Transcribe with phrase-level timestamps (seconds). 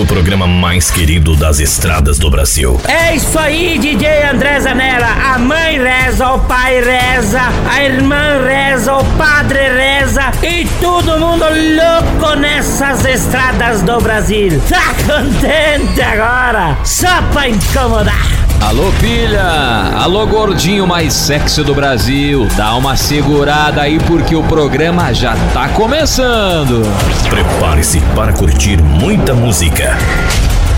[0.00, 2.80] o programa mais querido das estradas do Brasil.
[2.88, 5.06] É isso aí, DJ André Zanella.
[5.06, 11.44] A mãe reza, o pai reza, a irmã reza, o padre reza e todo mundo
[11.44, 14.60] louco nessas estradas do Brasil.
[14.68, 16.76] Tá contente agora?
[16.84, 18.33] Só pra incomodar.
[18.64, 19.92] Alô, pilha!
[19.94, 22.48] Alô, gordinho mais sexy do Brasil!
[22.56, 26.82] Dá uma segurada aí porque o programa já tá começando!
[27.28, 29.94] Prepare-se para curtir muita música,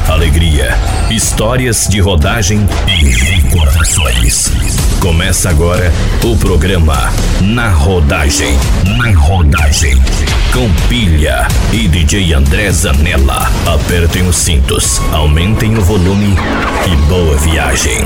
[0.09, 0.77] alegria,
[1.09, 4.76] histórias de rodagem e recordações.
[5.01, 5.93] Começa agora
[6.25, 8.59] o programa Na Rodagem.
[8.97, 9.97] Na Rodagem.
[10.53, 13.51] Com pilha e DJ André Zanella.
[13.67, 16.35] Apertem os cintos, aumentem o volume
[16.87, 18.01] e boa viagem.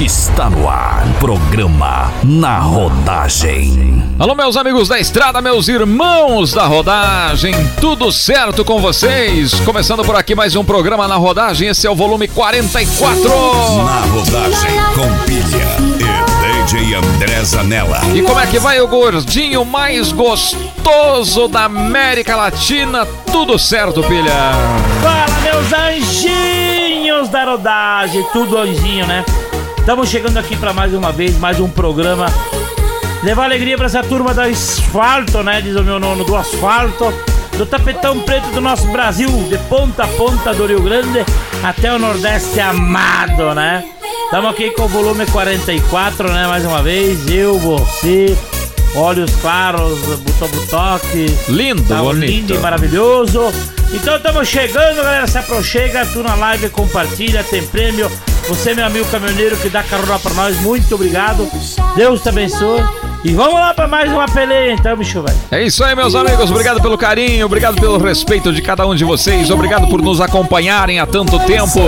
[0.00, 4.00] Está no ar, programa Na Rodagem.
[4.16, 9.54] Alô, meus amigos da estrada, meus irmãos da rodagem, tudo certo com vocês?
[9.62, 13.28] Começando por aqui mais um programa na rodagem, esse é o volume 44.
[13.84, 15.66] Na Rodagem, com pilha
[15.98, 18.00] e DJ André Zanella.
[18.14, 23.04] E como é que vai o gordinho mais gostoso da América Latina?
[23.32, 24.52] Tudo certo, pilha?
[25.02, 28.24] Fala, meus anjinhos da rodagem.
[28.32, 29.24] Tudo anjinho, né?
[29.88, 32.26] Estamos chegando aqui para mais uma vez, mais um programa.
[33.22, 35.62] Levar alegria para essa turma do asfalto, né?
[35.62, 37.10] Diz o meu nono, do asfalto.
[37.56, 41.24] Do tapetão preto do nosso Brasil, de ponta a ponta do Rio Grande
[41.64, 43.82] até o Nordeste amado, né?
[44.26, 46.46] Estamos aqui com o volume 44, né?
[46.46, 48.36] Mais uma vez, eu, você,
[48.94, 51.26] olhos claros, butobutoque.
[51.48, 52.30] Lindo, tá bonito.
[52.30, 53.52] lindo e maravilhoso.
[53.92, 55.26] Então estamos chegando, galera.
[55.26, 58.10] Se aproxega, tu na live, compartilha, tem prêmio.
[58.48, 61.48] Você, meu amigo caminhoneiro, que dá carona pra nós, muito obrigado.
[61.96, 62.82] Deus te abençoe.
[63.24, 65.36] E vamos lá pra mais uma peleia, então, bicho, velho.
[65.50, 66.50] É isso aí, meus amigos.
[66.50, 69.50] Obrigado pelo carinho, obrigado pelo respeito de cada um de vocês.
[69.50, 71.80] Obrigado por nos acompanharem há tanto tempo.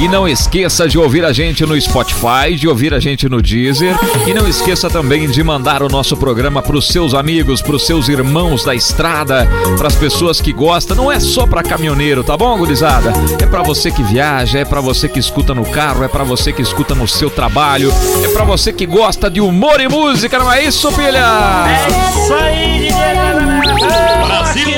[0.00, 3.94] E não esqueça de ouvir a gente no Spotify, de ouvir a gente no Deezer.
[4.26, 8.64] E não esqueça também de mandar o nosso programa pros seus amigos, pros seus irmãos
[8.64, 10.96] da estrada, pras pessoas que gostam.
[10.96, 13.12] Não é só pra caminhoneiro, tá bom, gurizada?
[13.40, 16.52] É pra você que viaja, é pra você que escuta no carro, é pra você
[16.52, 17.92] que escuta no seu trabalho,
[18.24, 21.24] é pra você que gosta de humor e música, não é isso, filha?
[21.66, 24.70] É isso aí, DJ Brasil!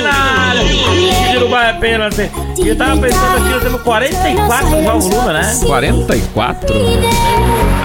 [1.81, 2.31] Pênalti.
[2.59, 5.59] E eu tava pensando aqui, nós temos 44 já o volume, né?
[5.67, 6.75] 44?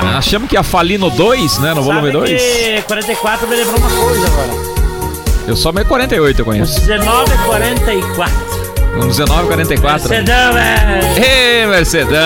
[0.03, 1.73] Ah, Achamos que ia falir no 2, né?
[1.73, 2.41] No volume Sabe 2.
[2.41, 4.49] que 44 me lembrou uma coisa agora.
[5.47, 6.79] Eu só meio 48 eu conheço.
[6.81, 8.35] 19 e 44.
[9.01, 10.07] Um 19, 44.
[10.07, 11.23] Cedão, velho!
[11.23, 12.17] Ê, Mercedão!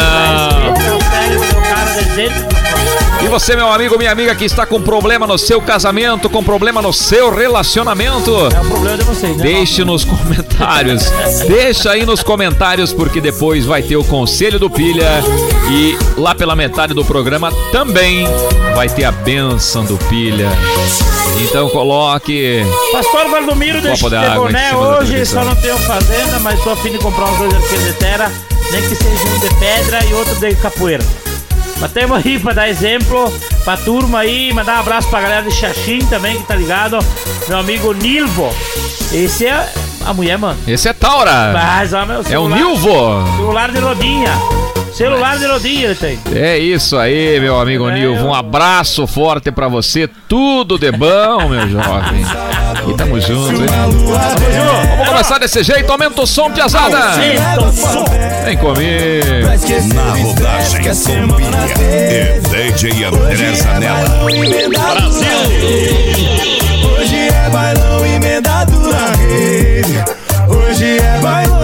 [3.24, 6.82] E você, meu amigo, minha amiga, que está com problema no seu casamento, com problema
[6.82, 8.32] no seu relacionamento?
[8.32, 9.44] É o problema de vocês, né?
[9.44, 11.04] Deixe nos comentários.
[11.48, 15.24] Deixa aí nos comentários, porque depois vai ter o conselho do Pilha.
[15.70, 18.28] E lá pela metade do programa também
[18.76, 20.50] vai ter a benção do Pilha.
[21.44, 22.64] Então coloque.
[22.92, 26.98] Pastor Valdomiro deixa de boné hoje, só não tenho fazenda, mas tô a fim de
[26.98, 28.32] comprar uns dois arqueiros de terra,
[28.72, 31.31] nem que seja um de pedra e outro de capoeira.
[31.82, 33.34] Mas temos aí pra dar exemplo
[33.64, 37.00] pra turma aí, mandar um abraço pra galera de Xaxim também, que tá ligado.
[37.48, 38.54] Meu amigo Nilvo.
[39.12, 39.68] Esse é
[40.06, 40.58] a mulher, mano.
[40.68, 41.52] Esse é Taura.
[41.54, 42.56] Mas, ó, meu É o celular.
[42.58, 43.38] Nilvo.
[43.38, 44.32] Celular de rodinha.
[44.94, 46.20] Celular de rodinha ele tem.
[46.34, 48.26] É isso aí, meu amigo É, Nilvo.
[48.28, 50.10] Um abraço forte pra você.
[50.28, 52.26] Tudo de bom, meu jovem.
[52.88, 53.68] E tamo junto, hein?
[53.70, 55.90] Vamos começar desse jeito.
[55.92, 58.06] Aumenta o som, o som.
[58.46, 59.94] Vem comigo.
[59.94, 60.94] Na Rodagem, com
[61.80, 64.24] e DJ André Zanella.
[67.00, 69.61] Hoje é bailão emendado na rede.
[70.48, 71.62] Hoje é bailão.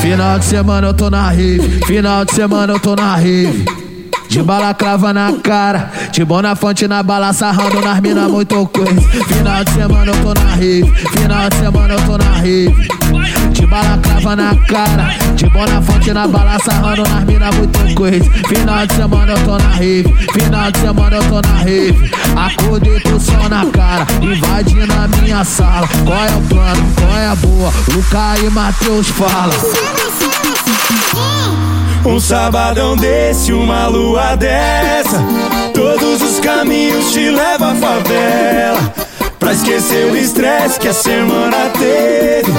[0.00, 1.80] Final de semana eu tô na rave.
[1.86, 3.85] Final de semana eu tô na rave.
[4.28, 9.00] De balaclava na cara, de bona fonte na bala, sarrando nas mina muito coisa.
[9.00, 12.88] Final de semana eu tô na rave, final de semana eu tô na rave.
[13.52, 18.30] De balaclava na cara, de bona fonte na bala, sarrando nas mina muito coisa.
[18.48, 22.10] Final de semana eu tô na rave, final de semana eu tô na rave.
[22.36, 25.88] Acordei com o sol na cara, invadindo a minha sala.
[26.04, 26.92] Qual é o plano?
[26.96, 27.72] Qual é a boa?
[27.94, 29.54] Luca e Matheus fala.
[32.04, 35.22] Um sabadão desse, uma lua lua dessa.
[35.74, 38.94] Todos os caminhos te levam à favela.
[39.38, 42.50] Pra esquecer o estresse que a semana teve.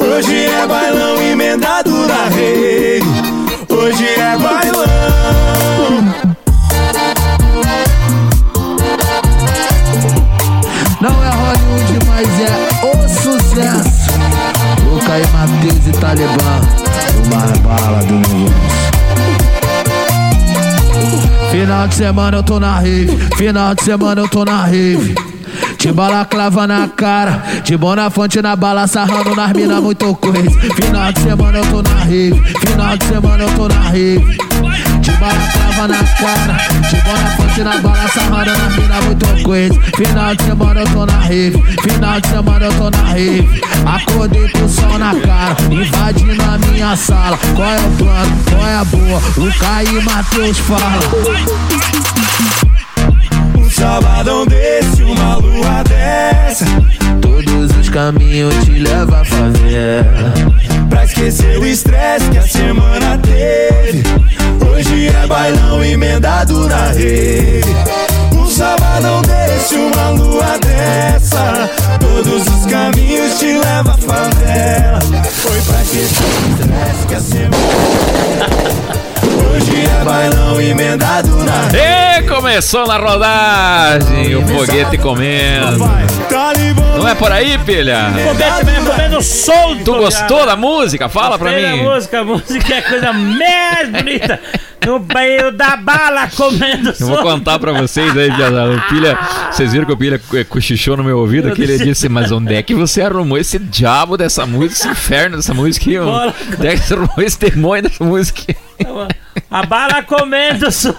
[0.00, 3.06] Hoje é bailão emendado na rede.
[3.68, 4.84] Hoje é bailão.
[11.00, 14.10] Não é Hollywood, mas é o sucesso.
[14.90, 16.60] O cair Matheus e Talibã
[17.26, 18.93] Uma bala do negócio.
[21.54, 25.14] Final de semana eu tô na rave, final de semana eu tô na rave.
[25.78, 30.50] De bala clava na cara, de bona fonte na bala, sarrando nas minas muito coisa.
[30.50, 34.36] Final de semana eu tô na rave, final de semana eu tô na rave.
[35.24, 36.56] Bala clava na cara,
[36.90, 39.80] de bona fonte na bala, sarrando nas minas muito coisa.
[39.96, 43.62] Final de semana eu tô na rave, final de semana eu tô na rave.
[43.86, 47.38] Acordei com o sol na cara, invadindo a minha sala.
[47.56, 48.38] Qual é o plano?
[48.50, 49.18] Qual é a boa?
[49.38, 51.00] O Caio e Matheus fala.
[53.56, 56.66] Um sabadão desse, uma lua dessa.
[57.22, 60.34] Todos os caminhos te levam à favela.
[60.90, 64.02] Pra esquecer o estresse que a semana teve.
[64.60, 67.68] Hoje é bailão emendado na rede.
[68.32, 71.70] Um sabadão desse, uma lua dessa.
[72.14, 75.00] Todos os caminhos te levam à favela.
[75.32, 78.46] Foi pra o estresse que a semana.
[79.50, 81.52] Hoje é bailão emendado na.
[81.76, 85.90] E começou na rodagem, o foguete comendo.
[86.30, 86.98] Talibã.
[86.98, 88.12] Não é por aí, filha?
[88.28, 89.82] Foguete mesmo comendo solto.
[89.84, 90.50] Tu gostou cara.
[90.52, 91.08] da música?
[91.08, 91.82] Fala pra Gostei da mim.
[91.82, 94.40] música, a música é a coisa mais bonita.
[94.86, 98.28] No meio da bala comendo Eu vou contar pra vocês aí.
[98.30, 99.18] O Pilha,
[99.50, 101.62] vocês viram que o Pilha co- cochichou no meu ouvido aqui?
[101.62, 105.54] Ele disse, mas onde é que você arrumou esse diabo dessa música, esse inferno dessa
[105.54, 105.90] música?
[106.02, 108.54] Onde é que você arrumou esse demônio dessa música?
[109.50, 110.98] A bala comendo solto.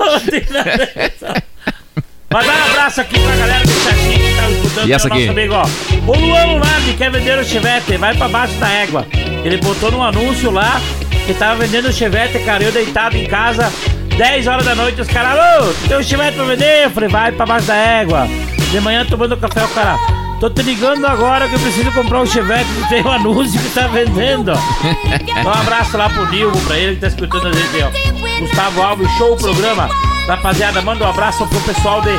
[2.32, 4.88] Mandar um abraço aqui pra galera do Chatinho que tá escutando.
[4.90, 5.26] E essa é o aqui?
[5.26, 6.12] nosso amigo, ó.
[6.12, 9.06] O Luan Lunardi quer vender o Chevette, vai pra baixo da égua.
[9.44, 10.82] Ele botou num anúncio lá
[11.26, 12.64] que tava vendendo o Chevette, cara.
[12.64, 13.72] Eu deitado em casa,
[14.18, 16.86] 10 horas da noite, os caras, alô, tem um Chevette pra vender?
[16.86, 18.28] Eu falei, vai pra baixo da égua.
[18.72, 19.98] De manhã tomando café, o cara.
[20.40, 23.70] Tô te ligando agora que eu preciso comprar um Chevette que tem um anúncio que
[23.70, 24.52] tá vendendo.
[24.52, 28.40] Dá um abraço lá pro Nilvo, pra ele que tá escutando a gente ó.
[28.42, 29.90] Gustavo Alves, show o programa.
[30.28, 32.10] Rapaziada, manda um abraço pro pessoal de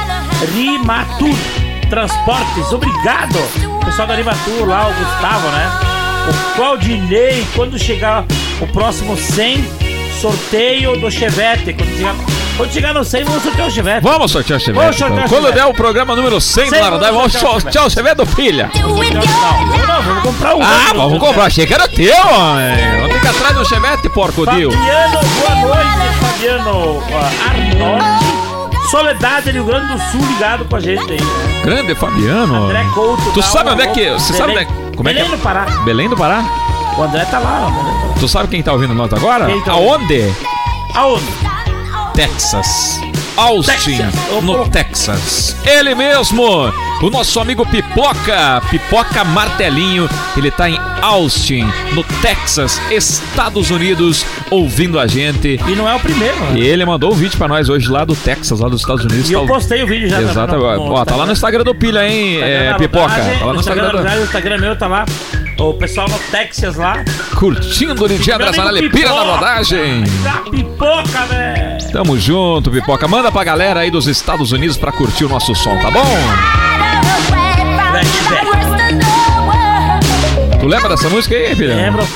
[0.54, 1.34] Rimatur
[1.90, 2.72] Transportes.
[2.72, 3.36] Obrigado.
[3.84, 5.70] Pessoal da Rimatur lá, o Gustavo, né?
[6.28, 8.24] O Claudinei, quando chegar
[8.60, 9.64] o próximo 100,
[10.20, 11.72] sorteio do Chevette.
[11.72, 12.14] Quando chegar,
[12.56, 14.00] quando chegar no 100, vamos sortear o Chevette.
[14.02, 14.80] Vamos sortear o Chevette.
[14.82, 15.26] Vamos sortear então.
[15.26, 15.64] o Quando Chevette.
[15.64, 18.26] der o programa número 100 do Cem, Laradai, vamos vamos sortear o o Chevette do
[18.26, 18.70] Pilha.
[18.74, 20.62] Não, não, vamos comprar um.
[20.62, 21.44] Ah, vamos comprar.
[21.46, 23.00] Achei que era teu, homem.
[23.00, 24.70] Vamos ter que ir atrás do Chevette, porco, Dio.
[24.72, 27.02] Fabiano, boa noite, Fabiano
[27.46, 28.26] Arnold.
[28.90, 31.20] Soledade, Rio Grande do Sul, ligado com a gente aí.
[31.20, 31.60] né?
[31.64, 32.64] Grande Fabiano.
[32.66, 33.22] André Couto.
[33.32, 35.22] Tu tá, sabe onde é que- você sabe Belém- onde é- como é que é?
[35.24, 35.64] Belém do Pará.
[35.84, 36.44] Belém do Pará.
[36.96, 38.14] O André tá lá, Pará.
[38.20, 39.46] Tu sabe quem tá ouvindo nós agora?
[39.64, 40.32] Tá Aonde?
[40.94, 41.24] Aonde?
[42.16, 42.98] Texas.
[43.36, 44.42] Austin, Texas.
[44.42, 45.56] no Texas.
[45.66, 46.42] Ele mesmo,
[47.02, 50.08] o nosso amigo Pipoca, Pipoca Martelinho.
[50.34, 55.60] Ele tá em Austin, no Texas, Estados Unidos, ouvindo a gente.
[55.68, 56.52] E não é o primeiro, né?
[56.58, 59.28] E ele mandou um vídeo pra nós hoje lá do Texas, lá dos Estados Unidos.
[59.28, 60.22] E eu Tá- postei o vídeo já.
[60.22, 63.14] Exato, no- no ó, tá lá no Instagram do Pilha, hein, Instagram é, Pipoca.
[63.14, 63.98] Tá lá no Instagram da do...
[63.98, 65.04] Rodagem, o Instagram meu tá lá.
[65.58, 67.02] O pessoal no Texas lá.
[67.34, 70.04] Curtindo o DJ Meu amigo Adrasanelli, Pira da rodagem.
[70.22, 71.92] Da pipoca, velho.
[71.92, 73.08] Tamo junto, Pipoca.
[73.08, 76.04] Manda pra galera aí dos Estados Unidos pra curtir o nosso som, tá bom?
[80.60, 81.74] Tu lembra dessa música aí, filha?
[81.74, 82.06] Lembro.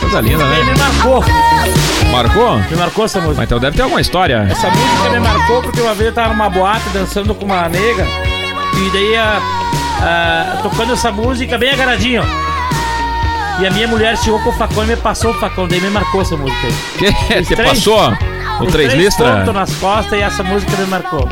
[0.00, 0.64] Coisa linda, né?
[0.64, 1.24] me marcou.
[2.10, 2.58] Marcou?
[2.70, 3.36] Me marcou essa música.
[3.36, 4.46] Mas então deve ter alguma história.
[4.50, 8.31] Essa música me marcou porque uma vez eu tava numa boate dançando com uma nega
[8.76, 9.40] e daí a,
[10.00, 12.22] a- tocando essa música bem agarradinho.
[13.60, 15.90] E a minha mulher chegou com o facão e me passou o facão, daí me
[15.90, 16.74] marcou essa música aí.
[16.98, 17.54] Que?
[17.54, 18.12] Três- passou?
[18.60, 19.38] O três listra?
[19.38, 21.28] pontos nas costas e essa música me marcou.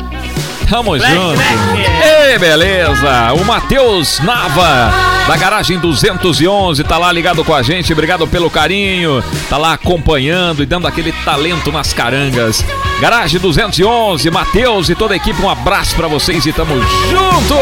[0.71, 1.35] Tamo Black, junto.
[1.35, 2.31] black.
[2.31, 3.33] Ei, beleza.
[3.33, 4.89] O Matheus Nava,
[5.27, 7.91] da Garagem 211, tá lá ligado com a gente.
[7.91, 9.21] Obrigado pelo carinho.
[9.49, 12.63] Tá lá acompanhando e dando aquele talento nas carangas.
[13.01, 17.53] Garagem 211, Matheus e toda a equipe, um abraço pra vocês e tamo junto!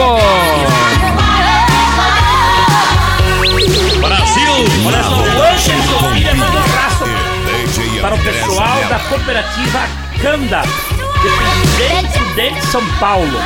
[4.03, 7.05] Olha só, o Anderson Filha manda um abraço
[8.01, 10.63] para o pessoal da cooperativa Canda,
[11.21, 13.39] Presidente Prudente, São Paulo.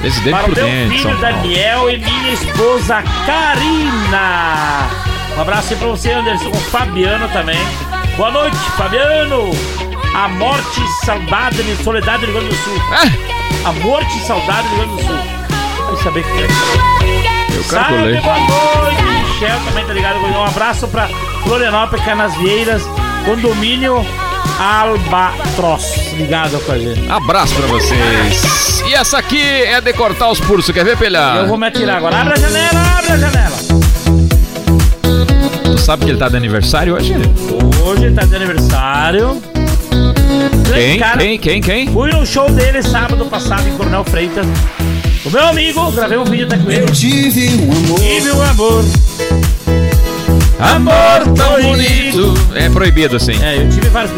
[0.00, 1.20] Presidente Para o meu filho São Paulo.
[1.20, 4.88] Daniel e minha esposa Karina.
[5.36, 7.58] Um abraço aí pra você, Anderson, com o Fabiano também.
[8.16, 9.50] Boa noite, Fabiano.
[10.14, 12.76] A morte, saudade e soledade do Rio Grande do Sul.
[12.92, 15.18] É, A morte e saudade do Rio Grande do Sul.
[15.86, 17.56] Vai saber que é.
[17.56, 18.20] eu Salve, calculei.
[18.20, 19.02] boa noite.
[19.02, 20.16] Michel também tá ligado.
[20.18, 21.08] Um abraço pra
[21.44, 22.82] Florianópolis, Canasvieiras,
[23.24, 24.04] condomínio
[24.62, 26.12] Albatroz.
[26.16, 27.10] Ligado com a gente.
[27.10, 28.84] Abraço pra vocês.
[28.86, 31.34] E essa aqui é de cortar os pulsos, quer ver, Pelha?
[31.38, 32.20] Eu vou me atirar agora.
[32.20, 33.56] Abre a janela, abre a janela.
[35.64, 37.12] Tu sabe que ele tá de aniversário hoje?
[37.84, 39.42] Hoje tá de aniversário.
[40.72, 40.98] Quem?
[41.00, 41.38] Cara, quem?
[41.38, 41.60] Quem?
[41.60, 41.92] Quem?
[41.92, 44.46] Fui no show dele sábado passado em Coronel Freitas.
[45.24, 46.82] O meu amigo, gravei um vídeo até com ele.
[46.82, 47.98] Eu tive um amor.
[47.98, 48.84] Tive um amor.
[50.60, 52.34] Amor tão bonito.
[52.54, 53.42] É proibido assim.
[53.42, 54.12] É, eu tive vários.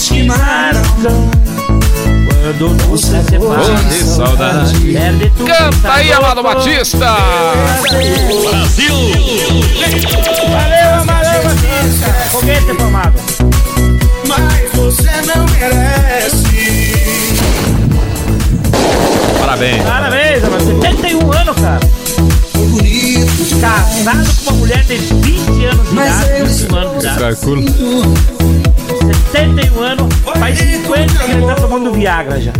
[0.00, 1.30] Que marcam.
[2.42, 3.38] Quando você se
[3.88, 4.80] de saudade.
[4.80, 6.12] Perde tudo, Canta tá aí.
[6.12, 7.16] Amado Batista!
[10.50, 12.12] Valeu, Amarelo Batista.
[12.30, 13.20] Foguete formado.
[14.26, 16.94] Mas você não merece.
[19.38, 19.82] Parabéns.
[19.84, 20.64] Parabéns, Amado.
[20.82, 21.80] 71 anos, cara.
[22.54, 26.40] Bonito Casado com uma mulher de 20 anos de Mas idade.
[26.40, 27.18] eu 21 anos de idade.
[27.20, 28.59] Calculo.
[29.32, 30.14] 71 anos.
[30.38, 32.52] Faz 50 que ele tá tomando Viagra já.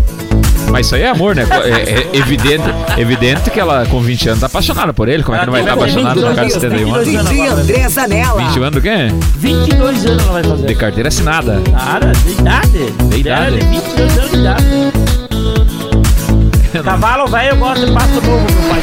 [0.70, 1.44] Mas isso aí é amor, né?
[1.50, 2.64] É, é evidente,
[2.96, 5.22] evidente que ela com 20 anos tá apaixonada por ele.
[5.22, 7.08] Como é que não vai estar apaixonada no cara de 71 anos?
[7.08, 7.60] 22 DJ anos.
[7.60, 8.44] André Zanella.
[8.44, 9.08] 20 anos do quê?
[9.36, 10.66] 22 anos ela vai fazer.
[10.66, 11.60] De carteira assinada.
[11.72, 12.92] Cara, de idade.
[13.10, 13.58] De idade.
[13.58, 14.64] De 22 anos de idade.
[16.84, 18.80] Cavalo velho eu gosto de pasto novo, meu pai.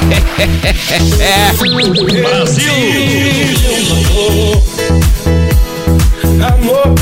[6.47, 6.93] amor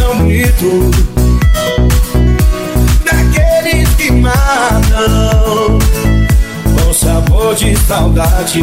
[3.04, 5.78] Daqueles que matam.
[6.78, 8.62] Com sabor de saudade.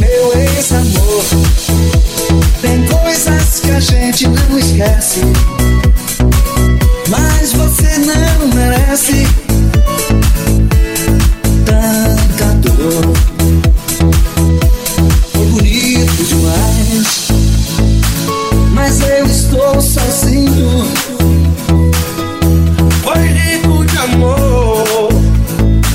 [0.00, 1.24] Meu ex-amor.
[2.62, 5.20] Tem coisas que a gente não esquece.
[7.08, 9.45] Mas você não merece.
[19.56, 20.84] Estou sozinho.
[23.02, 25.08] Foi rico de amor.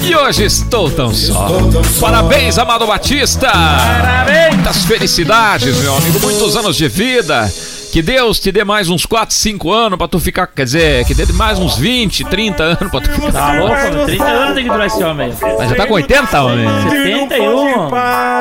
[0.04, 1.46] E hoje estou tão só.
[1.46, 2.08] Estou tão só.
[2.08, 3.52] Parabéns, Amado Batista!
[3.52, 4.56] Parabéns.
[4.56, 6.20] Muitas felicidades, meu amigo.
[6.20, 7.52] Muitos anos de vida.
[7.92, 10.48] Que Deus te dê mais uns 4, 5 anos pra tu ficar.
[10.48, 13.32] Quer dizer, que dê mais uns 20, 30 anos pra tu ficar.
[13.34, 14.06] Tá louco, meu?
[14.06, 15.34] 30 anos tem que durar esse homem.
[15.58, 16.68] Mas já tá com 80, homem?
[16.90, 17.90] 71.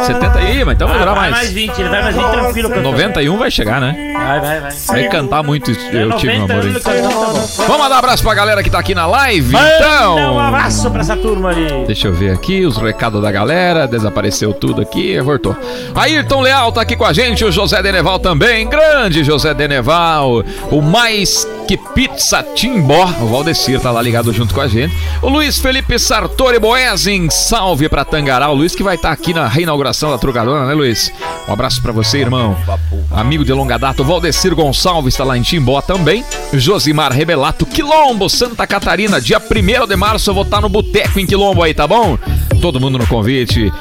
[0.06, 1.52] 70 aí, mas então vai durar vai mais mais.
[1.52, 2.68] 20, ele vai mais 20 tranquilo.
[2.68, 2.90] cantando.
[2.90, 4.12] 91 vai chegar, né?
[4.16, 4.70] Vai, vai, vai.
[4.86, 6.80] Vai cantar muito Eu Tive Meu 90 Amor.
[6.80, 6.90] tá.
[7.66, 9.76] Vamos mandar um abraço pra galera que tá aqui na live, Manda um
[10.14, 10.38] então.
[10.38, 11.86] abraço pra essa turma ali.
[11.88, 13.88] Deixa eu ver aqui os recados da galera.
[13.88, 15.56] Desapareceu tudo aqui, voltou.
[15.96, 18.68] Ayrton Leal tá aqui com a gente, o José Deneval também.
[18.68, 20.44] Grande José Deneval.
[20.70, 23.06] O mais que pizza Timbó.
[23.20, 24.94] O Valdecir tá lá ligado junto com a gente.
[25.22, 27.28] O Luiz Felipe Sartori Boesin.
[27.30, 28.48] Salve pra Tangará.
[28.50, 31.12] O Luiz que vai estar aqui na reinauguração da Trugadona, né, Luiz?
[31.48, 32.56] Um abraço pra você, irmão.
[33.10, 36.24] Amigo de longa data, o Valdecir Gonçalves está lá em Timbó também.
[36.52, 39.20] Josimar Rebelato, Quilombo, Santa Catarina.
[39.20, 42.18] Dia 1 de março eu vou estar no Boteco em Quilombo aí, tá bom?
[42.60, 43.72] Todo mundo no convite.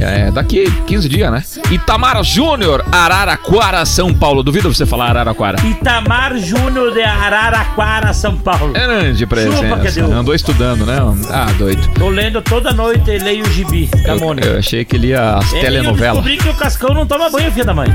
[0.00, 1.42] É, daqui 15 dias, né?
[1.70, 4.42] Itamar Júnior, Araraquara, São Paulo.
[4.42, 5.58] Duvido você falar Araraquara.
[5.66, 8.72] Itamar Júnior de Araraquara, São Paulo.
[8.72, 9.44] Grande Chupa que
[9.82, 10.02] presença.
[10.02, 10.12] deu.
[10.12, 10.96] Andou estudando, né?
[11.30, 11.86] Ah, doido.
[11.98, 14.46] Tô lendo toda noite e leio o gibi da Eu, Mônica.
[14.48, 16.22] eu achei que ele ia as É, Eu telenovelas.
[16.24, 17.88] descobri que o Cascão não toma banho, filha da mãe.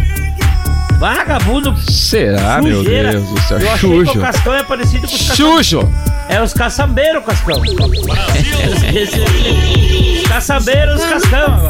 [1.08, 3.12] Vagabundo, Será, meu sujeira.
[3.12, 3.60] Deus do céu?
[3.60, 4.20] Eu achei que Chujo.
[4.20, 5.66] o Cascão é parecido com os caçambeiros.
[5.68, 5.90] Chujo!
[6.30, 7.62] É os caçambeiros, Cascão.
[8.96, 11.70] Esse- Caçambeiros, Cascão.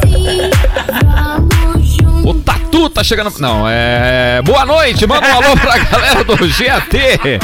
[2.24, 2.34] O
[2.92, 3.32] Tá chegando.
[3.38, 4.40] Não, é.
[4.42, 7.40] Boa noite, manda um alô pra galera do GAT.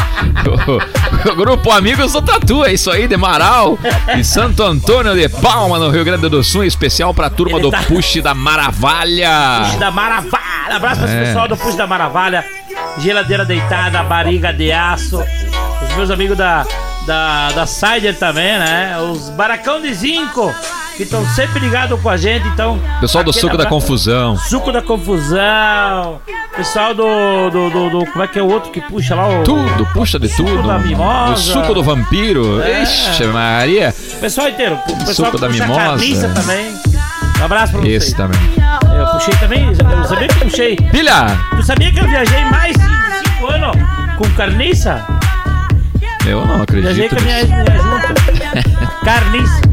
[1.26, 3.78] O, o grupo Amigos do Tatu, é isso aí, de Marau
[4.16, 7.62] e Santo Antônio de Palma, no Rio Grande do Sul, em especial pra turma Ele
[7.62, 9.62] do tá- Push da Maravalha.
[9.64, 10.76] Puxa da Maravalha.
[10.76, 11.24] Abraço para É.
[11.24, 12.44] pessoal do Puxa da Maravalha.
[12.98, 15.22] Geladeira deitada, barriga de aço.
[15.88, 16.64] Os meus amigos da,
[17.06, 18.96] da, da Cider também, né?
[19.12, 20.54] Os Baracão de Zinco,
[21.00, 22.46] que estão sempre ligados com a gente.
[22.48, 23.68] Então, Pessoal do Suco da abraço.
[23.70, 24.36] Confusão.
[24.36, 26.20] Suco da Confusão.
[26.54, 29.26] Pessoal do, do, do, do- Como é que é o outro que puxa lá?
[29.26, 30.62] O, Tudo, puxa de tudo.
[30.68, 31.32] da mimosa.
[31.32, 32.60] O suco do vampiro.
[32.62, 32.82] É.
[32.82, 33.94] Ixi, Maria.
[34.20, 34.74] pessoal inteiro.
[34.86, 35.80] O pessoal Suco da mimosa.
[35.80, 36.74] carniça também.
[37.40, 38.02] Um abraço pra vocês.
[38.04, 38.38] Esse também.
[38.98, 39.66] Eu puxei também.
[39.68, 40.76] Eu sabia que eu puxei.
[40.76, 41.26] Pilha!
[41.56, 42.82] Tu sabia que eu viajei mais de
[43.38, 43.76] 5 anos
[44.18, 45.02] com carniça?
[46.26, 49.00] Eu não Viajei acredito com a minha ex-mulher junto.
[49.02, 49.69] carniça.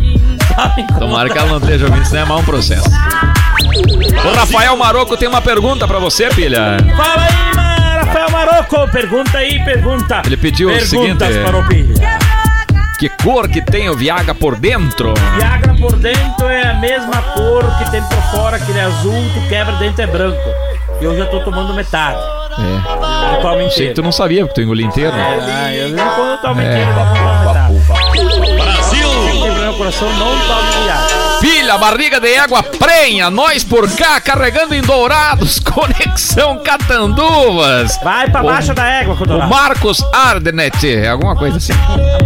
[1.00, 2.90] Tomara que ela não esteja ouvindo, senão é mau um processo.
[2.90, 6.78] O Rafael Maroco tem uma pergunta pra você, Pilha.
[6.96, 8.88] Fala aí, Rafael Maroco.
[8.92, 10.22] Pergunta aí, pergunta.
[10.26, 10.90] Ele pediu o Perguntas
[11.28, 12.18] seguinte- para o Pilha.
[13.00, 15.14] Que cor que tem o Viagra por dentro?
[15.38, 19.74] Viagra por dentro é a mesma cor que tem por fora, aquele azul, tu quebra
[19.76, 20.50] dentro é branco.
[21.00, 22.18] E eu já tô tomando metade.
[22.58, 23.36] É.
[23.36, 23.94] Eu tomo Achei que inteiro.
[23.94, 25.14] tu não sabia, porque tu engoliu inteiro.
[25.16, 26.66] Ah, eu quando eu tomo É.
[26.66, 28.67] inteiro, eu tomar metade.
[29.78, 31.18] Coração, não tome Viagra.
[31.40, 37.98] Pilha, barriga de égua prenha, nós por cá carregando em dourados, conexão Catanduvas.
[38.04, 39.48] Vai pra baixo da égua, O Codorá.
[39.48, 41.74] Marcos Ardenet, alguma coisa assim.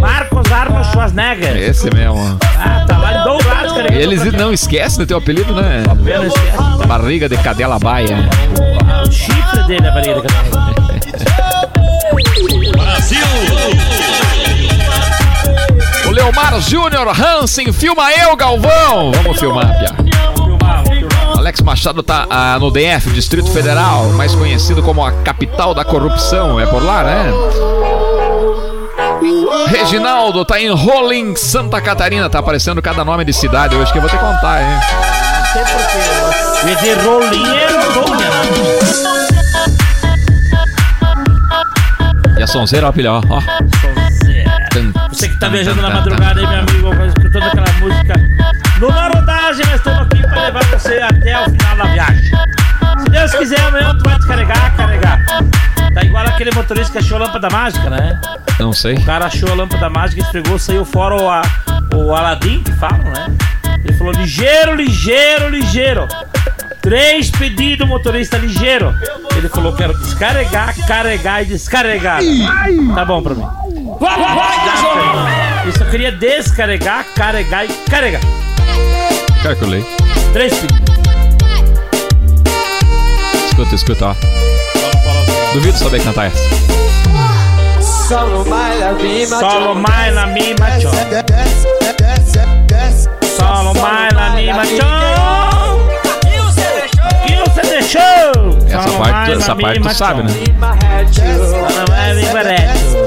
[0.00, 1.56] Marcos Arnold Schwarzenegger.
[1.56, 2.38] Esse mesmo.
[2.58, 3.92] Ah, tá lá em Dourados, cara.
[3.94, 5.82] Eles não esquecem do teu apelido, né?
[6.26, 8.16] Esse- Barriga de cadela baia.
[9.06, 10.72] O chifre dele é a barriga da cadela.
[12.12, 14.01] O
[16.22, 19.10] Leomar Júnior Hansen, filma eu, Galvão.
[19.10, 19.88] Vamos filmar, Pia.
[21.36, 26.60] Alex Machado tá ah, no DF, Distrito Federal, mais conhecido como a capital da corrupção.
[26.60, 27.32] É por lá, né?
[29.66, 32.30] Reginaldo tá em Rolim, Santa Catarina.
[32.30, 34.78] Tá aparecendo cada nome de cidade hoje que eu vou te contar, hein?
[35.52, 36.68] Porquê.
[36.68, 37.72] Ia dizer rolinha é
[42.36, 42.38] né?
[42.38, 43.20] E a sonzeira, ó, ó.
[43.28, 44.01] ó.
[45.10, 46.58] Você que tá viajando na madrugada aí, meu
[46.92, 48.14] amigo, escutando aquela música.
[48.80, 52.30] No Narodagem, nós estamos aqui pra levar você até o final da viagem.
[53.04, 55.20] Se Deus quiser, amanhã tu vai descarregar, carregar.
[55.94, 58.18] Tá igual aquele motorista que achou a lâmpada mágica, né?
[58.58, 58.94] Não sei.
[58.94, 61.42] O cara achou a lâmpada mágica, esfregou, saiu fora o, a-
[61.94, 63.26] o Aladim, que falam, né?
[63.84, 66.08] Ele falou: ligeiro, ligeiro, ligeiro.
[66.80, 68.94] Três pedidos, motorista ligeiro.
[69.36, 72.20] Ele falou: quero descarregar, carregar e descarregar.
[72.94, 73.46] Tá bom pra mim.
[75.64, 78.20] Eu só queria descarregar, carregar e carregar.
[79.44, 79.84] Calculei.
[80.32, 80.92] Três pedidos.
[83.46, 84.14] Escuta, escuta, ó.
[85.52, 86.38] Duvido saber cantar essa.
[88.08, 89.50] Solo baila mi macho.
[89.50, 90.88] Solo mais na mi macho.
[93.36, 94.82] Solo mais na mi macho.
[97.24, 98.00] Que você deixou?
[98.66, 100.30] Essa Solo parte, essa na parte tu sabe, né?
[101.12, 103.01] Solo mais mi barato.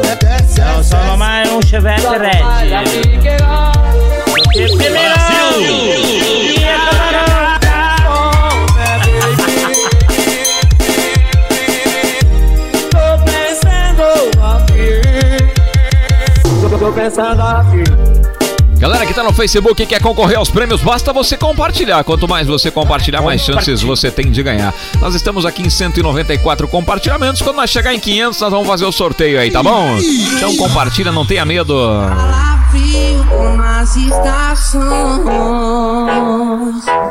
[0.57, 2.43] Não, solo mais um chevette red.
[3.07, 3.71] mi querida.
[4.51, 5.15] Que primeiro!
[5.59, 7.75] Minha camarada!
[12.91, 14.03] Tô pensando
[14.43, 15.01] aqui.
[16.69, 17.83] Tô- Tô pensando aqui.
[18.95, 22.01] Galera que tá no Facebook e quer concorrer aos prêmios, basta você compartilhar.
[22.05, 24.73] Quanto mais você compartilhar, mais chances você tem de ganhar.
[25.01, 27.41] Nós estamos aqui em 194 compartilhamentos.
[27.41, 29.97] Quando nós chegar em 500, nós vamos fazer o sorteio aí, tá bom?
[30.37, 31.75] Então compartilha, não tenha medo.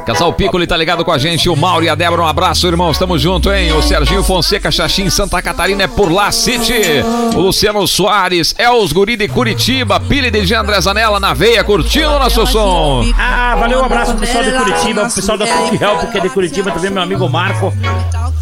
[0.05, 1.49] Casal Piccoli tá ligado com a gente.
[1.49, 2.99] O Mauro e a Débora, um abraço, irmãos.
[2.99, 3.73] Tamo junto, hein?
[3.73, 7.03] O Serginho Fonseca, Xaxim, Santa Catarina é por lá, City.
[7.35, 12.08] O Luciano Soares, é os guri de Curitiba, Pili de André Zanella na veia, curtindo
[12.08, 13.04] o nosso som.
[13.18, 16.20] Ah, valeu, um abraço pro pessoal de Curitiba, o pessoal da Cook Help, que é
[16.20, 17.72] de Curitiba, também meu amigo Marco.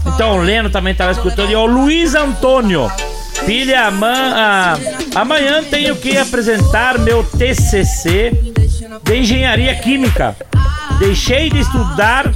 [0.07, 1.51] Então, o Leno também tá lá escutando.
[1.51, 2.91] E o Luiz Antônio.
[3.47, 4.79] Filha, amã, ah,
[5.15, 8.53] amanhã tenho que apresentar meu TCC
[9.03, 10.37] de Engenharia Química.
[11.03, 12.33] Deixei de estudar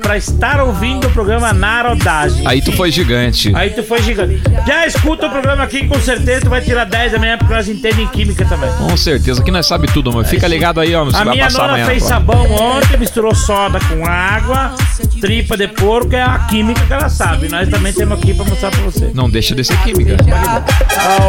[0.00, 2.46] para estar ouvindo o programa Narodagem.
[2.46, 3.50] Aí tu foi gigante.
[3.52, 4.40] Aí tu foi gigante.
[4.64, 8.12] Já escuta o programa aqui, com certeza tu vai tirar 10 amanhã, porque nós entendemos
[8.12, 8.70] química também.
[8.78, 11.04] Com certeza que nós sabe tudo, mas fica ligado aí, ó.
[11.04, 11.84] Você A vai minha amanhã.
[11.84, 12.08] fez pô.
[12.10, 14.72] sabão ontem, misturou soda com água,
[15.20, 17.48] tripa de porco, é a química que ela sabe.
[17.48, 19.10] Nós também temos aqui pra mostrar pra você.
[19.14, 20.16] Não deixa de ser química.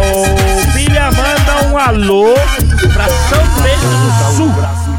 [0.05, 2.35] O Filha manda um alô
[2.93, 4.96] pra São Pedro do Sul.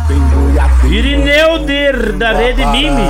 [0.90, 3.02] Irineu de, da Rede Mime.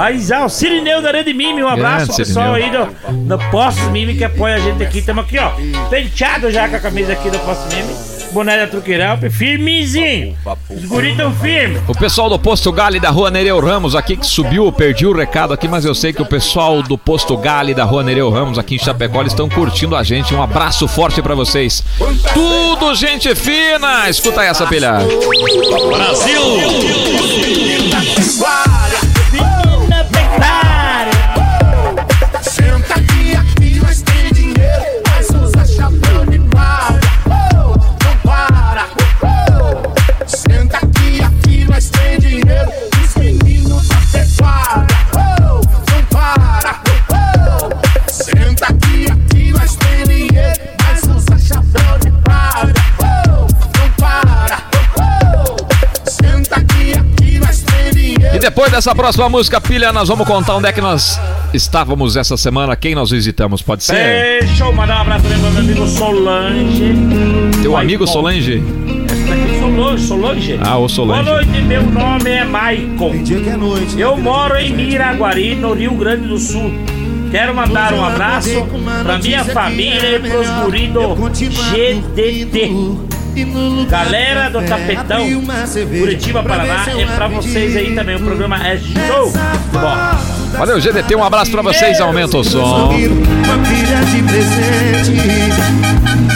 [0.00, 1.62] Aí, o Cirineu da Rede Mime.
[1.62, 2.86] Um abraço Grande pessoal aí Cirineu.
[3.08, 4.98] do, do Postos Mime que apoia a gente aqui.
[4.98, 5.50] Estamos aqui, ó.
[5.88, 8.15] Penteado já com a camisa aqui do Postos Mime.
[8.36, 10.36] Boné da Truqueirão, firmezinho.
[10.68, 11.80] Os guris tão firmes.
[11.88, 15.54] O pessoal do Posto Gale da Rua Nereu Ramos aqui que subiu, perdi o recado
[15.54, 18.74] aqui, mas eu sei que o pessoal do Posto Gale da Rua Nereu Ramos aqui
[18.74, 20.34] em Chapecó estão curtindo a gente.
[20.34, 21.82] Um abraço forte pra vocês.
[22.34, 24.10] Tudo gente fina!
[24.10, 24.98] Escuta essa, pilha.
[24.98, 26.14] Menina
[58.46, 61.20] depois dessa próxima música, pilha, nós vamos contar onde é que nós
[61.52, 64.44] estávamos essa semana, quem nós visitamos, pode ser?
[64.44, 66.94] Deixa eu mandar um abraço também pro meu amigo Solange.
[67.60, 68.12] Teu Vai, amigo bom.
[68.12, 68.62] Solange?
[68.62, 70.60] É Solange, Solange.
[70.62, 71.24] Ah, o Solange.
[71.24, 73.20] Boa noite, meu nome é Maicon.
[73.24, 74.00] Dia que é noite.
[74.00, 76.72] Eu moro em Miraguari, no Rio Grande do Sul.
[77.32, 78.64] Quero mandar um abraço
[79.02, 81.16] pra minha família e pros guris do
[81.72, 83.15] GDT.
[83.88, 85.26] Galera do Tapetão,
[85.98, 88.16] Curitiba, Paraná, é pra vocês aí também.
[88.16, 90.18] O programa é show de bola.
[90.52, 92.88] Valeu, GDT, um abraço pra vocês, aumenta o som.
[92.88, 95.10] Uma pilha de presente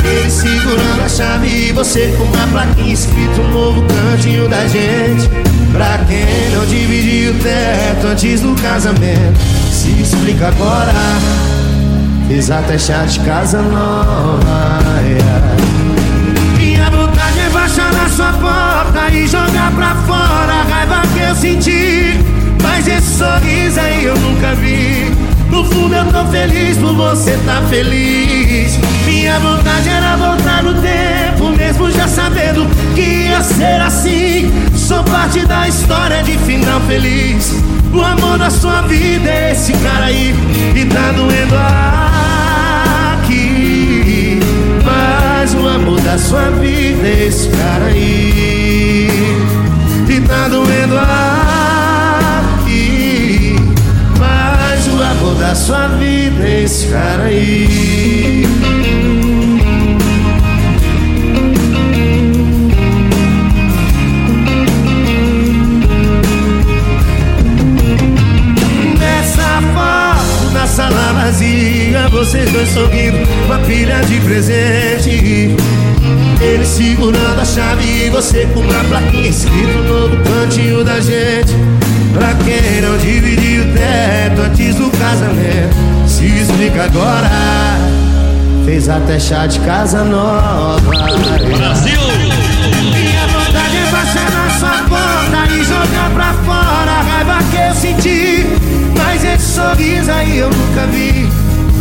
[0.04, 5.28] Ele segurando a chave e você com uma plaquinha escrito um novo cantinho da gente
[5.72, 10.92] Pra quem não dividiu o teto antes do casamento Se explica agora
[12.28, 15.29] Fez até chá de casa nova yeah.
[19.12, 22.20] E jogar pra fora a raiva que eu senti.
[22.62, 25.10] Mas esse sorriso aí eu nunca vi.
[25.50, 28.78] No fundo eu tô feliz por você tá feliz.
[29.04, 34.50] Minha vontade era voltar no tempo, mesmo já sabendo que ia ser assim.
[34.76, 37.54] Sou parte da história de final feliz.
[37.92, 40.34] O amor da sua vida é esse cara aí
[40.74, 42.09] e tá doendo aqui.
[45.60, 49.08] O amor da sua vida é esse cara aí.
[50.08, 50.98] E tá doendo
[52.58, 53.56] aqui.
[54.18, 58.59] Mas o amor da sua vida é esse cara aí
[70.70, 75.56] sala vazia Vocês dois sorrindo Uma pilha de presente.
[76.40, 81.54] Ele segurando a chave E você com uma plaquinha escrito no cantinho da gente.
[82.14, 85.74] Pra quem não dividiu o teto Antes do casamento
[86.06, 87.28] Se explica agora.
[88.64, 90.80] Fez até chá de casa nova.
[90.80, 92.00] Brasil!
[92.92, 96.90] Minha vontade é baixar na sua porta e jogar pra fora.
[96.90, 98.29] A raiva que eu senti.
[99.60, 101.28] Sorriso aí eu nunca vi.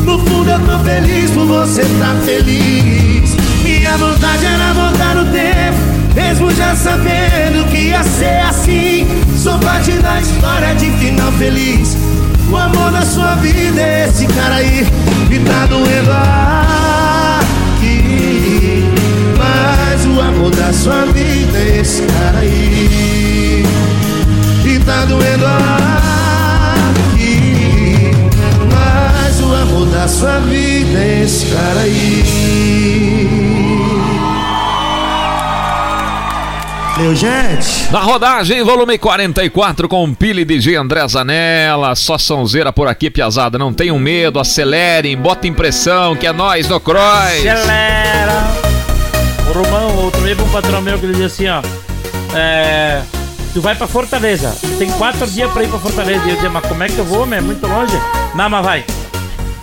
[0.03, 3.37] No fundo eu tô feliz por você tá feliz.
[3.63, 5.77] Minha vontade era voltar no tempo,
[6.13, 9.07] mesmo já sabendo que ia ser assim.
[9.37, 11.95] Sou parte da história de final feliz.
[12.51, 14.85] O amor da sua vida é esse cara aí
[15.31, 16.11] e tá doendo
[17.77, 18.83] aqui.
[19.37, 23.63] Mas o amor da sua vida é esse cara aí
[24.65, 25.88] E tá doendo aqui
[30.09, 32.23] sua vida é esse cara aí
[36.97, 41.95] Meu gente Na rodagem, volume 44 com Pili DJ André Zanella.
[41.95, 43.57] Só sonzeira por aqui, piazada.
[43.57, 47.41] Não tenham medo, acelerem, botem pressão, que é nós no Cross.
[47.41, 48.51] Galera!
[49.49, 51.61] O Romão, outro dia um patrão meu que ele dizia assim, ó.
[52.35, 53.01] É.
[53.53, 54.53] Tu vai pra Fortaleza.
[54.77, 56.25] Tem quatro dias pra ir pra Fortaleza.
[56.25, 57.39] E eu dizia, mas como é que eu vou, meu?
[57.39, 57.97] É muito longe.
[58.35, 58.85] Não, mas vai.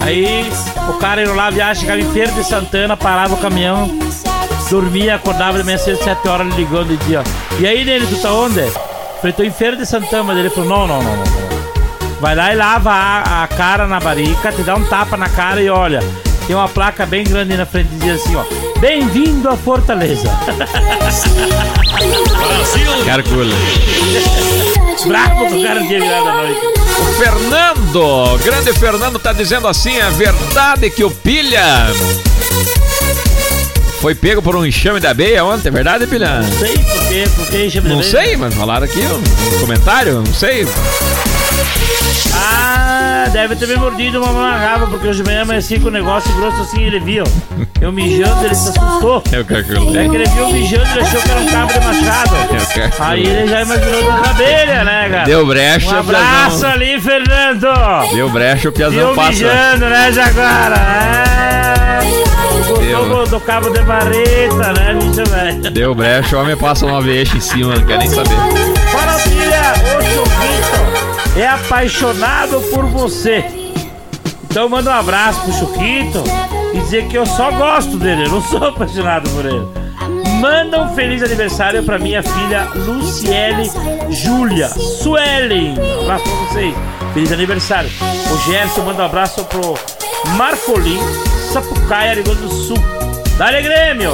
[0.00, 0.48] Aí
[0.88, 3.88] o cara ia lá, viaja, chegava em Feira de Santana, parava o caminhão,
[4.70, 7.22] dormia, acordava de manhã cedo, sete horas, ele ligando e dizia,
[7.58, 8.70] e aí, nele, tu tá onde?
[9.20, 11.24] Falei, tô em Feira de Santana, mas ele falou, não, não, não, não.
[12.20, 15.60] Vai lá e lava a, a cara na barica, te dá um tapa na cara
[15.60, 16.00] e olha,
[16.46, 18.65] tem uma placa bem grande na frente que diz assim, ó.
[18.80, 20.28] Bem-vindo a Fortaleza.
[23.06, 23.54] Carcula.
[25.06, 26.60] Bravo que o cara tinha virado a noite.
[26.98, 31.62] O Fernando, grande Fernando, tá dizendo assim: é verdade que o Pilha
[34.00, 36.40] foi pego por um enxame da beia ontem, é verdade, Pilha?
[36.40, 39.60] Não sei por quê, por que chama de Não vez, sei, mas falaram aqui no
[39.60, 40.66] comentário, não sei.
[42.34, 46.32] Ah, deve ter me mordido uma garrafa, porque hoje de manhã amanheci com o negócio
[46.36, 47.24] grosso assim, ele viu.
[47.80, 49.22] Eu mijando, ele se assustou.
[49.32, 50.00] É o Carcula.
[50.00, 52.36] É que ele viu mijando, ele achou que era um cabo de machado.
[52.36, 53.02] É o.
[53.02, 55.24] Aí ele já imaginou das abelhas, né, cara?
[55.24, 56.24] Deu brecha, Um abraço
[56.60, 56.70] Piazão.
[56.70, 57.66] ali, Fernando!
[58.14, 59.28] Deu brecha, o Piazão Viu passa.
[59.30, 60.76] mijando, né, Jaguara?
[60.76, 62.00] É.
[62.80, 63.08] Deu.
[63.08, 65.70] do, do cabo de vareta, né, bicho velho?
[65.70, 68.34] Deu brecha, o homem passa uma vez em cima, não quer nem saber.
[68.92, 69.72] Fala, filha!
[69.98, 70.75] O Chuquito
[71.36, 73.44] é apaixonado por você.
[74.44, 76.22] Então manda um abraço pro Chuquito
[76.72, 79.66] e dizer que eu só gosto dele, eu não sou apaixonado por ele.
[80.40, 83.70] Manda um feliz aniversário pra minha filha Luciele
[84.10, 85.74] Júlia Suelen.
[85.78, 86.74] Um abraço pra vocês.
[87.14, 87.90] Feliz aniversário.
[88.30, 89.74] O Gerson manda um abraço pro
[90.36, 91.00] Marcolim,
[91.52, 92.76] Sapucaia, Rio do Sul.
[93.38, 94.12] Dale Grêmio!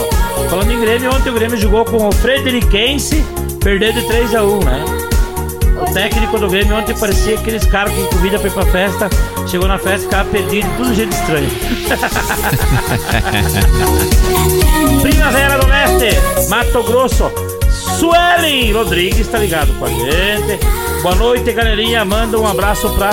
[0.51, 3.25] Falando em Grêmio, ontem o Grêmio jogou com o Frederiquense,
[3.63, 5.02] perdendo de 3x1, né?
[5.83, 9.11] O técnico do Grêmio ontem parecia aqueles caras que convida pra ir pra festa,
[9.49, 11.51] chegou na festa e ficava perdido, tudo jeito estranho.
[15.03, 17.33] Primavera do Leste, Mato Grosso,
[17.99, 20.61] Suelen Rodrigues tá ligado com a gente.
[21.03, 22.05] Boa noite, galerinha.
[22.05, 23.11] Manda um abraço pra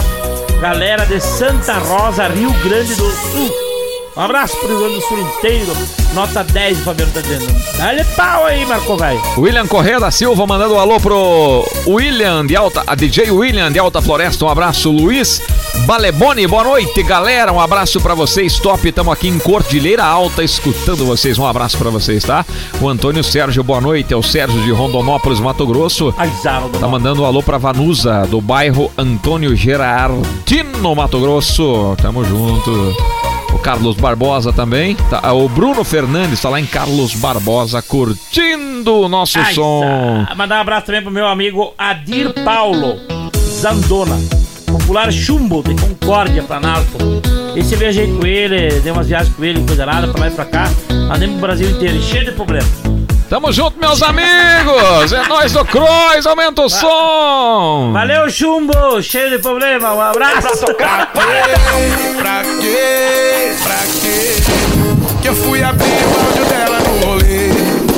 [0.62, 3.69] galera de Santa Rosa, Rio Grande do Sul.
[4.20, 5.72] Um abraço pro Rio Grande do Sul inteiro.
[6.14, 7.48] Nota 10, o Fabiano tá dizendo.
[7.78, 9.22] Dá-lhe pau aí, Marco Velho.
[9.38, 13.80] William Correia da Silva mandando um alô pro William de Alta, a DJ William de
[13.80, 14.44] Alta Floresta.
[14.44, 15.42] Um abraço, Luiz
[15.86, 16.46] Baleboni.
[16.48, 17.54] Boa noite, galera.
[17.54, 18.60] Um abraço pra vocês.
[18.60, 21.40] Top, estamos aqui em Cordilheira Alta escutando vocês.
[21.40, 22.46] Um abraço pra vocês, tá?
[22.82, 24.14] O Antônio Sérgio, boa noite.
[24.14, 26.14] É o Sérgio de Rondonópolis, Mato Grosso.
[26.78, 31.96] Tá mandando um alô pra Vanusa, do bairro Antônio Gerardino, Mato Grosso.
[32.02, 32.94] Tamo junto.
[33.54, 34.96] O Carlos Barbosa também.
[35.10, 40.26] Tá, o Bruno Fernandes tá lá em Carlos Barbosa curtindo o nosso Ai, som.
[40.28, 40.36] tá.
[40.36, 42.98] Mandar um abraço também pro meu amigo Adir Paulo
[43.36, 44.18] Zandona,
[44.66, 46.98] popular chumbo de Concórdia, Planalto.
[47.56, 50.32] Esse eu viajei com ele, dei umas viagens com ele, coisa nada, pra lá e
[50.32, 50.70] pra cá.
[51.14, 52.68] Andei pro Brasil inteiro, cheio de problema.
[53.30, 55.13] Tamo junto, meus amigos!
[55.13, 57.92] É nós do Crois, aumenta o som!
[57.94, 60.65] Valeu, chumbo, cheio de problema, um abraço.
[60.74, 61.06] Pra
[62.60, 63.56] quê?
[63.62, 64.36] Pra quê?
[65.22, 67.50] Que eu fui abrir o áudio dela no rolê.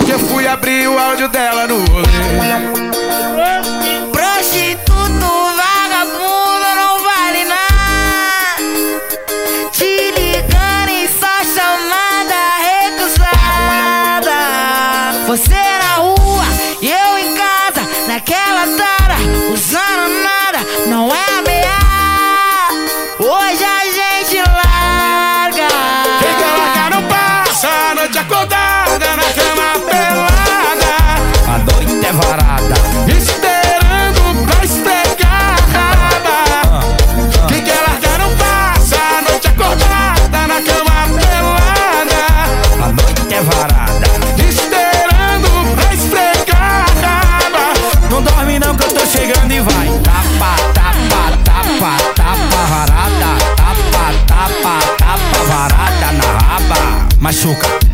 [0.05, 2.81] Que eu fui abrir o áudio dela no rolê.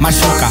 [0.07, 0.47] Machuca,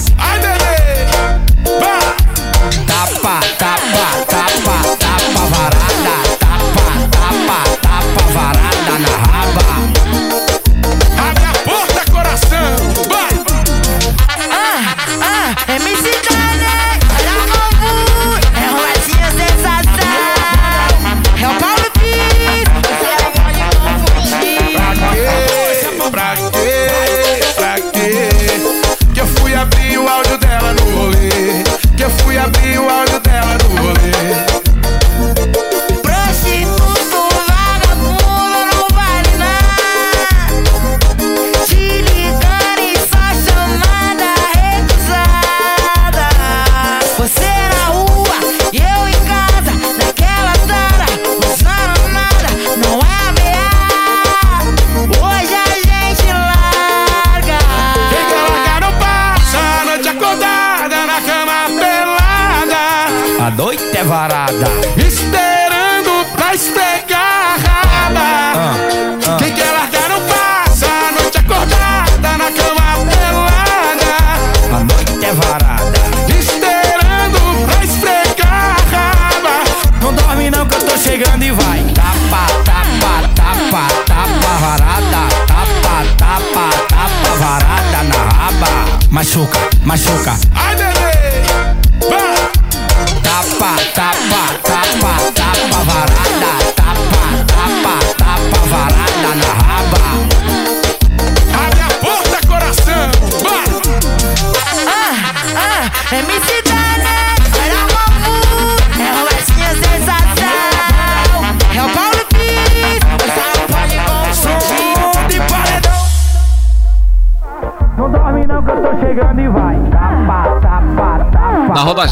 [90.26, 90.65] machuca.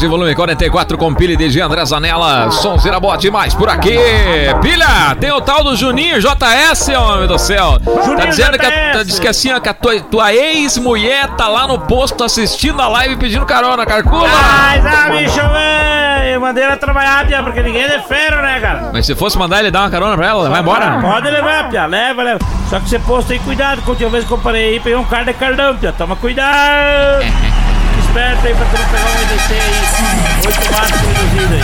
[0.07, 3.97] Volume 44 com pilha de André Zanella, Sonzeira Bote mais por aqui.
[4.61, 7.79] Pilha, tem o tal do Juninho JS, homem do céu.
[7.79, 11.27] tá Juninho dizendo que, a- tá, diz que assim, ó, que a tua, tua ex-mulher
[11.35, 14.27] tá lá no posto assistindo a live pedindo carona, carcula.
[14.27, 18.89] Mas, ah, bicho, velho, eu mandei ela trabalhar, pia, porque ninguém é ferro, né, cara?
[18.93, 20.99] Mas se fosse mandar ele dar uma carona pra ela, vai embora.
[21.01, 22.39] Pode levar, pia, leva, leva.
[22.69, 24.95] Só que você posto aí, cuidado, que a última vez que eu parei aí, peguei
[24.97, 27.23] um cara de cardão, pia, toma cuidado.
[28.15, 31.61] Esperto aí pra tu não pegar um EDC aí, 8 watts reduzido aí.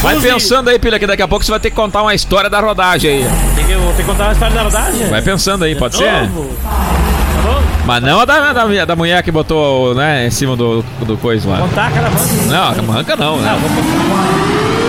[0.00, 2.48] Vai pensando aí, pilha, que daqui a pouco você vai ter que contar uma história
[2.48, 3.30] da rodagem aí.
[3.56, 5.08] Tem que, vou ter que contar uma história da rodagem?
[5.08, 6.28] Vai pensando aí, pode De ser?
[6.28, 6.48] novo?
[6.62, 7.60] Tá?
[7.84, 11.50] Mas não a da, da, da mulher que botou, né, em cima do, do coisa
[11.50, 11.58] lá.
[11.58, 12.24] Contar aquela mão.
[12.46, 13.50] Não, a manca não, né?
[13.50, 14.81] Não, vou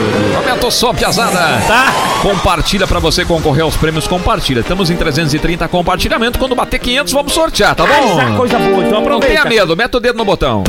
[0.67, 1.37] o som, piazada.
[1.67, 1.93] Tá?
[2.21, 4.61] Compartilha pra você concorrer aos prêmios, compartilha.
[4.61, 6.39] Estamos em 330 compartilhamento.
[6.39, 8.37] Quando bater 500, vamos sortear, tá é bom?
[8.37, 9.49] coisa boa, então Não tenha aproveita.
[9.49, 10.63] medo, mete o dedo no botão.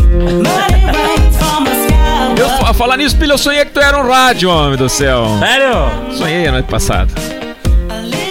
[2.37, 5.27] Eu, fa- falar nisso, filho, eu sonhei que tu era um rádio, homem do céu.
[5.39, 6.17] Sério?
[6.17, 7.13] Sonhei a noite passada.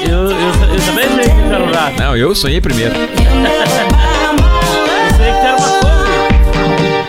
[0.05, 1.99] Eu, eu, eu também sei que tu era um rato.
[1.99, 2.93] Não, eu sonhei primeiro.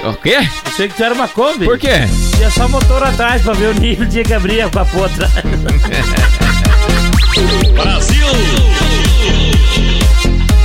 [0.04, 0.36] O quê?
[0.66, 1.64] Eu sei que tu era uma Kombi.
[1.64, 2.06] Por quê?
[2.36, 5.32] Tinha só motor atrás pra ver o nível de que abria com a pô atrás.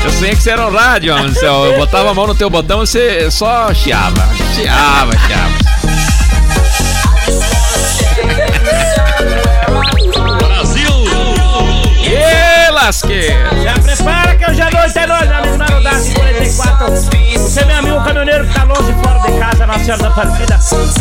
[0.03, 1.65] Eu sonhei que você era um rádio, céu.
[1.65, 4.27] Eu botava a mão no teu botão e você só chiava.
[4.55, 5.68] Chiava, chiava.
[12.29, 13.49] E lasqueira.
[13.63, 16.89] Já prepara que hoje à noite é noite, meu amigo Narodassi 44.
[17.39, 20.59] Você, meu amigo caminhoneiro que tá longe fora de casa, Nossa Senhora da Aparecida,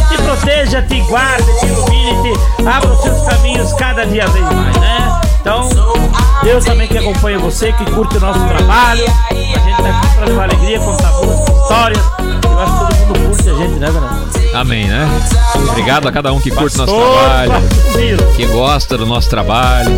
[0.08, 4.76] te proteja, te guarde, te ilumine, te abra os seus caminhos cada dia vez mais,
[4.78, 5.20] né?
[5.40, 5.68] Então,
[6.42, 9.04] Deus também que acompanha você, que curte o nosso trabalho.
[9.30, 12.02] A gente tá aqui pra levar alegria, contar boas histórias.
[12.44, 14.54] Eu acho que todo mundo curte a gente, né, Fernando?
[14.54, 15.06] Amém, né?
[15.70, 19.90] Obrigado a cada um que curte nosso Pastor, trabalho, que gosta do nosso trabalho.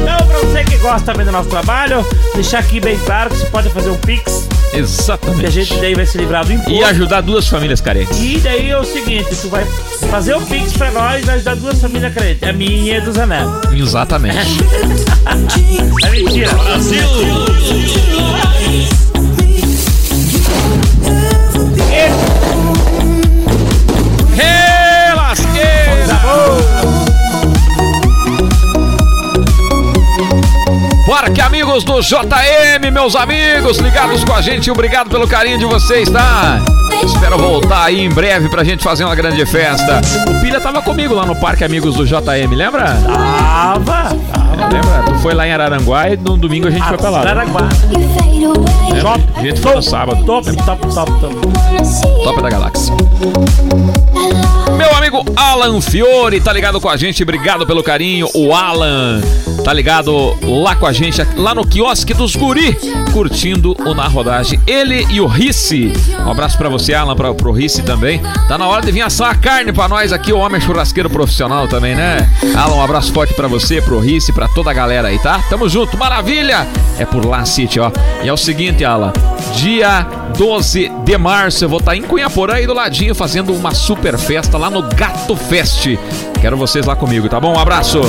[0.00, 3.46] Então, pra você que gosta também do nosso trabalho, deixar aqui bem claro que você
[3.46, 5.50] pode fazer um Pix, que a Exatamente.
[5.50, 6.72] gente daí vai se livrar do imposto.
[6.72, 8.18] E ajudar duas famílias carentes.
[8.18, 9.64] E daí é o seguinte, tu vai
[10.10, 12.48] fazer o Pix pra nós, vai ajudar duas famílias crentes.
[12.48, 13.60] A minha e a do Zanello.
[13.72, 14.38] Exatamente.
[16.02, 16.50] É mentira.
[24.36, 25.14] Hey,
[31.10, 36.08] Parque Amigos do JM, meus amigos, ligados com a gente, obrigado pelo carinho de vocês,
[36.08, 36.60] tá?
[37.04, 40.00] Espero voltar aí em breve pra gente fazer uma grande festa.
[40.30, 42.96] O Pilha tava comigo lá no Parque Amigos do JM, lembra?
[43.04, 44.10] Tava.
[44.72, 45.02] Lembra?
[45.04, 47.24] Tu foi lá em Araranguá e no domingo a gente foi pra lá.
[47.24, 47.30] né?
[47.32, 47.68] Araguá.
[48.92, 49.14] Lembra?
[49.34, 50.24] A gente foi no sábado.
[50.24, 51.36] Top, top, top, top.
[52.22, 52.94] Top da galáxia.
[54.76, 58.28] Meu amigo Alan Fiore tá ligado com a gente, obrigado pelo carinho.
[58.32, 59.20] O Alan
[59.64, 62.78] tá ligado lá com a gente, lá no quiosque dos Guri,
[63.12, 64.60] curtindo o Na Rodagem.
[64.66, 65.92] Ele e o Risse.
[66.24, 68.20] Um abraço pra você, Alan, pra, pro Risse também.
[68.46, 71.66] Tá na hora de vir assar a carne pra nós aqui, o homem churrasqueiro profissional
[71.66, 72.30] também, né?
[72.56, 75.42] Alan, um abraço forte pra você, pro Risse, pra toda a galera aí, tá?
[75.50, 76.66] Tamo junto, maravilha!
[76.98, 77.90] É por lá, City, ó.
[78.22, 79.12] E é o seguinte, Alan,
[79.56, 84.16] dia 12 de março eu vou estar em Cunhaporã aí do ladinho fazendo uma super
[84.16, 85.86] festa lá no Gato Fest.
[86.42, 87.54] Quero vocês lá comigo, tá bom?
[87.54, 88.02] Um abraço!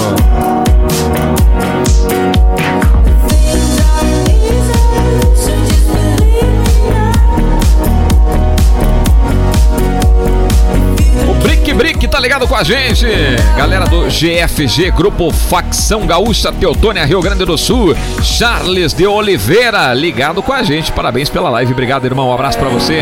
[11.74, 13.08] Brick tá ligado com a gente.
[13.56, 17.96] Galera do GFG, Grupo Facção Gaúcha Teutônia, Rio Grande do Sul.
[18.22, 20.92] Charles de Oliveira, ligado com a gente.
[20.92, 21.72] Parabéns pela live.
[21.72, 22.28] Obrigado, irmão.
[22.28, 23.02] Um abraço pra você.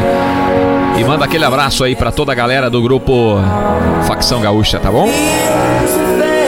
[0.99, 3.37] E manda aquele abraço aí pra toda a galera do Grupo
[4.05, 5.09] Facção Gaúcha, tá bom?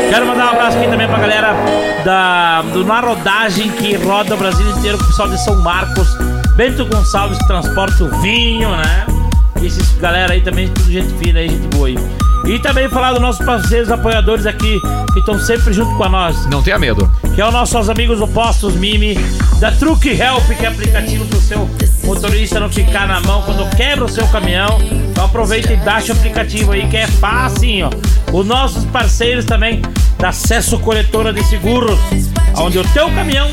[0.09, 1.55] Quero mandar um abraço aqui também pra galera
[2.03, 6.17] da, do Na Rodagem que roda o Brasil inteiro, o pessoal de São Marcos,
[6.57, 9.05] Bento Gonçalves que transporta o vinho, né?
[9.61, 11.95] E esses galera aí também, tudo gente fina aí, gente boa aí.
[12.45, 14.79] E também falar dos nossos parceiros apoiadores aqui,
[15.13, 17.09] que estão sempre junto com nós, Não tenha medo.
[17.35, 19.15] que é os nossos amigos do Postos Mimi,
[19.59, 21.69] da Truck Help, que é aplicativo pro seu
[22.03, 24.79] motorista não ficar na mão quando quebra o seu caminhão.
[25.11, 28.37] Então aproveita e baixa o aplicativo aí, que é fácil, ó.
[28.37, 29.81] Os nossos parceiros também
[30.17, 31.99] da Acesso Coletora de Seguros,
[32.57, 33.49] onde o teu caminhão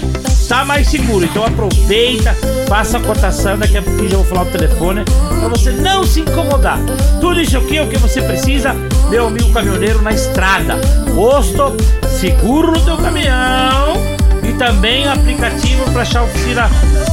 [0.49, 1.25] está mais seguro.
[1.25, 2.35] Então aproveita,
[2.69, 6.21] faça a cotação, daqui a pouquinho já vou falar o telefone, para você não se
[6.21, 6.79] incomodar.
[7.21, 8.75] Tudo isso aqui é o que você precisa,
[9.11, 10.77] meu amigo caminhoneiro, na estrada.
[11.15, 11.77] Posto,
[12.09, 13.95] seguro no teu caminhão
[14.43, 16.71] e também aplicativo para achar a oficina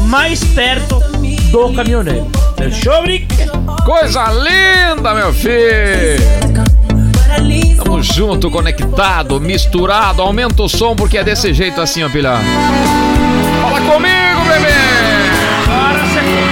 [0.07, 0.99] mais perto
[1.51, 2.27] do caminhoneiro.
[2.57, 3.27] Fechou, Brick?
[3.85, 6.44] Coisa linda, meu filho!
[7.75, 10.21] Tamo junto, conectado, misturado.
[10.21, 12.37] Aumenta o som porque é desse jeito assim, ó, pilha.
[13.61, 14.73] Fala comigo, bebê!
[15.65, 16.45] Bora, secou.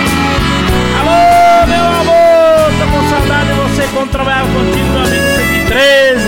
[1.00, 2.72] Alô, meu amor!
[2.78, 5.26] Tô com saudade de você quando trabalhava contigo, meu amigo
[5.68, 6.28] 113.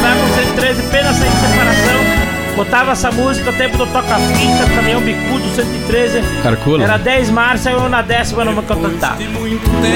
[0.00, 2.28] Trabalhava com 113, pena sem separação.
[2.56, 6.22] Botava essa música, o tempo do toca-fita, caminhão bicudo 113.
[6.42, 6.84] Carcula.
[6.84, 9.16] Era 10 março, eu na décima não me contentar.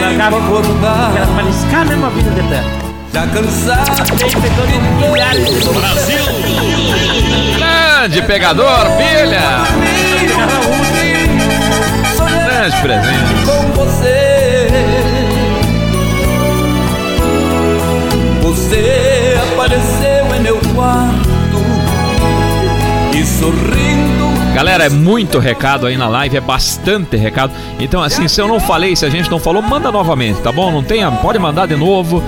[0.00, 0.70] Largava o corpo,
[1.16, 2.81] era pra riscar mesmo a vida de perto.
[3.12, 4.14] Já cansado
[5.74, 6.24] Brasil!
[7.58, 9.40] Grande pegador, filha!
[12.46, 13.44] Grande presente.
[13.44, 14.68] Com você,
[18.40, 21.62] você apareceu em meu quarto
[23.14, 27.54] e sorrindo Galera, é muito recado aí na live, é bastante recado.
[27.80, 30.70] Então, assim, se eu não falei, se a gente não falou, manda novamente, tá bom?
[30.70, 32.22] Não tenha, pode mandar de novo.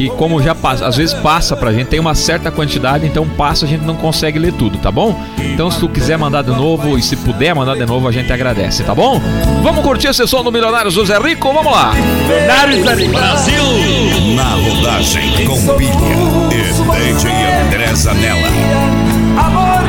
[0.00, 3.66] Que como já passa, às vezes passa pra gente, tem uma certa quantidade, então passa,
[3.66, 5.14] a gente não consegue ler tudo, tá bom?
[5.38, 8.32] Então se tu quiser mandar de novo e se puder mandar de novo, a gente
[8.32, 9.20] agradece, tá bom?
[9.62, 11.92] Vamos curtir a sessão do Milionários José Rico, vamos lá!
[11.92, 13.12] Milionários Zé Rico.
[14.34, 17.30] Na rodagem com pilha e DJ
[17.66, 18.48] André Zanella.
[19.36, 19.79] Amor,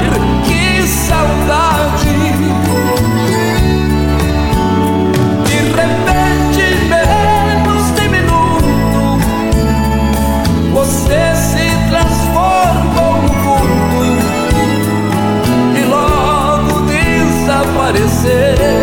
[17.91, 18.80] desapareceu.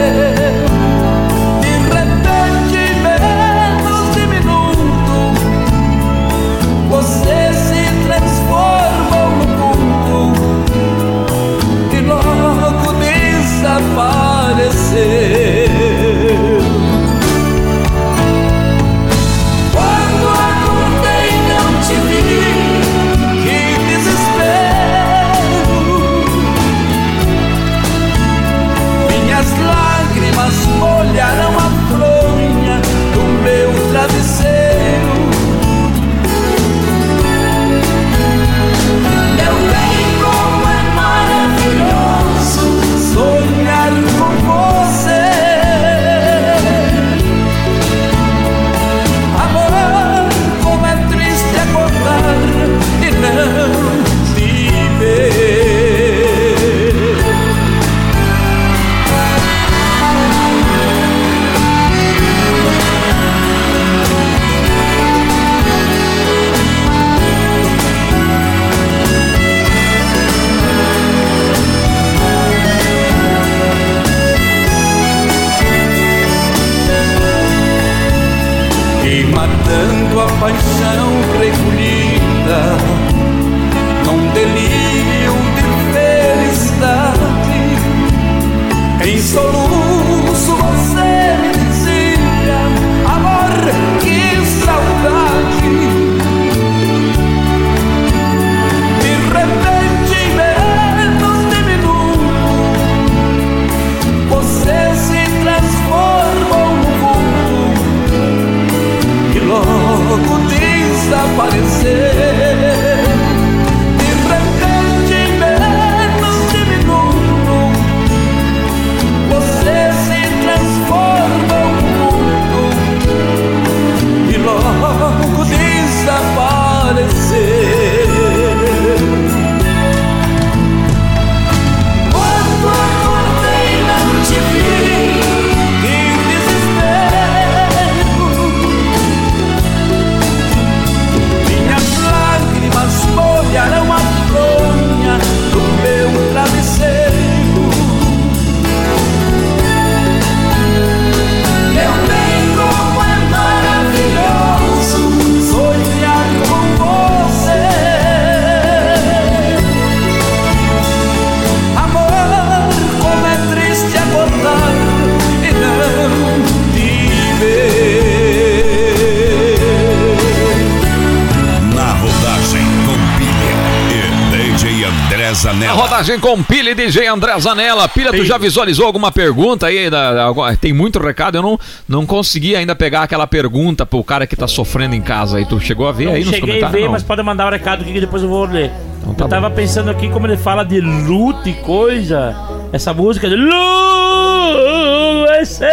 [176.91, 177.87] DJ André Zanella.
[177.89, 179.91] Pilha, tu já visualizou alguma pergunta aí?
[179.91, 181.59] Da, da- tem muito recado, eu não,
[181.89, 185.45] não consegui ainda pegar aquela pergunta pro cara que tá sofrendo em casa aí.
[185.45, 186.73] Tu chegou a ver aí nos Cheguei a comentários?
[186.73, 186.93] ver, Não.
[186.93, 188.71] mas pode mandar o recado aqui que depois eu vou ler.
[189.03, 189.55] Então tá eu tava bom.
[189.57, 192.35] pensando aqui como ele fala de luto e coisa.
[192.73, 195.65] Essa música de Lu esse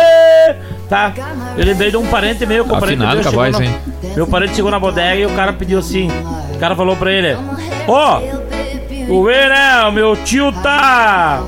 [0.89, 1.13] Tá?
[1.57, 3.75] Eu lembrei de um parente meu, o parente meu com a voz, na- hein?
[4.15, 6.09] Meu parente chegou na bodega e o cara pediu assim.
[6.53, 7.35] O cara falou pra ele:
[7.87, 8.21] Ó,
[9.09, 9.83] o ver, né?
[9.87, 11.43] O meu tio tá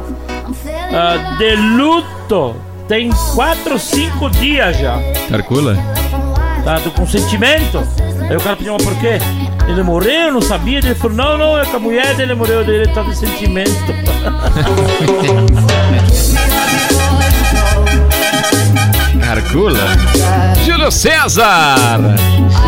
[0.93, 2.55] ah, de luto.
[2.87, 4.99] Tem 4, 5 dias já.
[5.29, 5.75] Calcula?
[6.63, 7.79] Tá tô com sentimento.
[8.29, 9.17] Aí o cara pediu, mas por quê?
[9.67, 10.77] Ele morreu, não sabia.
[10.77, 13.69] Ele falou, não, não, é que a mulher dele morreu, ele tá de sentimento.
[19.25, 19.79] Calcula?
[20.63, 21.99] Júlio César!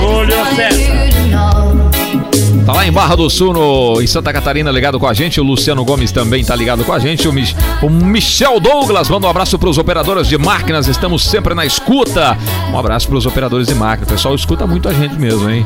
[0.02, 1.79] Júlio César.
[2.70, 5.42] Tá lá em Barra do Sul, no, em Santa Catarina, ligado com a gente.
[5.42, 7.28] O Luciano Gomes também tá ligado com a gente.
[7.28, 10.88] O, Mich- o Michel Douglas manda um abraço pros operadores de máquinas.
[10.88, 12.38] Estamos sempre na escuta.
[12.72, 14.08] Um abraço pros operadores de máquinas.
[14.08, 15.66] O pessoal escuta muito a gente mesmo, hein?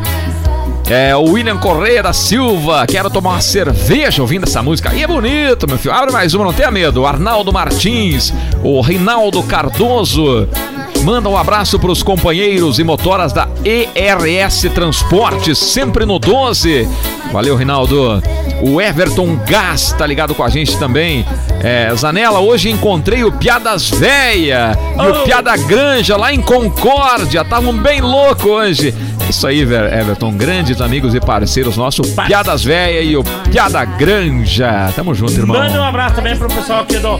[0.90, 4.90] É, o William Correia da Silva, quero tomar uma cerveja ouvindo essa música.
[4.92, 5.94] Aí é bonito, meu filho.
[5.94, 7.02] Abre mais uma, não tenha medo.
[7.02, 8.34] O Arnaldo Martins,
[8.64, 10.48] o Reinaldo Cardoso.
[11.02, 16.88] Manda um abraço para os companheiros e motoras da ERS Transportes, sempre no 12.
[17.32, 18.22] Valeu, Reinaldo.
[18.62, 21.26] O Everton Gas tá ligado com a gente também.
[21.62, 25.24] É, Zanella, hoje encontrei o Piadas Véia e o Oh.
[25.24, 27.42] Piada Granja lá em Concórdia.
[27.42, 28.94] Estavam bem louco hoje.
[29.30, 30.32] Isso aí, Ver- Everton.
[30.34, 32.12] Grandes amigos e parceiros nossos.
[32.28, 34.90] Piadas Véia e o Piada Granja.
[34.96, 35.58] Tamo junto, irmão.
[35.58, 37.20] Manda um abraço também pro pessoal aqui do.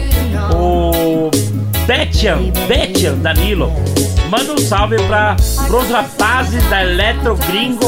[0.56, 1.30] O.
[1.86, 3.72] Betian, Betian Danilo.
[4.30, 7.86] Manda um salve pra, pros rapazes da Eletro Gringo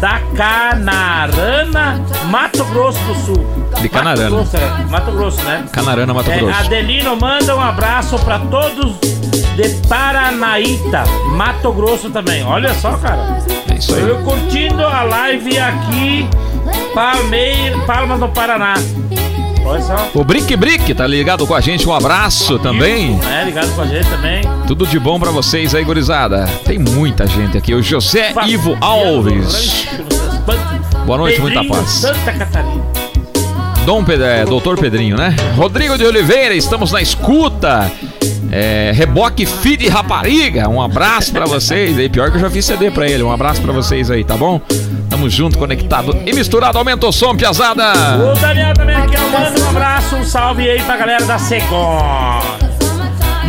[0.00, 3.46] da Canarana, Mato Grosso do Sul.
[3.80, 4.30] De Canarana.
[4.30, 5.64] Mato Grosso, é, Mato Grosso, né?
[5.72, 6.58] Canarana, Mato É, Grosso.
[6.58, 8.96] Adelino manda um abraço pra todos
[9.56, 11.04] de Paranaíta,
[11.36, 12.42] Mato Grosso também.
[12.44, 13.38] Olha só, cara.
[13.70, 14.02] É isso aí.
[14.02, 16.28] Eu curtindo a live aqui,
[16.94, 18.74] Palmeira, Palmas no Paraná.
[19.62, 20.10] Só.
[20.14, 21.88] O Brick Brick tá ligado com a gente.
[21.88, 23.18] Um abraço também.
[23.30, 24.42] É, ligado com a gente também.
[24.66, 26.46] Tudo de bom pra vocês aí, gurizada.
[26.64, 27.74] Tem muita gente aqui.
[27.74, 29.86] O José Ivo Alves.
[31.06, 31.88] Boa noite, muita paz.
[31.90, 32.82] Santa Catarina.
[33.84, 35.34] Dom Pedro, é, Doutor Pedrinho, né?
[35.56, 37.90] Rodrigo de Oliveira, estamos na escuta.
[38.54, 42.06] É, Reboque Feed Rapariga, um abraço pra vocês aí.
[42.10, 43.22] Pior que eu já fiz CD pra ele.
[43.22, 44.60] Um abraço pra vocês aí, tá bom?
[45.08, 46.76] Tamo junto, conectado e misturado.
[46.76, 47.82] Aumenta o som, piazada.
[48.18, 51.98] O Daniel também aqui, ó, manda um abraço, um salve aí pra galera da Segon.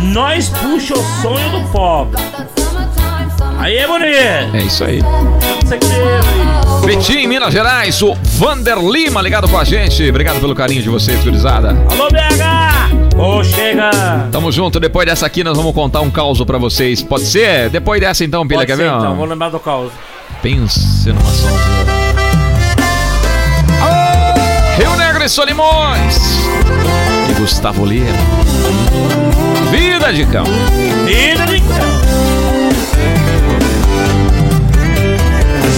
[0.04, 2.22] Nós puxa o sonho do pobre.
[3.58, 4.56] Aí bonito.
[4.56, 5.02] É isso aí.
[6.84, 10.08] Betim, Minas Gerais, o Vander Lima ligado com a gente.
[10.08, 11.70] Obrigado pelo carinho de vocês, gurizada.
[11.90, 13.03] Alô, BH!
[13.16, 13.90] Ô, chega!
[14.32, 14.78] Tamo junto.
[14.80, 17.02] Depois dessa aqui, nós vamos contar um caos pra vocês.
[17.02, 17.70] Pode ser?
[17.70, 18.96] Depois dessa, então, Pilha, Pode quer ser, ver?
[18.96, 19.92] então, vou lembrar do caos.
[20.42, 21.94] Pense numa sonzeira.
[24.76, 26.16] Rio Negro e Solimões.
[27.30, 28.12] E Gustavo Lira.
[29.70, 30.44] Vida de cão.
[31.06, 31.94] Vida de cão.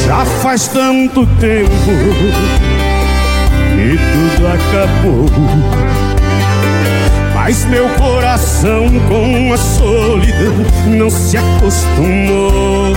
[0.07, 1.71] Já faz tanto tempo
[3.75, 5.86] que tudo acabou.
[7.47, 10.53] Mas meu coração com a solidão
[10.89, 12.93] não se acostumou.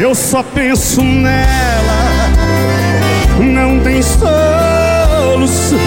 [0.00, 2.30] Eu só penso nela,
[3.38, 5.78] não tem solução.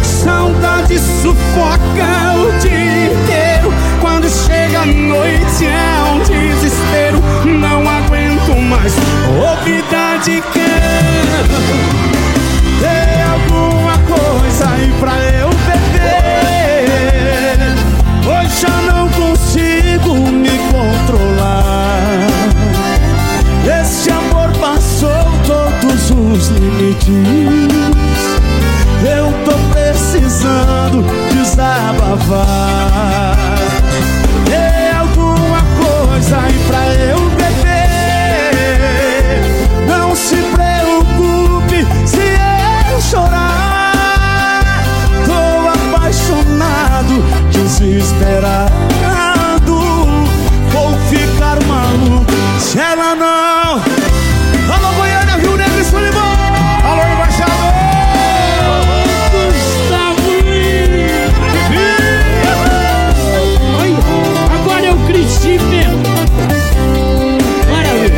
[0.00, 3.74] Saudade sufoca o dia inteiro.
[4.00, 7.20] Quando chega a noite é um desespero.
[7.44, 8.94] Não aguento mais
[9.26, 12.29] ouvida de cão.
[12.80, 16.00] Tem alguma coisa aí pra eu beber?
[18.26, 22.26] Hoje já não consigo me controlar.
[23.80, 27.70] Esse amor passou todos os limites.
[29.04, 33.39] Eu tô precisando desabafar.
[48.10, 48.70] Desesperado.
[50.72, 53.82] Vou ficar maluco se ela não.
[54.72, 56.20] Alô, Goiânia, Rio Negro e Solimão!
[56.84, 57.72] Alô, embaixador!
[59.32, 60.30] Gustavo
[63.80, 63.96] Oi,
[64.54, 65.98] agora mesmo.
[67.68, 68.12] Bora ver.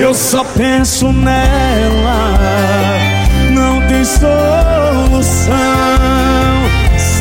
[0.00, 2.38] Eu só penso nela,
[3.50, 5.52] não tem solução.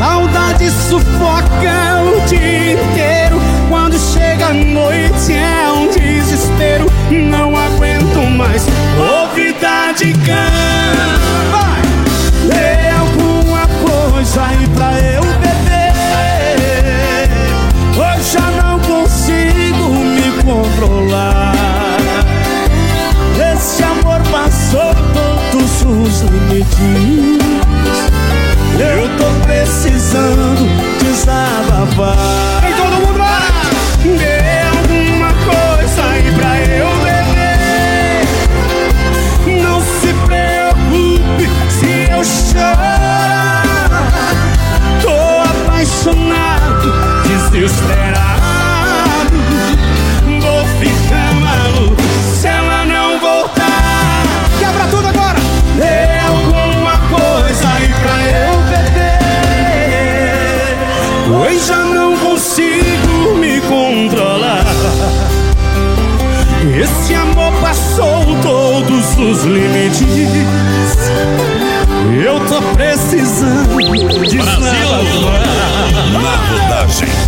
[0.02, 3.40] Saudade sufoca o dia inteiro.
[3.70, 6.88] Quando chega a noite é um desespero.
[7.12, 8.66] Não aguento mais
[8.98, 10.81] ouvida de cão.
[32.02, 32.41] Desabafar.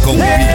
[0.04, 0.53] Rodagem com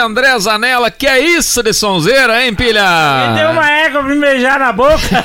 [0.00, 0.90] André Zanella.
[0.90, 2.82] Que é isso de sonzeira, hein, Pilha?
[3.36, 4.98] Deu uma égua pra me beijar na boca.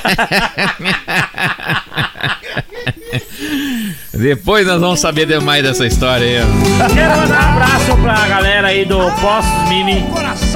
[4.14, 6.38] Depois nós vamos saber demais dessa história aí.
[6.42, 6.94] ó.
[6.94, 10.06] Quero mandar um abraço pra galera aí do Postos Mimi,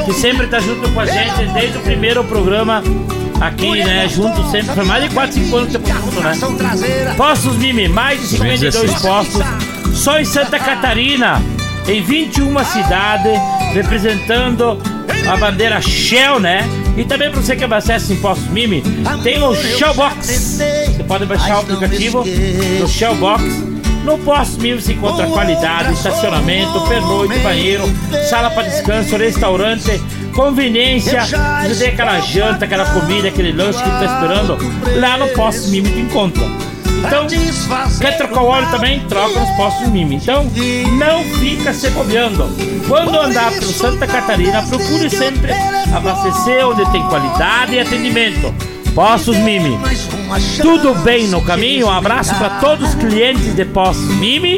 [0.06, 2.82] que sempre tá junto com a gente desde o primeiro programa
[3.42, 4.08] aqui, né?
[4.08, 4.74] Junto sempre.
[4.74, 7.14] Foi mais de 4, 5 anos que estamos juntos, né?
[7.18, 9.02] Postos Mimi, mais de 52 2016.
[9.02, 10.00] postos.
[10.00, 11.42] Só em Santa Catarina,
[11.90, 13.40] em 21 cidades,
[13.74, 14.80] representando
[15.28, 16.64] a bandeira Shell, né?
[16.96, 18.84] E também pra você que abastece em Postos Mimi,
[19.24, 20.28] tem o Shellbox.
[20.28, 23.44] Você pode baixar o aplicativo do Shellbox.
[24.04, 27.84] No Posto Mil se encontra qualidade, estacionamento, pernoite, banheiro,
[28.30, 30.02] sala para descanso, restaurante,
[30.34, 31.22] conveniência.
[31.68, 34.58] Você tem aquela janta, aquela comida, aquele lanche que tá esperando.
[35.00, 36.44] Lá no Posto Mimi te encontra.
[37.06, 37.28] Então,
[38.00, 39.00] quer trocar o óleo também?
[39.08, 40.16] Troca nos postos Mimi.
[40.16, 40.46] Então,
[40.98, 42.50] não fica se bobeando.
[42.88, 45.52] Quando andar pelo Santa Catarina, procure sempre
[45.96, 48.54] abastecer onde tem qualidade e atendimento.
[48.94, 49.78] Postos Mimi.
[50.62, 51.88] Tudo bem no caminho?
[51.88, 54.58] Um abraço para todos os clientes de Postos Mimi.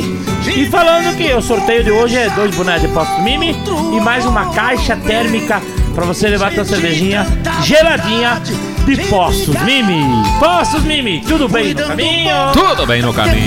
[0.56, 3.56] E falando que o sorteio de hoje é dois bonés de Postos Mimi
[3.94, 5.62] e mais uma caixa térmica
[5.94, 7.26] para você levar sua cervejinha
[7.64, 8.42] geladinha
[8.86, 10.04] de Postos Mimi.
[10.40, 12.36] Postos Mimi, tudo bem no caminho?
[12.54, 13.46] Tudo bem no caminho.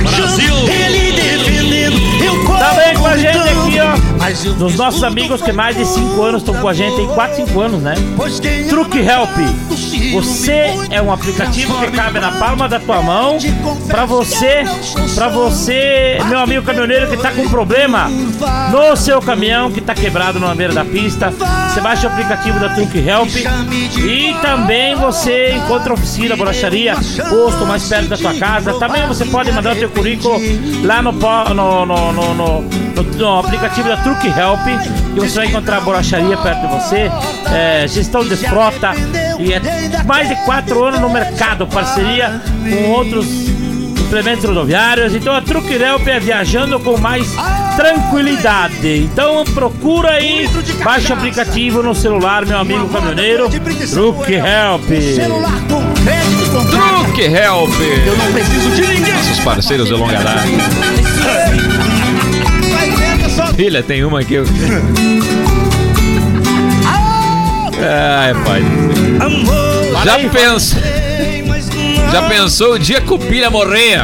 [0.00, 0.54] Brasil!
[0.68, 4.54] Ele defendendo, eu Também com a gente aqui, ó.
[4.54, 7.60] Dos nossos amigos que mais de 5 anos estão com a gente, tem 4, 5
[7.60, 7.94] anos, né?
[8.68, 9.30] Truque Help.
[10.12, 13.38] Você é um aplicativo que cabe na palma da tua mão
[13.88, 14.64] pra você,
[15.14, 18.08] para você, meu amigo caminhoneiro que tá com problema
[18.70, 21.32] no seu caminhão que tá quebrado na beira da pista.
[21.68, 23.28] Você baixa o aplicativo da Truque Help
[23.98, 26.94] e também você encontra oficina, borracharia,
[27.28, 28.74] posto mais perto da tua casa.
[28.74, 30.36] Também você pode mandar o teu currículo
[30.84, 32.62] lá no, no, no, no, no-
[33.16, 34.60] no- aplicativo da Truque Help
[35.16, 37.10] e você vai encontrar borracharia perto de você,
[37.54, 38.92] é, gestão de frota
[39.40, 43.26] e é mais de quatro anos no mercado, parceria com outros
[44.10, 45.14] implementos rodoviários.
[45.14, 47.32] Então a Truque Help é viajando com mais
[47.76, 48.98] tranquilidade.
[49.04, 50.48] Então procura aí,
[50.82, 53.48] baixa o aplicativo no celular, meu amigo caminhoneiro.
[53.48, 54.86] Truque Help.
[56.70, 57.80] Truque Help.
[58.06, 59.14] Eu não preciso de ninguém.
[59.14, 60.42] Nossos parceiros de longa data.
[63.54, 64.36] Filha, tem uma aqui.
[67.82, 68.62] Ai, pai.
[69.20, 70.04] Amor.
[70.04, 70.76] Já pensa,
[72.12, 74.00] já pensou o dia que o Pilha morrer?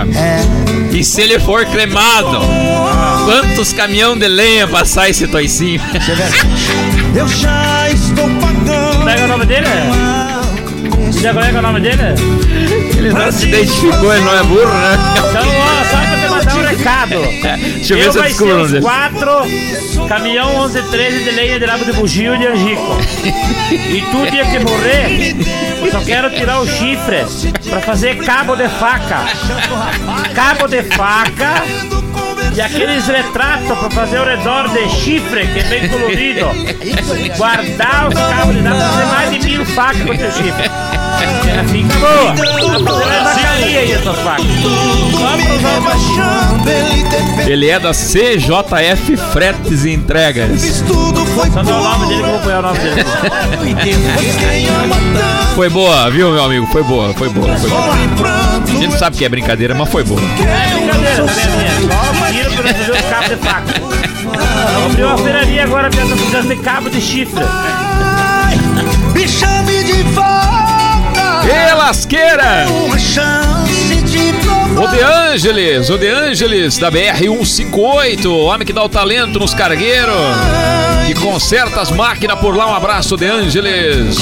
[0.93, 2.41] E se ele for cremado?
[3.25, 5.81] Quantos caminhão de lenha passar esse toicinho?
[7.15, 8.99] Eu já estou pagando.
[8.99, 9.67] Como é é o nome dele?
[11.21, 12.03] Já é é o nome dele?
[12.97, 14.99] Ele não se identificou, ele não é burro, né?
[15.31, 15.66] Então,
[16.87, 17.21] recado.
[17.77, 22.35] Deixa eu ver se eu descubro quatro caminhão 1113 de lenha de Lago de Bugio
[22.37, 22.99] e de Angico.
[23.71, 25.37] E tu, dia que morrer,
[25.81, 27.25] eu só quero tirar o chifre
[27.69, 29.25] pra fazer cabo de faca.
[30.35, 31.65] Cabo de faca
[32.55, 36.47] e aqueles retratos pra fazer ao redor de chifre, que é bem colorido.
[37.37, 40.71] Guardar os cabos, dá pra fazer mais de mil facas com o teu chifre.
[41.49, 42.35] Ela fica boa.
[43.55, 43.87] Aí.
[47.47, 50.61] Ele é da CJF Fretes e Entregas.
[50.63, 53.05] Só dá o nome dele que eu vou apoiar o nome dele.
[55.55, 56.67] Foi boa, viu, meu amigo?
[56.67, 57.83] Foi boa, foi boa, foi boa.
[57.85, 60.21] A gente sabe que é brincadeira, mas foi boa.
[60.21, 61.25] É brincadeira,
[62.57, 63.75] pra fazer os cabos de faca.
[64.79, 67.45] Eu abri uma feiraria agora, Pedro, precisando de cabo de chifre.
[69.15, 70.56] Me chame de volta.
[71.49, 72.67] E lasqueira!
[72.69, 74.27] Uma chance de.
[74.77, 79.55] O De Angeles, o De Angeles da BR-158, o homem que dá o talento nos
[79.55, 80.15] cargueiros,
[81.07, 82.71] que conserta as máquinas por lá.
[82.71, 84.19] Um abraço, De Angeles.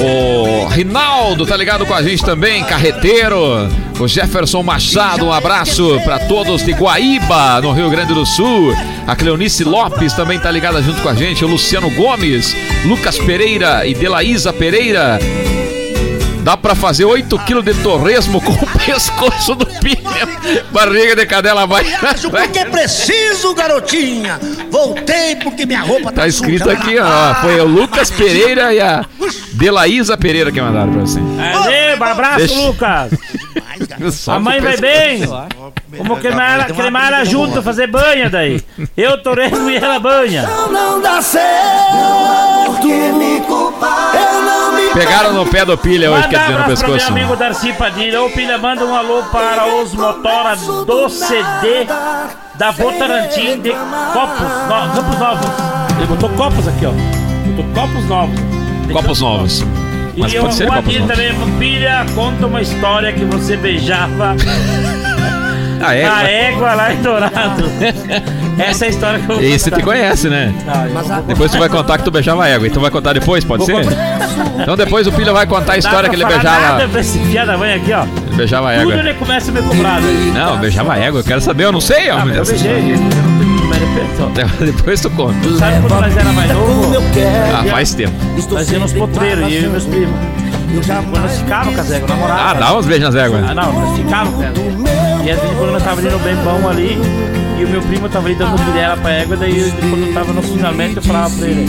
[0.00, 3.68] O Rinaldo tá ligado com a gente também, carreteiro.
[4.00, 8.74] O Jefferson Machado, um abraço pra todos de Guaíba, no Rio Grande do Sul.
[9.06, 11.44] A Cleonice Lopes também tá ligada junto com a gente.
[11.44, 15.20] O Luciano Gomes, Lucas Pereira e Delaísa Pereira.
[16.44, 20.62] Dá pra fazer 8 quilos de torresmo com o pescoço do pilha.
[20.70, 21.84] Barriga de cadela vai.
[22.14, 24.38] Isso porque é preciso, garotinha.
[24.70, 26.76] Voltei porque minha roupa tá, Tá escrito suja.
[26.76, 27.34] aqui, ó.
[27.36, 29.06] Foi o Lucas Pereira e a
[29.54, 31.18] Delaísa Pereira que mandaram pra você.
[31.18, 33.10] Aê, um abraço, Deixa- Lucas.
[34.12, 35.38] Só A mãe vai pescoço.
[35.88, 35.98] bem.
[35.98, 38.60] Como cremar ela, cremar ela junto, fazer banha daí.
[38.96, 40.42] Eu, torresmo e ela banha.
[40.42, 42.86] Não dá certo.
[43.12, 44.12] me culpar.
[44.14, 47.08] Eu não me Pegaram no pé do pilha hoje, quer dizer, no pro meu pescoço.
[47.08, 48.22] amigo Darcy Padilha.
[48.22, 51.86] Ô, Pilha, manda um alô para os motora do CD
[52.54, 55.46] da Votarantim de Copos, no, Campos Novos.
[55.96, 56.90] Ele botou copos aqui, ó.
[56.90, 58.40] Botou copos novos.
[58.92, 59.83] Copos novos.
[60.16, 61.16] Mas e pode ser Adir novos.
[61.16, 64.36] também, Pilha, conta uma história que você beijava
[65.84, 66.50] a é?
[66.52, 67.64] égua lá em Dourado.
[68.56, 69.76] Essa é a história que eu vou Esse contar.
[69.76, 70.54] te conhece, né?
[70.92, 72.68] Vou- Depois tu vai contar que tu beijava a égua.
[72.68, 73.92] Então vai contar depois, pode Vou ser?
[74.60, 76.60] Então depois o pilha vai contar a história que ele beijava.
[76.60, 78.04] Nada pra esse da mãe aqui, ó.
[78.04, 79.02] Ele beijava a Tudo égua.
[79.02, 80.00] ele começa a me cobrar.
[80.00, 80.32] né?
[80.32, 82.18] Não, beijava a égua, eu quero saber, eu não sei, ó.
[82.18, 82.92] Ah, eu beijei.
[82.92, 83.53] Eu não.
[84.64, 85.34] Depois tu conta.
[85.58, 86.92] Sabe quando nós era mais novo?
[87.52, 88.14] Ah, faz tempo.
[88.50, 90.14] Nós íamos potreiros, e eu e meus primos.
[90.86, 92.40] Quando nós ficávamos com as éguas, namorava.
[92.40, 93.44] Ah, dá uns beijos nas éguas.
[93.48, 94.58] Ah, não, nós ficávamos com elas.
[95.24, 96.98] E às vezes quando nós tava ali no bem bom ali,
[97.58, 100.42] e o meu primo tava ali dando colher pra égua, daí quando eu tava no
[100.42, 101.64] finalmente eu falava pra ele,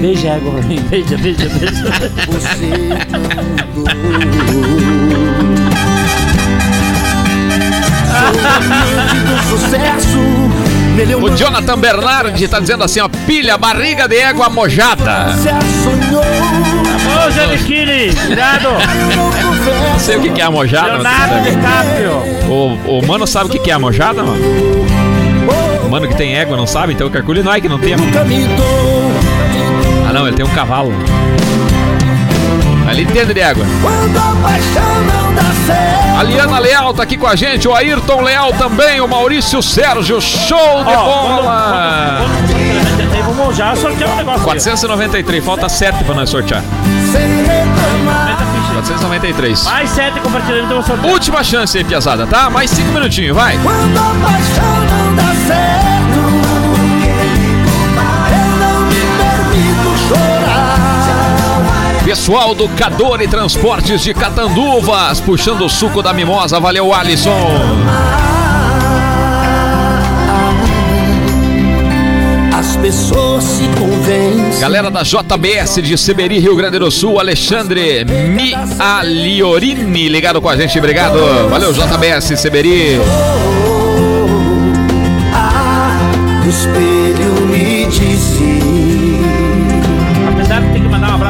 [0.00, 1.90] beija a égua pra mim, beija, beija, beija.
[9.50, 10.18] sucesso.
[10.18, 10.39] Nele eu
[11.00, 15.28] O Jonathan Bernardi tá dizendo assim, ó, pilha, barriga de égua mojada.
[17.26, 18.68] Ô, Zé Biquini, cuidado!
[19.92, 20.92] Não sei o que que é a mojada.
[20.92, 21.42] Leonardo.
[21.42, 22.12] DiCaprio!
[22.50, 24.40] O, o mano sabe o que que é a mojada, mano?
[25.86, 27.94] O mano que tem égua não sabe, então o Carculi não é que não tem.
[30.06, 30.92] Ah não, ele tem um cavalo.
[32.90, 33.64] Ali entende de água.
[33.80, 36.18] Quando a paixão não dá certo.
[36.18, 40.20] A Liana Leal tá aqui com a gente, o Ayrton Leal também, o Maurício Sérgio,
[40.20, 42.20] show de Ó, bola!
[43.36, 44.42] Vamos já sortear um negócio.
[44.42, 46.64] 493, falta 7 pra nós sortear.
[47.12, 48.36] Sem reclamar.
[48.74, 49.64] 493.
[49.64, 51.12] Mais sete compartilhando, então sortear.
[51.12, 52.50] Última chance aí, piazada, tá?
[52.50, 53.56] Mais 5 minutinhos, vai.
[53.62, 55.89] Quando a paixão não dá certo.
[62.10, 67.30] Pessoal do Cadore Transportes de Catanduvas, puxando o suco da mimosa, valeu Alisson.
[72.52, 74.60] As pessoas se convencem.
[74.60, 80.76] Galera da JBS de Seberi, Rio Grande do Sul, Alexandre Mialiorini ligado com a gente,
[80.80, 81.16] obrigado.
[81.48, 82.98] Valeu JBS Seberi.
[85.32, 85.96] Ah,
[86.44, 87.29] o espelho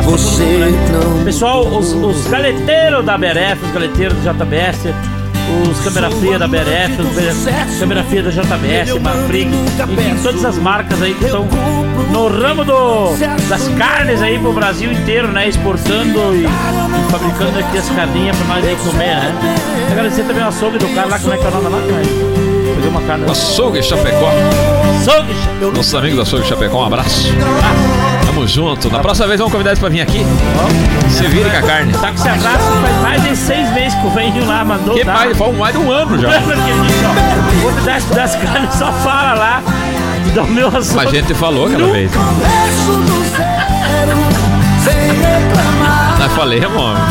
[0.01, 1.25] um abraço pra todo Você mundo, né?
[1.25, 4.95] Pessoal, os, os galeteiros da BRF, os galeteiros do JBS,
[5.71, 11.01] os câmera fria da BRF, os câmera fria da JBS, Marfrig, enfim, todas as marcas
[11.03, 11.47] aí que estão
[12.13, 13.17] no ramo do,
[13.49, 15.49] das carnes aí pro Brasil inteiro, né?
[15.49, 19.35] Exportando e, e fabricando aqui as carninhas pra nós aí comer, né?
[19.91, 22.03] Agradecer também o açougue do cara lá, como é que é o nome lá, cara?
[22.75, 23.31] Peguei uma carne.
[23.31, 24.31] Açougue Chapecó.
[25.01, 25.35] Açougue!
[25.75, 27.33] Nossos amigos do Açougue Chapecó, um abraço.
[28.41, 28.91] Tamo junto.
[28.91, 30.25] Na próxima vez vamos convidar eles pra vir aqui.
[31.11, 31.93] Se vire com a carne.
[31.93, 34.95] Tá com esse abraço faz mais de seis meses que o velhinho lá mandou.
[34.95, 35.13] Que dar.
[35.13, 35.37] mais?
[35.37, 36.31] Faz mais de um ano já.
[36.31, 39.63] Lembra que ele disse, ó, vou te dar esse das carnes, só fala lá
[40.33, 41.07] do meu açougue.
[41.07, 42.11] A gente falou aquela vez.
[44.85, 46.19] Sem reclamar.
[46.19, 47.03] Nós falamos, homem.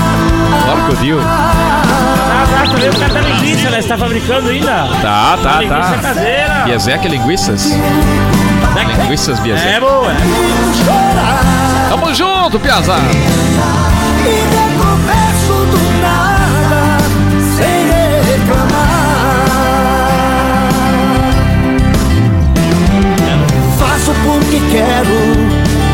[0.65, 1.19] Bora com o Dio.
[1.21, 3.81] Ah, tá, o cara tá linguiça, né?
[3.81, 4.87] Você tá fabricando ainda?
[4.99, 5.97] Tá, tá, linguiça tá.
[6.01, 6.63] caseira.
[6.65, 7.71] Biezek Linguiças.
[8.85, 9.67] Linguiças Biezek.
[9.67, 10.11] É boa.
[11.89, 13.01] Tamo junto, Piazada.
[13.01, 16.97] E recomeço do nada.
[17.57, 17.79] Sem
[18.31, 18.99] reclamar.
[23.77, 25.19] Faço porque quero.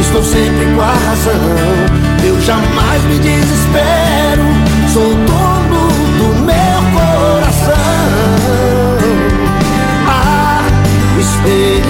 [0.01, 1.45] Estou sempre com a razão.
[2.23, 4.43] Eu jamais me desespero.
[4.93, 7.75] Sou dono do meu coração.
[10.07, 10.63] Ah,
[11.15, 11.84] o espelho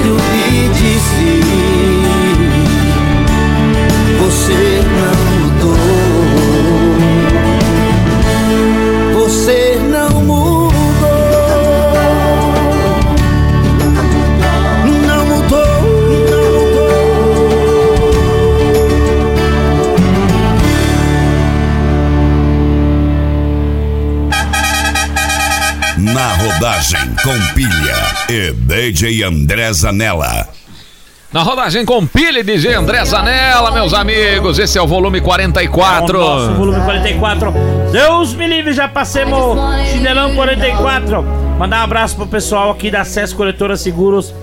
[26.55, 27.95] rodagem com pilha
[28.29, 30.47] e DJ André Zanella.
[31.33, 34.57] Na rodagem com Pile DJ André Zanella, meus amigos.
[34.57, 36.17] Esse é o volume 44.
[36.17, 37.53] É o nosso volume 44.
[37.91, 39.37] Deus me livre, já passemos
[39.91, 41.23] chinelão 44.
[41.59, 44.33] Mandar um abraço pro pessoal aqui da Acesso Corretora Seguros,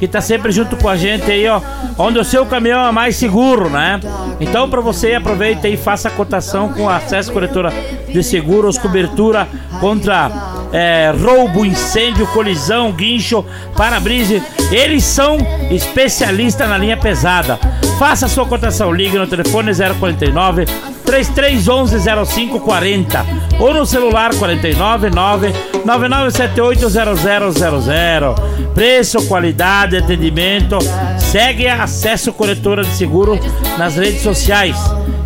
[0.00, 1.60] que tá sempre junto com a gente aí, ó.
[1.96, 4.00] Onde o seu caminhão é mais seguro, né?
[4.40, 7.72] Então, para você, aproveita e faça a cotação com a Acesso Corretora
[8.08, 9.46] de Seguros, cobertura
[9.78, 13.44] contra é, roubo, incêndio, colisão, guincho,
[13.76, 14.40] para-brisa.
[14.70, 15.38] Eles são
[15.70, 17.58] especialistas na linha pesada.
[17.98, 20.64] Faça sua cotação, ligue no telefone 049
[21.04, 23.26] 3311 0540
[23.58, 25.52] ou no celular 499
[25.84, 28.70] 9978 0000.
[28.74, 30.78] Preço, qualidade, atendimento.
[31.18, 33.38] Segue Acesso Corretora de Seguro
[33.76, 34.76] nas redes sociais.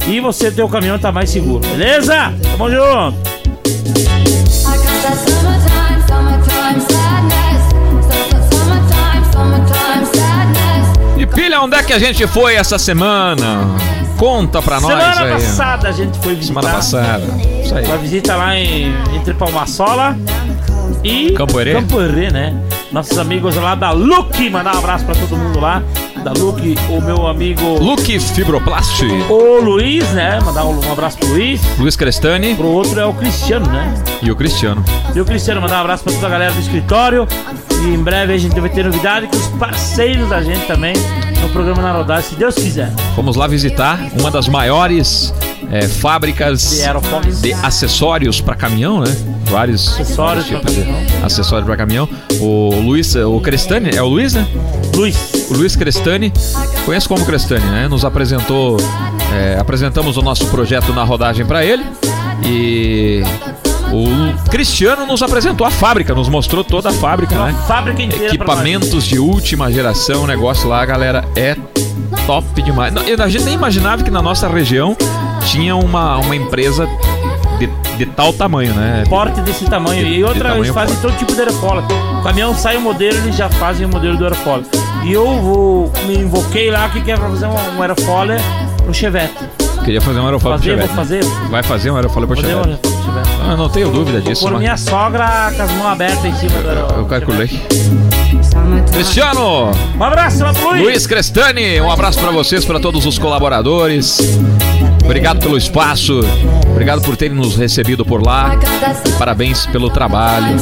[0.09, 2.35] E você, teu caminhão tá mais seguro, beleza?
[2.57, 4.24] Tamo junto!
[11.17, 13.67] E pilha, onde é que a gente foi essa semana?
[14.19, 15.33] Conta pra nós Semana aí.
[15.33, 16.61] passada a gente foi visitar.
[16.61, 17.25] Semana passada.
[17.63, 17.87] Isso aí.
[17.87, 20.17] Uma visita lá em, entre Palmasola
[21.03, 21.73] e Campoerê.
[21.75, 22.55] Campoerê, né?
[22.95, 25.83] Nossos amigos lá da Luke, mandar um abraço pra todo mundo lá.
[26.23, 29.05] Da Luke, o meu amigo Luke Fibroplast.
[29.29, 30.39] o Luiz, né?
[30.45, 31.61] Mandar um, abraço pro Luiz.
[31.77, 33.93] Luiz Crestani Pro outro é o Cristiano, né?
[34.23, 34.85] e o Cristiano.
[35.13, 37.27] E o Cristiano, mandar um abraço pra toda a galera do escritório.
[37.83, 40.95] E em breve a gente vai ter novidade com os parceiros da gente também
[41.43, 42.93] no programa Na Rodagem, se Deus quiser.
[43.17, 45.35] Fomos lá visitar uma das maiores
[45.75, 46.79] é, fábricas
[47.41, 49.17] De acessórios para caminhão, né?
[49.51, 50.85] Vários Acessórios tipos de
[51.21, 52.09] acessórios para caminhão.
[52.41, 54.47] O Luiz, o Crestani, é o Luiz, né?
[54.95, 55.17] Luiz.
[55.51, 56.33] O Luiz Crestani,
[56.87, 57.89] conheço como Crestani, né?
[57.89, 58.77] Nos apresentou,
[59.35, 61.85] é, apresentamos o nosso projeto na rodagem para ele
[62.45, 63.23] e
[63.93, 67.55] o Cristiano nos apresentou a fábrica, nos mostrou toda a fábrica, né?
[67.67, 68.01] Fábrica.
[68.03, 71.57] Equipamentos de última geração, negócio lá, galera, é
[72.27, 72.93] top demais.
[72.97, 74.97] A gente nem imaginava que na nossa região
[75.47, 76.89] tinha uma, uma empresa
[77.59, 77.69] de,
[77.99, 79.05] de tal tamanho, né?
[79.09, 80.05] porte desse tamanho.
[80.05, 81.85] De- e outra, tamanho eles fazem todo tipo de aerofola.
[82.19, 84.63] O caminhão sai o modelo, eles já fazem o modelo do aerofola.
[85.05, 88.37] E eu vou, me invoquei lá que quer fazer um, um aerofola
[88.83, 89.35] pro Chevette.
[89.85, 91.29] Queria fazer um aerofólio pro Fazer, vou Chevette.
[91.31, 91.51] fazer.
[91.51, 92.89] Vai fazer um aerofólio pro um Chevette?
[93.05, 93.29] Chevette.
[93.47, 96.59] Ah, não tenho dúvida disso, Por mas minha sogra com as mãos abertas em cima
[96.63, 96.69] do
[97.01, 97.49] eu calculei.
[98.93, 100.83] Cristiano, Um abraço Luiz.
[100.83, 104.19] Luiz Crestani, um abraço pra vocês, pra todos os colaboradores.
[105.05, 106.21] Obrigado pelo espaço,
[106.71, 108.57] obrigado por terem nos recebido por lá.
[109.19, 110.57] Parabéns pelo trabalho.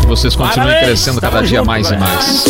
[0.00, 2.00] Que vocês continuem Parabéns, crescendo cada tamo dia junto, mais e velho.
[2.02, 2.44] mais.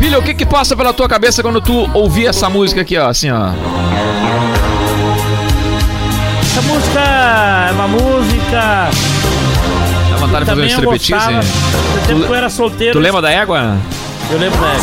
[0.00, 3.08] Filha, o que que passa pela tua cabeça quando tu ouvir essa música aqui, ó,
[3.08, 3.50] assim, ó?
[6.42, 8.90] Essa música é uma música.
[10.20, 11.34] Vontade de fazer um striptease?
[11.34, 12.92] No tempo que eu era solteiro.
[12.92, 13.76] Tu lembra da égua?
[14.30, 14.80] Eu lembro da égua.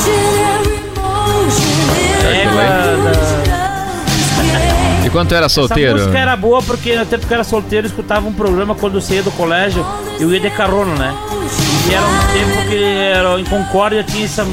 [2.34, 2.64] Égua
[3.12, 5.96] da- E quando tu era solteiro?
[5.96, 8.76] Essa música era boa porque no tempo que eu era solteiro eu escutava um programa
[8.76, 9.86] quando eu saía do colégio
[10.20, 11.16] eu ia de carona, né?
[11.90, 14.46] E era um tempo que era, em Concórdia tinha essa,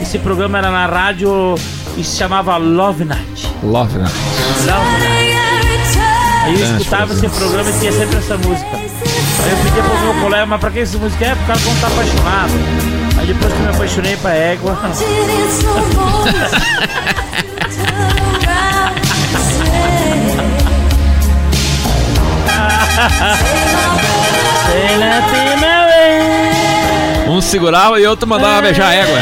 [0.00, 1.56] esse programa era na rádio
[1.96, 3.50] e se chamava Love Night.
[3.64, 4.06] Love, né?
[4.64, 5.36] Love Night.
[6.44, 8.78] Aí eu Dance, escutava esse programa e tinha sempre essa música.
[9.42, 11.34] Aí eu pedia pro meu colega, mas pra que essa música é?
[11.34, 12.52] Por causa quando tá apaixonado.
[13.18, 14.78] Aí depois que eu me apaixonei pra égua.
[27.28, 29.18] Um segurava e outro mandava beijar a égua.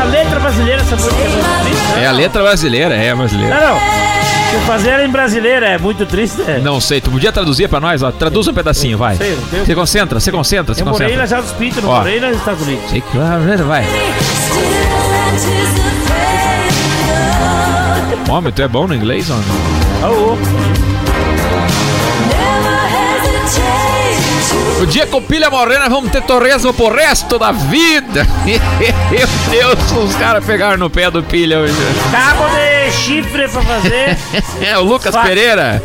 [0.00, 2.02] A letra brasileira, essa música é né?
[2.02, 3.54] É a letra brasileira, é brasileira.
[3.54, 4.07] Não, não.
[4.50, 6.58] Se fazer ela em brasileira é muito triste, é.
[6.58, 8.02] Não sei, tu podia traduzir pra nós?
[8.02, 9.16] Ó, traduz um pedacinho, vai.
[9.16, 11.52] Sei, eu- Se concentra, se concentra, se Eu morei na concentra.
[11.54, 11.98] Pinto, não Ó.
[11.98, 12.90] morei nos Estados Unidos.
[12.90, 13.84] Sei, claro, vai.
[18.30, 19.44] Homem, tu é bom no inglês, homem?
[20.02, 20.36] Alô.
[24.80, 28.24] O dia que o Pilha morrer, nós vamos ter torresmo pro resto da vida.
[29.10, 31.74] Meu Deus, os caras pegaram no pé do Pilha hoje.
[32.12, 34.16] Cabo de chifre pra fazer.
[34.62, 35.14] É o Lucas.
[35.16, 35.82] Pereira.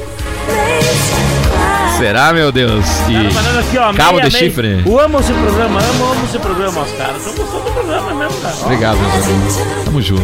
[1.98, 2.86] Será, meu Deus?
[2.86, 3.94] Tá mandando aqui, ó.
[3.94, 4.46] Cabo meia, de meia.
[4.50, 4.84] chifre.
[4.86, 7.24] Eu amo esse programa, amo, amo esse programa, os caras.
[7.24, 8.56] Tô gostando do programa mesmo, cara.
[8.62, 9.58] Obrigado, meus amigos.
[9.86, 10.24] Tamo junto.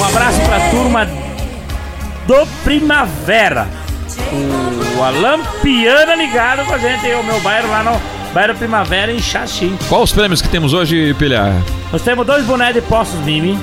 [0.00, 1.08] Um abraço pra turma
[2.26, 3.68] do Primavera.
[4.98, 8.00] O Alan Piana ligado com a gente o meu bairro lá no
[8.32, 9.78] bairro Primavera em Xaxim.
[9.88, 11.52] Qual os prêmios que temos hoje, Pilha?
[11.92, 13.58] Nós temos dois bonés de Postos Mimi,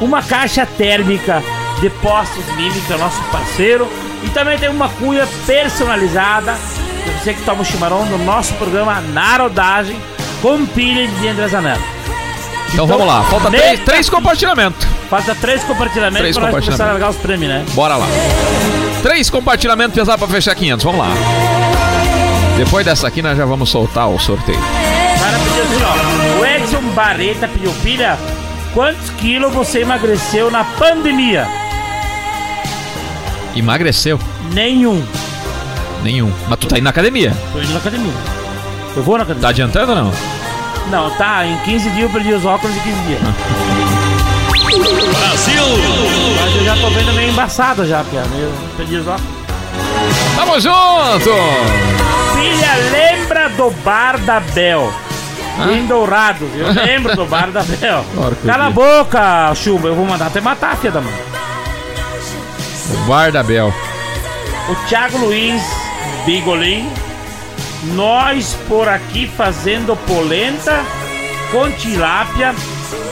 [0.00, 1.42] uma caixa térmica
[1.80, 3.88] de Postos Mimi, que é o nosso parceiro,
[4.24, 6.54] e também tem uma cunha personalizada
[7.20, 9.96] você que toma o chimarrão no nosso programa Narodagem
[10.42, 11.80] com pilha de André Zanella.
[12.72, 14.86] Então, vamos lá, falta três, três compartilhamentos.
[15.08, 16.66] Falta três compartilhamentos Três pra nós compartilhamentos.
[16.66, 17.64] começar a largar os prêmios, né?
[17.74, 18.06] Bora lá.
[19.02, 21.08] Três compartilhamentos pesados pra fechar 500, vamos lá.
[22.56, 24.58] Depois dessa aqui nós já vamos soltar o sorteio.
[24.58, 26.40] O cara pediu assim, ó.
[26.40, 28.18] O Edson Barreta pediu, pilha,
[28.74, 31.46] quantos quilos você emagreceu na pandemia?
[33.54, 34.18] Emagreceu?
[34.52, 35.04] Nenhum.
[36.02, 36.32] Nenhum.
[36.48, 37.32] Mas tu tá indo na academia?
[37.52, 38.12] Tô indo na academia.
[38.96, 39.42] Eu vou na academia.
[39.42, 40.12] Tá adiantando ou não?
[40.90, 43.20] Não, tá, em 15 dias eu perdi os óculos em 15 dias.
[45.18, 46.07] Brasil!
[46.58, 48.20] Eu já tô vendo meio embaçado já, Pia.
[48.36, 49.38] Eu perdi os óculos.
[50.34, 51.30] Tamo junto!
[52.34, 54.92] Filha, lembra do bar da Bel?
[55.72, 58.04] Em Dourados, eu lembro do bar da Bel.
[58.44, 61.14] Cala a boca, Chuba, eu vou mandar até matar a filha da mãe.
[62.90, 63.72] O Bar da Bel.
[64.68, 65.62] O Thiago Luiz
[66.26, 66.90] Bigolin,
[67.94, 70.82] nós por aqui fazendo polenta
[71.52, 72.52] com tilápia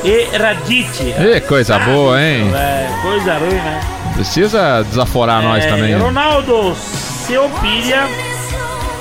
[0.05, 1.15] e radite.
[1.19, 2.51] Ê, coisa boa, hein?
[2.55, 3.81] É, coisa ruim, né?
[4.15, 5.97] Precisa desaforar nós É, também.
[5.99, 8.09] Ronaldo, seu pilha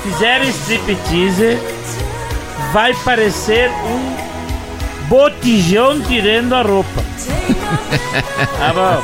[0.02, 1.58] fizer striptease,
[2.72, 4.16] vai parecer um
[5.08, 7.02] botijão tirando a roupa.
[8.58, 9.02] tá bom.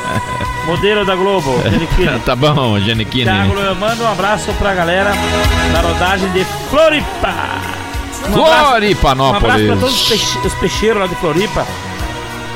[0.65, 2.19] Modelo da Globo, Giannichini.
[2.25, 3.23] tá bom, Giannichini.
[3.25, 5.11] Thiago, eu mando um abraço pra galera
[5.73, 7.33] da rodagem de Floripa.
[8.29, 9.43] Um abraço- Floripanópolis.
[9.43, 11.67] Um abraço pra todos os, peixe- os peixeiros lá de Floripa.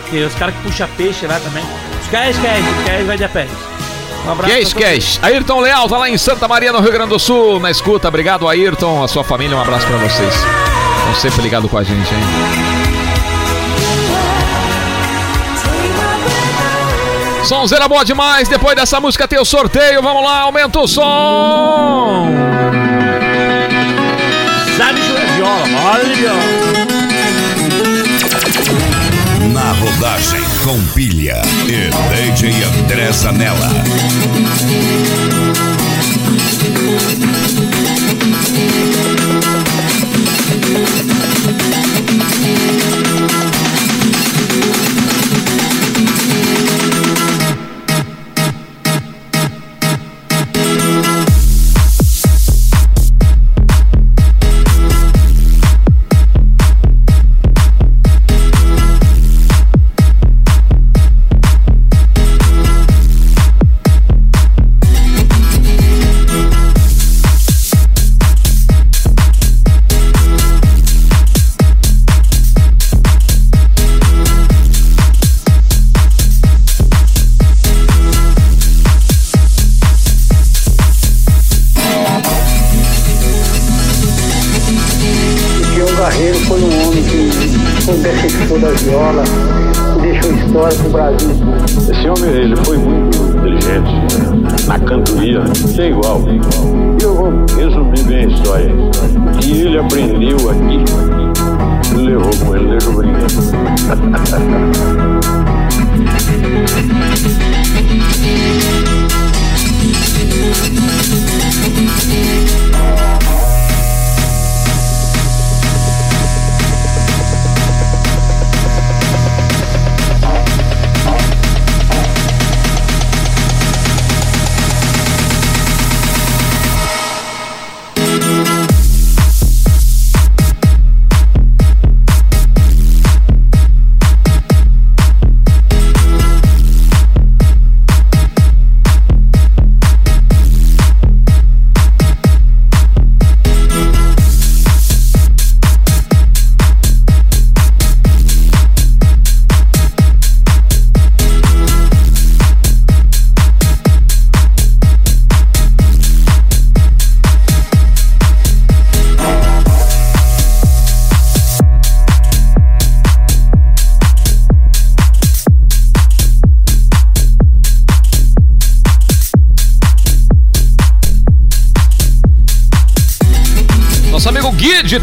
[0.10, 1.64] Que os caras que puxam peixe lá também.
[2.02, 3.48] Os caras querem, os caras vai de a pé.
[4.26, 5.20] Um abraço cash.
[5.22, 8.08] Ayrton Leal tá lá em Santa Maria, no Rio Grande do Sul, na escuta.
[8.08, 9.56] Obrigado, Ayrton, a sua família.
[9.56, 10.34] Um abraço pra vocês.
[10.34, 12.22] Estão sempre ligados com a gente, hein?
[17.44, 18.48] Sonzeira boa demais.
[18.50, 20.02] Depois dessa música tem o sorteio.
[20.02, 22.28] Vamos lá, aumenta o som.
[24.78, 25.00] Sabe
[25.38, 26.34] viola, olha.
[29.54, 31.90] Na rodagem com pilha e
[32.32, 33.70] DJ André Zanella.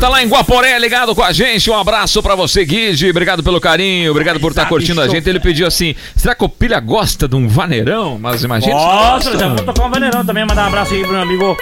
[0.04, 1.70] Tá lá em Guaporé ligado com a gente.
[1.70, 3.08] Um abraço pra você, Guide.
[3.08, 5.26] Obrigado pelo carinho, obrigado por estar curtindo a gente.
[5.26, 8.18] Ele pediu assim: será que o Pilha gosta de um vaneirão?
[8.20, 8.78] Mas imagina.
[8.78, 11.56] se Nossa, já vou tocar um vaneirão também, mandar um abraço aí pro meu amigo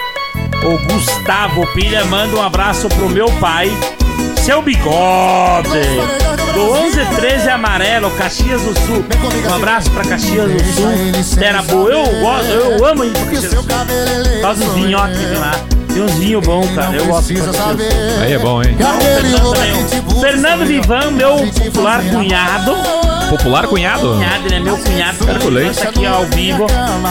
[0.61, 2.03] o Gustavo Pilha.
[2.03, 3.71] Manda um abraço pro meu pai,
[4.41, 5.69] seu bigode.
[6.53, 9.05] Do 11 13 amarelo, Caxias do Sul.
[9.49, 11.39] Um abraço pra Caxias do Sul.
[11.39, 11.89] Terra boa.
[11.89, 14.73] Eu gosto, eu amo ir pra Caxias do Sul.
[14.75, 15.72] Vinhotes que tem lá.
[15.93, 16.95] Tem uns vinhos bons, cara.
[16.95, 17.33] Eu gosto.
[18.21, 18.75] Aí é bom, hein?
[18.75, 20.21] Fernando, também.
[20.21, 22.75] Fernando Vivan, meu popular cunhado.
[23.29, 24.09] Popular cunhado?
[24.09, 25.25] Cunhado, ele é meu cunhado.
[25.25, 25.65] Calculei.
[25.67, 26.67] Canta aqui ao vivo.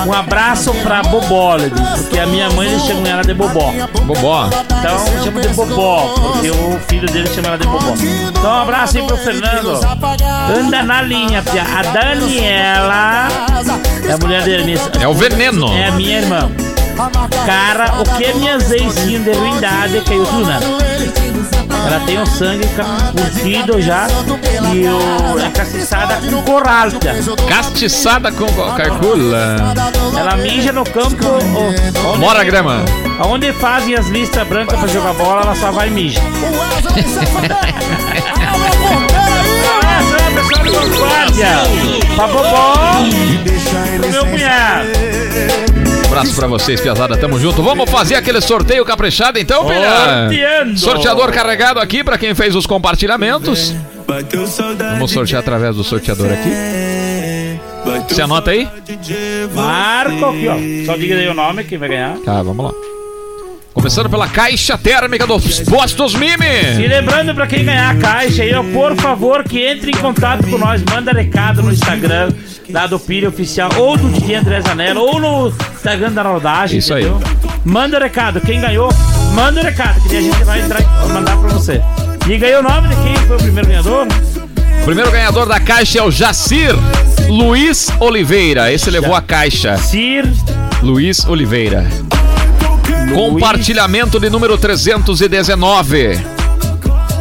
[0.06, 3.72] Um abraço pra Bobó, ele diz, porque a minha mãe chama ela de Bobó.
[4.02, 4.48] Bobó.
[4.78, 7.94] Então chama de Bobó, porque o filho dele chama ela de Bobó.
[8.28, 9.80] Então um abraço aí pro Fernando.
[10.58, 11.62] Anda na linha, pia.
[11.62, 13.28] A Daniela
[14.08, 14.78] é a mulher dele.
[15.00, 15.72] É o veneno.
[15.72, 16.50] É a minha irmã.
[17.46, 20.66] Cara, o que minhas ex-sim de ruindade caiu tudo nada.
[21.84, 22.68] Ela tem o sangue
[23.12, 24.06] curtido já
[24.72, 27.14] e o, é castiçada com coralta.
[27.48, 29.56] Castiçada com co- calcula.
[30.16, 31.26] Ela mija no campo.
[31.56, 32.84] onde- Mora grama.
[33.26, 36.20] Onde fazem as listas brancas pra jogar bola, ela só vai e mija.
[40.70, 41.48] Concórdia.
[42.14, 42.74] Pra Bobó.
[43.98, 45.71] Pro meu cunhado.
[46.12, 47.16] Abraço pra vocês, Piazada.
[47.16, 47.62] Tamo junto.
[47.62, 49.62] Vamos fazer aquele sorteio caprichado então?
[49.66, 50.78] Sorteando.
[50.78, 53.74] Sorteador carregado aqui pra quem fez os compartilhamentos.
[54.78, 56.50] Vamos sortear através do sorteador aqui.
[58.08, 58.68] Você anota aí?
[59.54, 60.86] Marco aqui, ó.
[60.86, 62.16] Só diga aí o nome, quem vai ganhar.
[62.18, 62.72] Tá, vamos lá.
[63.74, 66.86] Começando pela caixa térmica dos postos E Mimi.
[66.86, 70.58] lembrando pra quem ganhar a caixa aí, ó, por favor, que entre em contato com
[70.58, 72.32] nós, manda recado no Instagram
[72.70, 76.78] lá do Oficial, ou do DJ André Zanella, ou no Instagram da Rodagem.
[76.78, 77.04] Isso aí.
[77.04, 77.20] entendeu?
[77.64, 78.90] Manda recado, quem ganhou,
[79.34, 81.80] manda recado, que a gente vai entrar e mandar pra você.
[82.26, 84.06] Diga aí o nome de quem foi o primeiro ganhador.
[84.80, 86.74] O primeiro ganhador da caixa é o Jacir
[87.28, 88.72] Luiz Oliveira.
[88.72, 89.76] Esse levou a caixa.
[89.76, 90.24] Cir
[90.82, 91.86] Luiz Oliveira.
[93.14, 96.20] Compartilhamento de número 319.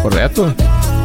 [0.02, 0.54] Correto?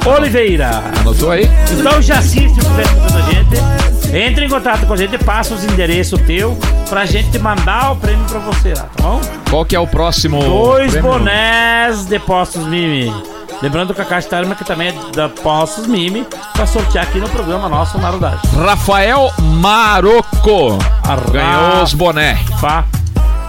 [0.05, 0.83] Oliveira.
[1.01, 1.51] Anotou aí?
[1.72, 4.16] Então já assiste se estiver escutando a gente.
[4.16, 6.57] Entre em contato com a gente, passa os endereços teu
[6.89, 9.20] pra gente mandar o prêmio pra você lá, tá bom?
[9.51, 10.41] Qual que é o próximo?
[10.41, 11.11] Dois prêmio?
[11.12, 13.12] bonés de Postos Mimi.
[13.61, 17.68] Lembrando que a caixa térmica também é da Postos Mimi pra sortear aqui no programa
[17.68, 18.39] nosso Narodagem.
[18.55, 20.79] Rafael Maroco.
[21.33, 22.39] Ganhou os boné.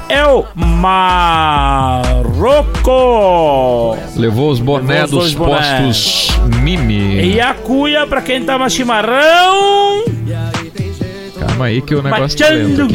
[0.09, 1.97] É o Marroco.
[4.15, 5.81] Levou os boné Levou os dos boné.
[5.81, 6.29] postos
[6.61, 7.33] Mimi.
[7.33, 10.05] E a cuia pra quem toma chimarrão.
[11.39, 12.87] Calma aí que o negócio tá Machando.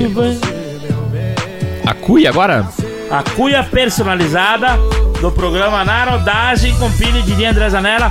[1.86, 2.66] A cuia agora?
[3.10, 4.78] A cuia personalizada
[5.20, 8.10] do programa Narodagem com Pini de André Zanella.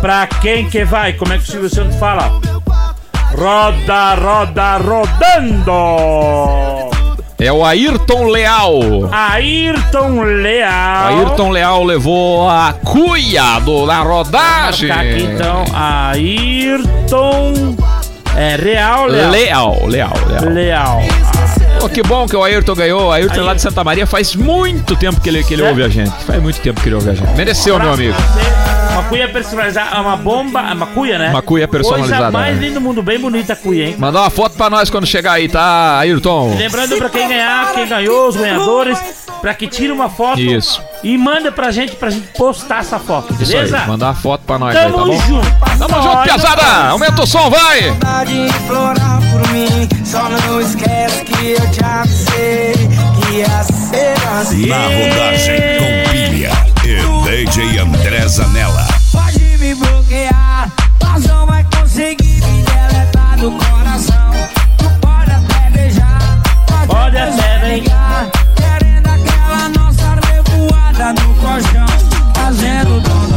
[0.00, 1.12] Pra quem que vai?
[1.12, 2.40] Como é que o Silvio Santos fala?
[3.36, 5.70] Roda, roda, rodando!
[7.40, 9.08] É o Ayrton Leal.
[9.10, 11.06] Ayrton Leal.
[11.06, 14.90] Ayrton Leal levou a cuia do, da rodagem.
[14.90, 17.54] Tá aqui então, Ayrton.
[18.36, 19.30] É, Real Leal.
[19.30, 20.52] Leal, Leal, Leal.
[20.52, 21.00] Leal.
[21.80, 23.06] Pô, que bom que o Ayrton ganhou.
[23.08, 25.82] O Ayrton é lá de Santa Maria faz muito tempo que ele, que ele ouve
[25.82, 26.12] a gente.
[26.26, 27.34] Faz muito tempo que ele ouve a gente.
[27.36, 28.16] Mereceu, meu amigo.
[29.10, 31.30] Cuia personalizada, uma bomba, uma cuia, né?
[31.30, 32.62] Uma cuia personalizada, Coisa mais né?
[32.62, 33.96] linda do mundo, bem bonita a cuia, hein?
[33.98, 36.54] Mandar uma foto pra nós quando chegar aí, tá, Ayrton?
[36.56, 38.98] Lembrando pra quem ganhar, quem ganhou, os ganhadores,
[39.40, 40.80] pra que tire uma foto Isso.
[41.02, 43.84] e manda pra gente, pra gente postar essa foto, Isso aí, beleza?
[43.86, 45.20] mandar uma foto pra nós aí, tá Tamo bom?
[45.22, 45.50] junto.
[45.78, 46.88] Tamo junto, piazada!
[46.90, 47.92] Aumenta o som, vai!
[49.30, 49.88] por mim.
[50.04, 54.66] Só não esquece que eu te avisei que ia ser assim.
[54.66, 56.50] Na rodagem com pilha
[56.84, 58.89] e DJ André Zanella.
[67.78, 68.50] No.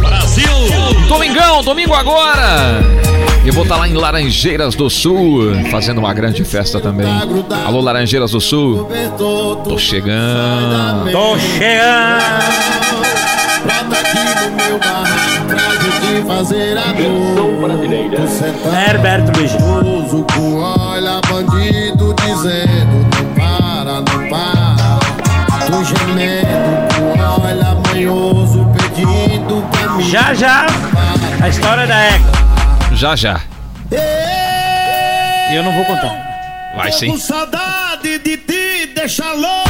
[0.00, 0.48] Brasil!
[1.06, 2.80] Domingão, domingo agora!
[3.46, 7.06] Eu vou estar lá em Laranjeiras do Sul, fazendo uma grande festa também.
[7.64, 8.88] Alô, Laranjeiras do Sul.
[9.16, 11.12] Tô chegando.
[11.12, 12.24] Tô chegando.
[13.62, 17.46] Brota aqui no meu barraco, atrás de fazer a dor.
[18.20, 19.32] Você tá Herberto
[20.34, 24.98] com olha bandido dizendo não para, não para.
[25.66, 30.04] Tô gemendo com olha manhoso pedindo pra mim.
[30.04, 30.66] Já já,
[31.40, 32.45] a história da égua.
[32.96, 33.42] Já, já.
[35.52, 36.72] Eu não vou contar.
[36.74, 37.08] Vai sim.
[37.08, 39.65] Com saudade de ti, deixa louca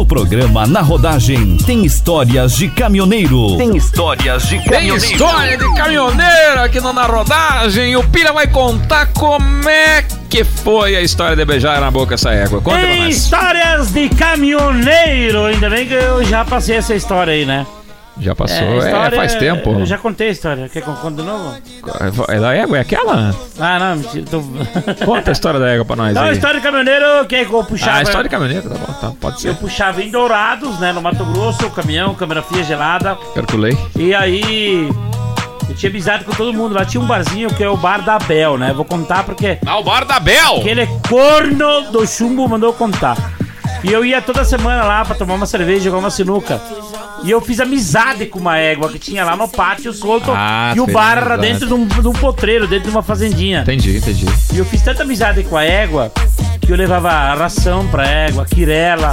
[0.00, 3.58] No programa Na Rodagem tem histórias de caminhoneiro.
[3.58, 5.12] Tem histórias de Tem caminhoneiro.
[5.12, 7.94] história de caminhoneiro aqui no Na Rodagem.
[7.96, 12.30] O Pilha vai contar como é que foi a história de beijar na boca essa
[12.30, 12.62] égua.
[12.62, 13.14] Conta pra Tem nós.
[13.14, 15.44] histórias de caminhoneiro.
[15.44, 17.66] Ainda bem que eu já passei essa história aí, né?
[18.20, 19.70] Já passou, a é, história- faz tempo.
[19.70, 20.68] Eu já contei a história.
[20.68, 21.54] Quer que eu conte de novo?
[22.28, 23.34] É da égua, é aquela?
[23.58, 24.24] Ah, não, mentira.
[24.30, 24.42] Tô...
[25.04, 26.32] Conta a história da égua pra nós Não, a aí.
[26.32, 27.92] história de caminhoneiro, que é que eu puxava.
[27.92, 29.48] Ah, a história de caminhoneiro, tá bom, tá, pode ser.
[29.48, 33.16] Eu puxava em Dourados, né, no Mato Grosso, o caminhão, câmera fria gelada.
[33.34, 33.76] Calculei.
[33.96, 34.88] E aí,
[35.68, 36.74] eu tinha amizade com todo mundo.
[36.74, 38.72] Lá tinha um barzinho que é o Bar da Bel, né?
[38.74, 39.58] Vou contar porque.
[39.64, 40.58] Ah, o Bar da Bel!
[40.58, 43.16] Aquele corno do chumbo mandou contar.
[43.82, 46.60] E eu ia toda semana lá pra tomar uma cerveja, jogar uma sinuca.
[47.22, 50.30] E eu fiz amizade com uma égua que tinha lá no pátio solto.
[50.34, 53.02] Ah, e o fez bar era dentro de um, de um potreiro, dentro de uma
[53.02, 53.60] fazendinha.
[53.60, 54.26] Entendi, entendi.
[54.52, 56.10] E eu fiz tanta amizade com a égua
[56.60, 59.10] que eu levava ração pra égua, quirela,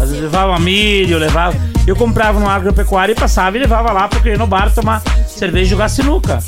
[0.00, 1.56] às vezes levava milho, eu levava.
[1.86, 5.70] Eu comprava no agropecuário e passava e levava lá porque no bar tomar cerveja e
[5.70, 6.38] jogar sinuca.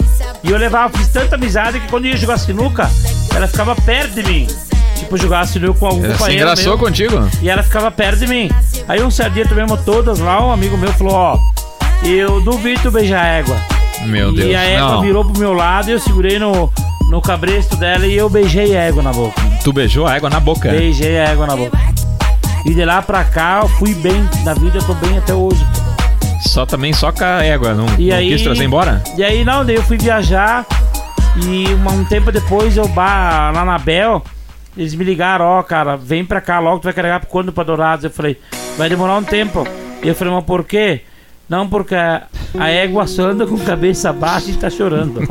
[0.43, 2.89] E eu levava, fiz tanta amizade que quando ia jogar sinuca,
[3.35, 4.47] ela ficava perto de mim.
[5.03, 6.43] Tipo, jogar sinuca com algum Ela se companheiro.
[6.45, 6.79] engraçou meu.
[6.79, 7.29] contigo?
[7.43, 8.51] E ela ficava perto de mim.
[8.89, 11.39] Aí um certo dia tomamos todas lá, um amigo meu falou, ó,
[12.05, 13.57] eu duvido tu beijar a égua.
[14.07, 14.51] Meu Deus.
[14.51, 15.01] E a égua Não.
[15.03, 16.73] virou pro meu lado e eu segurei no,
[17.11, 19.41] no cabresto dela e eu beijei a égua na boca.
[19.62, 20.70] Tu beijou a égua na boca?
[20.70, 21.79] Beijei a égua na boca.
[22.65, 25.65] E de lá pra cá eu fui bem na vida, eu tô bem até hoje.
[26.47, 27.74] Só também, só com a égua.
[27.74, 29.03] Não, E não aí, quis trazer embora?
[29.16, 30.65] E aí não, daí eu fui viajar
[31.47, 34.23] e um tempo depois eu lá na Bel,
[34.77, 38.05] eles me ligaram, ó, cara, vem pra cá logo, tu vai carregar quando pra Dourados?
[38.05, 38.39] Eu falei,
[38.77, 39.66] vai demorar um tempo.
[40.03, 41.03] E eu falei, mas por quê?
[41.49, 45.20] Não, porque a égua só anda com cabeça baixa e tá chorando.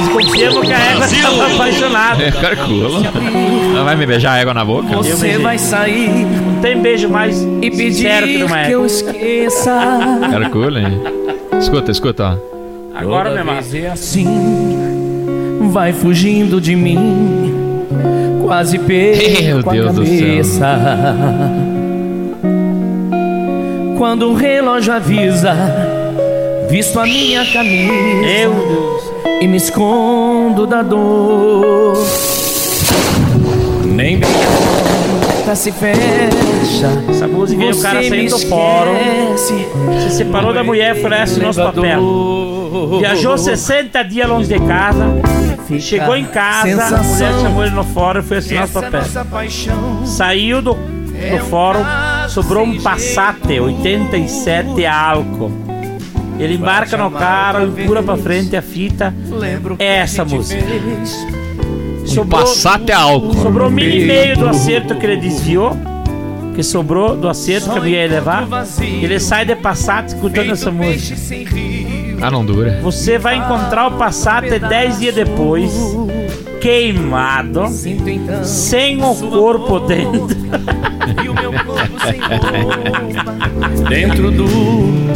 [0.00, 2.22] Desconfiamos que a égua tava apaixonada.
[2.22, 3.06] É, calcula.
[3.72, 4.92] Ela vai me beijar a égua na boca?
[4.92, 5.58] Eu beijei.
[5.58, 9.80] sair Não tem beijo mais e pedir sincero que que eu esqueça.
[10.30, 11.00] Calcula, hein?
[11.58, 12.57] Escuta, escuta, ó.
[12.98, 14.26] Agora, Toda vez é assim,
[15.70, 17.54] vai fugindo de mim,
[18.44, 20.78] quase perco Meu a Deus cabeça.
[23.96, 25.54] Quando o relógio avisa,
[26.68, 27.92] visto a minha camisa,
[29.40, 32.04] e me escondo da dor.
[33.84, 37.00] Nem porta se fecha.
[37.08, 39.36] Essa música aí, o cara saindo do fórum.
[39.36, 42.57] Se separou da mulher, assinou os papel.
[42.98, 45.04] Viajou 60 dias longe de casa.
[45.80, 48.90] Chegou em casa, a mulher chamou ele no fórum e foi assinar os Essa é
[48.90, 49.68] papéis.
[50.04, 51.84] Saiu do, do fórum,
[52.28, 55.50] sobrou um Passat 87 álcool.
[56.38, 59.12] Ele embarca no carro, empura pra frente a fita.
[59.28, 60.62] Lembro que Essa música.
[62.06, 63.34] Sobrou, Passat é álcool.
[63.34, 65.76] sobrou um milho e meio do acerto que ele desviou.
[66.54, 68.46] Que sobrou do acerto que eu ia levar.
[68.80, 71.14] Ele sai de Passat escutando essa música.
[72.20, 72.78] Ah, não dura.
[72.82, 75.72] Você vai encontrar o Passat 10 dias depois,
[76.60, 80.26] queimado, Sinto então sem o corpo dentro.
[81.24, 83.88] e o meu corpo sem roupa.
[83.88, 84.46] Dentro do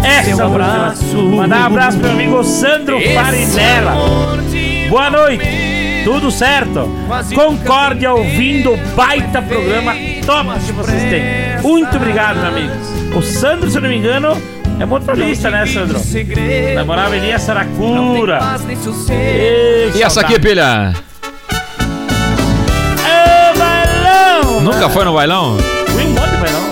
[0.05, 1.17] Essa seu abraço.
[1.17, 3.93] Mandar um abraço pro meu amigo Sandro Farinella.
[4.89, 5.73] Boa noite.
[6.05, 6.89] Tudo certo?
[7.35, 9.95] Concorde ouvindo o baita programa
[10.27, 11.23] top que vocês têm.
[11.63, 12.73] Muito obrigado, meu amigo.
[13.17, 14.37] O Sandro, se eu não me engano,
[14.83, 15.99] é motorista, né, Sandro?
[15.99, 16.75] Segredo.
[16.75, 18.41] Namorava Elia Saracura.
[19.11, 20.93] Ei, E essa aqui, pilha?
[22.99, 24.61] Ô, bailão!
[24.61, 25.57] Nunca foi no bailão?
[25.89, 26.63] Fui um monte de bailão.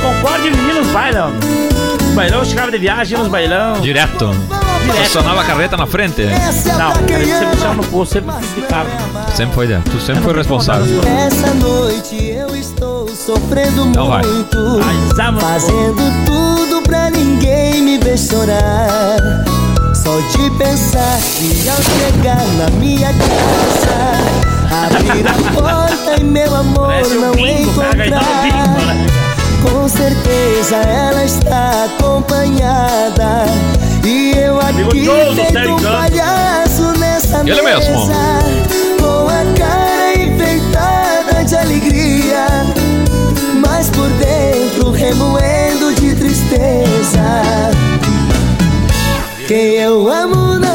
[0.00, 1.32] Concorde meninos bailão.
[2.14, 3.80] Bailão chegava de viagem nos bailão.
[3.80, 4.30] Direto.
[4.92, 6.22] Estacionava a carreta na frente?
[6.22, 8.88] Não, cara, ele sempre deixava no posto, sempre de carro.
[9.34, 9.82] Sempre foi, né?
[9.90, 11.00] Tu sempre foi responsável.
[11.26, 14.24] Essa noite eu estou sofrendo Então vai.
[14.24, 14.56] muito.
[14.84, 19.16] Mas, Fazendo tudo pra ninguém me ver chorar.
[19.94, 24.34] Só de pensar que ao chegar na minha casa,
[24.86, 29.23] Abrir a porta e meu amor um não bingo, encontrar.
[29.64, 33.46] Com certeza ela está acompanhada.
[34.04, 34.82] E eu aqui
[35.52, 37.62] feito um palhaço nessa Ele mesa.
[37.62, 38.06] mesmo.
[39.00, 42.46] Com a cara enfeitada de alegria.
[43.66, 47.70] Mas por dentro remoendo de tristeza.
[49.48, 50.73] Quem eu amo não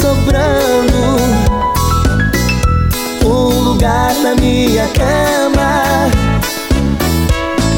[0.00, 1.18] sobrando
[3.24, 5.82] um lugar na minha cama.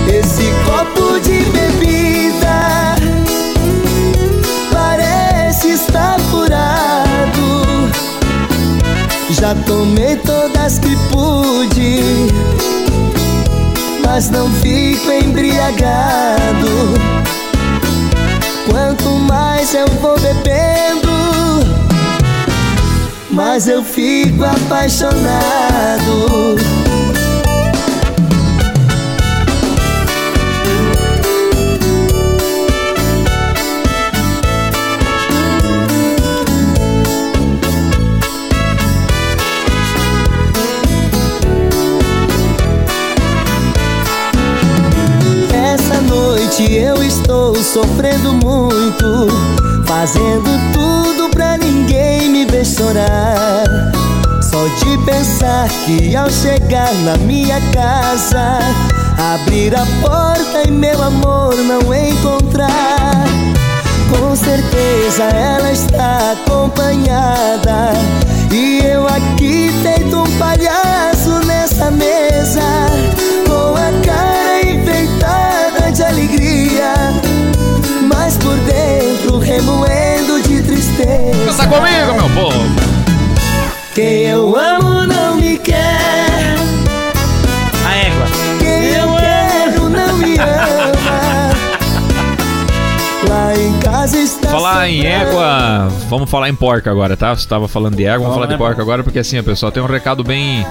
[0.06, 2.94] Esse copo de bebida
[4.72, 7.90] parece estar furado.
[9.30, 12.02] Já tomei todas que pude,
[14.06, 16.94] mas não fico embriagado.
[18.70, 20.71] Quanto mais eu vou bebendo,
[23.52, 26.56] mais eu fico apaixonado.
[45.52, 49.28] Essa noite eu estou sofrendo muito,
[49.84, 51.31] fazendo tudo
[52.82, 53.64] chorar.
[54.42, 58.58] Só de pensar que ao chegar na minha casa,
[59.34, 63.24] abrir a porta e meu amor não encontrar.
[64.10, 67.92] Com certeza ela está acompanhada.
[68.50, 72.60] E eu aqui feito um palhaço nessa mesa.
[73.46, 76.61] Com a cara enfeitada de alegria.
[83.94, 86.56] Quem eu amo não me quer.
[87.86, 88.26] A égua.
[88.58, 91.52] Quem eu quero não me ama.
[93.28, 97.34] Lá em casa está Falar em égua, vamos falar em porca agora, tá?
[97.34, 99.86] Você tava falando de égua, vamos falar de porca agora, porque assim, pessoal tem um
[99.86, 100.66] recado bem.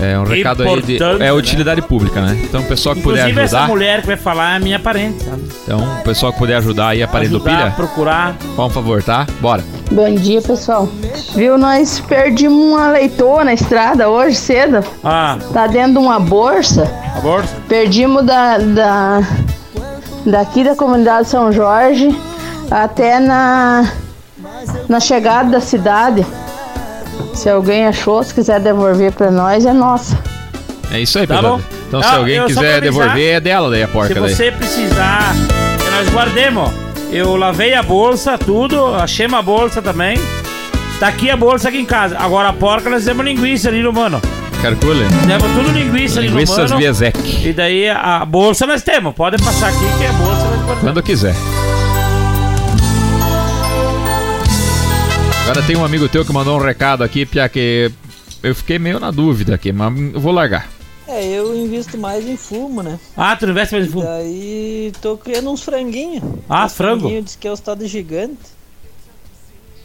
[0.00, 1.02] É um recado aí de.
[1.02, 1.32] É né?
[1.32, 2.38] utilidade pública, né?
[2.44, 3.72] Então o pessoal que puder Inclusive, essa ajudar.
[3.72, 5.42] mulher que vai falar é minha parente, sabe?
[5.64, 8.36] Então, o pessoal que puder ajudar aí a parede do Ajudar, pilha, procurar.
[8.54, 9.26] por favor, tá?
[9.40, 9.64] Bora.
[9.90, 10.88] Bom dia, pessoal.
[11.34, 14.84] Viu, nós perdimos uma leitoa na estrada hoje cedo.
[15.02, 16.90] Ah, Tá dentro de uma bolsa.
[17.16, 17.54] a bolsa?
[17.68, 19.20] Perdimos da, da
[20.26, 22.14] daqui da comunidade São Jorge
[22.70, 23.90] até na
[24.88, 26.24] na chegada da cidade.
[27.34, 30.18] Se alguém achou, se quiser devolver pra nós, é nossa.
[30.90, 31.58] É isso aí, Tá pessoal.
[31.58, 31.64] bom.
[31.88, 34.20] Então, se Ah, alguém eu só quiser avisar, devolver, é dela daí a porca Se
[34.20, 34.34] daí.
[34.34, 35.34] você precisar,
[35.84, 36.70] que nós guardemos.
[37.10, 40.18] Eu lavei a bolsa, tudo, achei uma bolsa também.
[40.98, 42.16] Tá aqui a bolsa aqui em casa.
[42.18, 44.20] Agora a porca nós fizemos linguiça ali no mano.
[44.62, 45.04] Carcule.
[45.20, 46.78] Fizemos tudo linguiça ali no Linguiças mano.
[46.78, 47.46] Viezec.
[47.48, 49.14] E daí a bolsa nós temos.
[49.14, 50.80] Pode passar aqui que a bolsa nós guardamos.
[50.80, 51.34] Quando quiser.
[55.48, 57.88] Agora tem um amigo teu que mandou um recado aqui, Pia, que
[58.42, 60.68] eu fiquei meio na dúvida aqui, mas eu vou largar.
[61.06, 62.98] É, eu invisto mais em fumo, né?
[63.16, 64.04] Ah, tu investe mais em fumo?
[64.04, 66.24] Daí tô criando uns franguinhos.
[66.48, 67.02] Ah, frango?
[67.02, 68.40] franguinhos, Diz que é o estado gigante.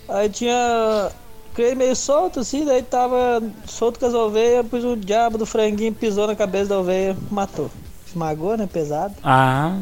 [0.09, 1.11] Aí tinha.
[1.53, 5.93] Criei meio solto assim, daí tava solto com as ovelhas, pus o diabo do franguinho,
[5.93, 7.69] pisou na cabeça da ovelha, matou.
[8.07, 8.67] Esmagou, né?
[8.71, 9.13] Pesado.
[9.23, 9.77] Ah.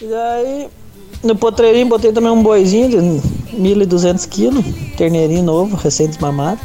[0.00, 0.68] E daí,
[1.22, 2.96] no potreirinho, botei também um boizinho de
[3.56, 4.64] 1.200 quilos,
[4.96, 6.60] terneirinho novo, recém-desmamado.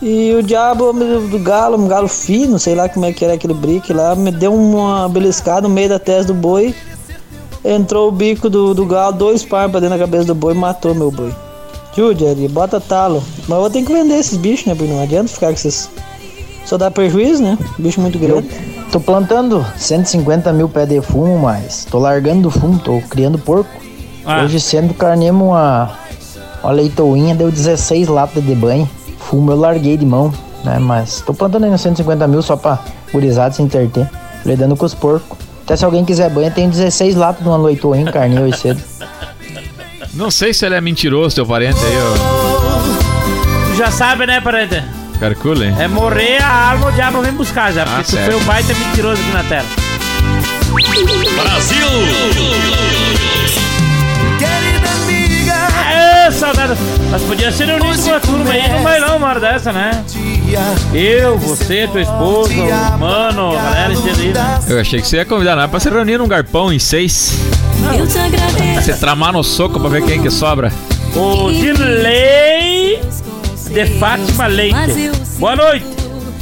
[0.00, 3.54] E o diabo do galo, um galo fino, sei lá como é que era aquele
[3.54, 6.74] brick lá, me deu uma beliscada no meio da testa do boi.
[7.64, 10.56] Entrou o bico do, do galo, dois par pra dentro da cabeça do boi e
[10.56, 11.34] matou meu boi.
[11.94, 13.22] Judy, bota talo.
[13.40, 14.94] Mas eu vou ter que vender esses bichos, né, Bruno?
[14.94, 15.90] Não adianta ficar com esses.
[16.64, 17.58] Só dá prejuízo, né?
[17.76, 18.48] Bicho muito grande.
[18.90, 23.70] Tô plantando 150 mil pés de fumo, mas tô largando do fumo, tô criando porco.
[24.24, 24.42] Ah.
[24.42, 25.90] Hoje cedo carnemos uma,
[26.62, 28.88] uma leitoinha, deu 16 latas de banho.
[29.18, 30.32] Fumo eu larguei de mão,
[30.64, 30.78] né?
[30.78, 32.78] Mas tô plantando aí nos 150 mil só pra
[33.12, 34.08] gurizada se interter.
[34.44, 35.36] Lidando com os porcos.
[35.64, 38.82] Até se alguém quiser banho, tem 16 latas de uma leitoinha, carnei hoje cedo.
[40.14, 43.70] Não sei se ele é mentiroso, teu parente aí, ó.
[43.70, 44.82] Tu já sabe, né, parente?
[45.20, 45.74] Carcule.
[45.78, 47.84] É morrer a alma, o diabo vem buscar já.
[47.84, 48.30] Porque Ah, tu certo.
[48.32, 49.66] foi o baita mentiroso aqui na terra.
[51.42, 51.88] Brasil!
[55.86, 56.74] Aê, saudade.
[57.10, 60.04] Mas podia ser reunido com a turma aí no bailão uma hora dessa, né?
[60.94, 62.52] Eu, você, tua esposa,
[62.98, 64.60] mano, galera entendida.
[64.68, 67.38] Eu achei que você ia convidar nós pra se reunir num garpão em seis.
[67.96, 68.82] Eu te agradeço.
[68.82, 70.72] Você tramar no soco pra ver quem que sobra.
[71.14, 72.67] O Dirley
[73.72, 75.10] de Fátima Leite.
[75.38, 75.86] Boa noite.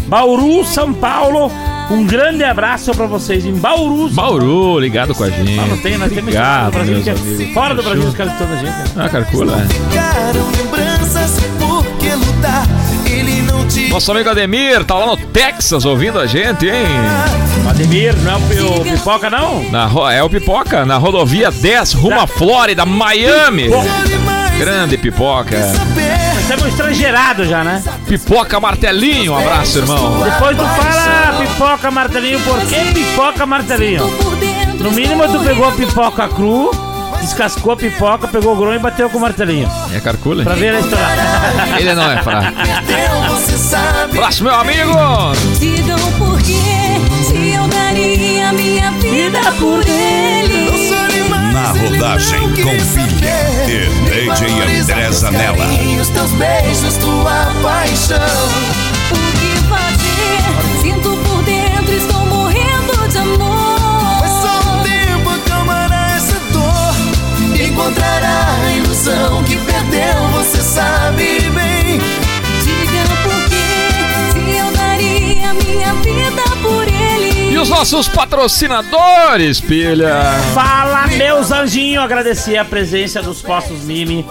[0.08, 1.50] Bauru, São Paulo.
[1.90, 4.06] Um grande abraço pra vocês em Bauru.
[4.08, 5.58] São Bauru, ligado com a gente.
[5.58, 7.54] Ah, não tem, nós temos no Brasil meus amigos.
[7.54, 8.64] Fora do Brasil, os caras estão a gente.
[8.70, 8.84] né?
[8.96, 9.56] Ah, carcula.
[9.68, 12.66] Ficaram lembranças, por que lutar?
[13.08, 16.86] Ele não te Nosso amigo Ademir tá lá no Texas ouvindo a gente, hein?
[17.70, 19.62] Ademir, não é o pi- o pipoca, não?
[19.70, 23.68] Na, ro- é o Pipoca, na rodovia 10, rumo à Flórida, Miami.
[24.58, 25.56] Grande Pipoca.
[26.40, 27.82] Estamos estrangeirados já, né?
[28.06, 30.22] Pipoca Martelinho, um abraço, irmão.
[30.22, 34.06] Depois tu fala pipoca martelinho, por que pipoca martelinho?
[34.80, 36.70] No mínimo tu pegou a pipoca cru,
[37.20, 39.68] descascou a pipoca, pegou o grão e bateu com o martelinho.
[39.94, 40.44] É carcula?
[40.44, 41.06] Pra ver a história.
[41.78, 42.46] Ele não é fraco.
[44.10, 44.92] Abraço, meu amigo.
[45.58, 46.62] Digam por quê
[47.24, 50.65] se eu daria minha vida por ele.
[51.80, 55.66] Rodagem com filha de DJ André Zanella.
[56.00, 58.16] Os teus beijos, tua paixão.
[59.10, 60.80] O que fazer?
[60.80, 64.20] Sinto por dentro, estou morrendo de amor.
[64.20, 67.60] Mas só o tempo acalmará essa dor.
[67.60, 72.00] Encontrará a ilusão que perdeu, você sabe bem.
[72.64, 73.66] Digam por quê
[74.32, 76.45] se eu daria minha vida.
[77.56, 80.20] E os nossos patrocinadores, pilha.
[80.52, 82.04] Fala, meus anjinhos!
[82.04, 84.26] Agradecer a presença dos Postos Mimi,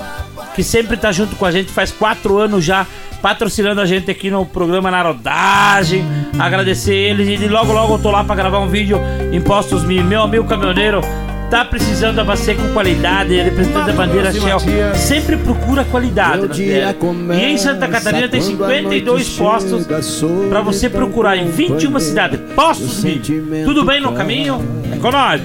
[0.53, 2.85] que sempre tá junto com a gente, faz quatro anos já,
[3.23, 6.05] patrocinando a gente aqui no programa Na Rodagem.
[6.37, 10.03] Agradecer eles e logo logo eu tô lá pra gravar um vídeo em Postos Mimi.
[10.03, 11.01] Meu amigo caminhoneiro.
[11.49, 14.59] Tá precisando abastecer com qualidade, representante da bandeira Shell.
[14.95, 16.41] Sempre procura qualidade.
[16.63, 16.93] né?
[17.39, 19.85] E em Santa Catarina tem 52 postos
[20.49, 22.39] pra você procurar em 21 cidades.
[22.55, 23.03] Postos.
[23.65, 24.59] Tudo bem no caminho?
[24.91, 25.41] É com nós.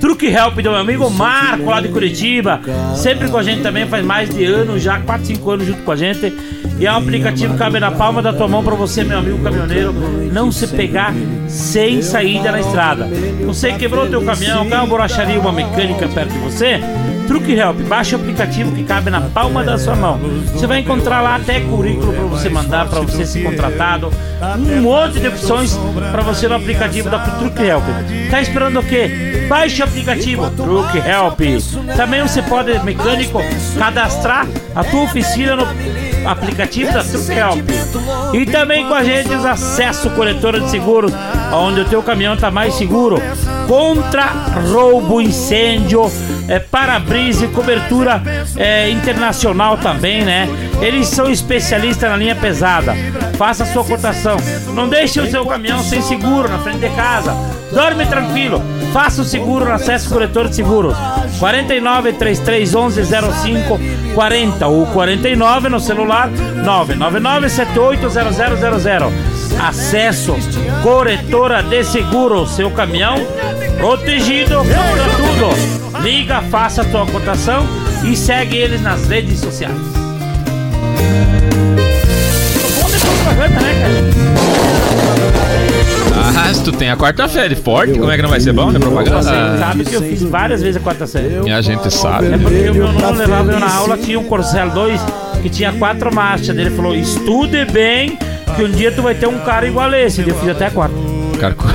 [0.00, 2.60] Truque Help do meu amigo Marco lá de Curitiba.
[2.96, 5.92] Sempre com a gente também, faz mais de ano já, 4, 5 anos junto com
[5.92, 6.32] a gente.
[6.78, 9.38] E é um aplicativo que cabe na palma da tua mão pra você, meu amigo
[9.38, 9.94] caminhoneiro,
[10.32, 11.14] não se pegar
[11.46, 13.08] sem saída na estrada.
[13.44, 16.80] Você quebrou teu caminhão, caiu uma borracharia, uma mecânica perto de você?
[17.26, 20.18] Truque Help, baixa o aplicativo que cabe na palma da sua mão.
[20.52, 24.10] Você vai encontrar lá até currículo pra você mandar, pra você ser contratado.
[24.58, 25.78] Um monte de opções
[26.10, 27.84] pra você no aplicativo da Truque Help.
[28.30, 29.46] Tá esperando o quê?
[29.48, 31.40] Baixe o aplicativo Truque Help.
[31.96, 33.40] Também você pode, mecânico,
[33.78, 35.66] cadastrar a tua oficina no
[36.24, 37.70] aplicativo da Truque Help.
[38.34, 41.12] E também com a gente acesso corretora de seguros,
[41.52, 43.20] onde o teu caminhão tá mais seguro.
[43.66, 44.26] Contra
[44.70, 46.10] roubo, incêndio,
[46.48, 48.22] é, para-brisa e cobertura
[48.56, 50.48] é, internacional também, né?
[50.80, 52.94] Eles são especialistas na linha pesada.
[53.36, 54.36] Faça a sua cotação.
[54.74, 57.34] Não deixe o seu caminhão sem seguro na frente de casa.
[57.72, 58.62] Dorme tranquilo.
[58.92, 60.94] Faça o seguro no acesso corretor de seguros.
[61.38, 63.80] 49 33 11 05
[64.14, 69.32] 40 ou 49 no celular 999 78 0000.
[69.66, 70.36] Acesso
[70.82, 72.46] corretora de seguro.
[72.46, 73.16] Seu caminhão
[73.78, 76.02] protegido contra tudo.
[76.02, 77.66] Liga, faça a tua cotação
[78.04, 79.76] e segue eles nas redes sociais.
[83.24, 84.41] Programa, né, cara?
[86.36, 88.78] Ah, se tu tem a quarta-feira forte, como é que não vai ser bom, né?
[88.78, 89.58] Você Propaganda.
[89.58, 91.40] sabe que eu fiz várias vezes a quarta série.
[91.46, 92.32] E a gente sabe.
[92.32, 95.00] É porque o meu nono levava eu na aula, tinha um Corcel 2
[95.42, 96.56] que tinha quatro marchas.
[96.56, 98.18] Ele falou: estude bem,
[98.56, 100.26] que um dia tu vai ter um cara igual a esse.
[100.26, 101.11] Eu fiz até a quarta.
[101.42, 101.66] Carco.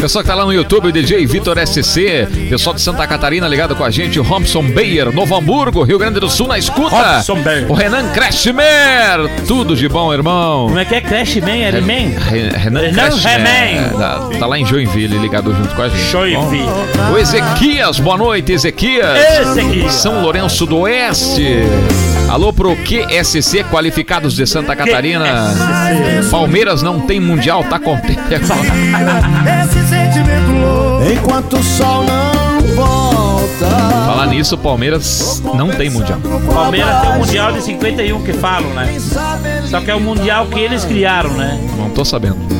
[0.00, 3.82] Pessoal que tá lá no YouTube, DJ Vitor SC, pessoal de Santa Catarina ligado com
[3.82, 6.94] a gente, Robson Bayer, Novo Hamburgo, Rio Grande do Sul na escuta.
[6.94, 7.68] Robson Bayer.
[7.68, 10.66] O Renan Crashmer, tudo de bom, irmão.
[10.68, 11.50] Como é que é Crash Man?
[11.50, 13.98] É Renan Renan Crashmer, Reman.
[13.98, 16.08] tá, tá lá em Joinville, ligado junto com a gente.
[16.08, 16.66] Joinville.
[16.66, 17.14] Bom.
[17.14, 19.18] O Ezequias, boa noite, Ezequias.
[19.40, 19.94] Ezequias.
[19.94, 21.64] São Lourenço do Oeste.
[22.28, 25.24] Alô pro QSC Qualificados de Santa Catarina.
[26.30, 29.64] Palmeiras não tem mundial, tá contente agora.
[29.64, 31.10] Esse sentimento louco.
[31.10, 33.66] Enquanto o sol não volta.
[34.06, 36.20] Falar nisso, o Palmeiras não tem mundial.
[36.52, 38.94] Palmeiras tem o Mundial de 51 que falam, né?
[39.66, 41.58] Só que é o Mundial que eles criaram, né?
[41.78, 42.57] Não tô sabendo.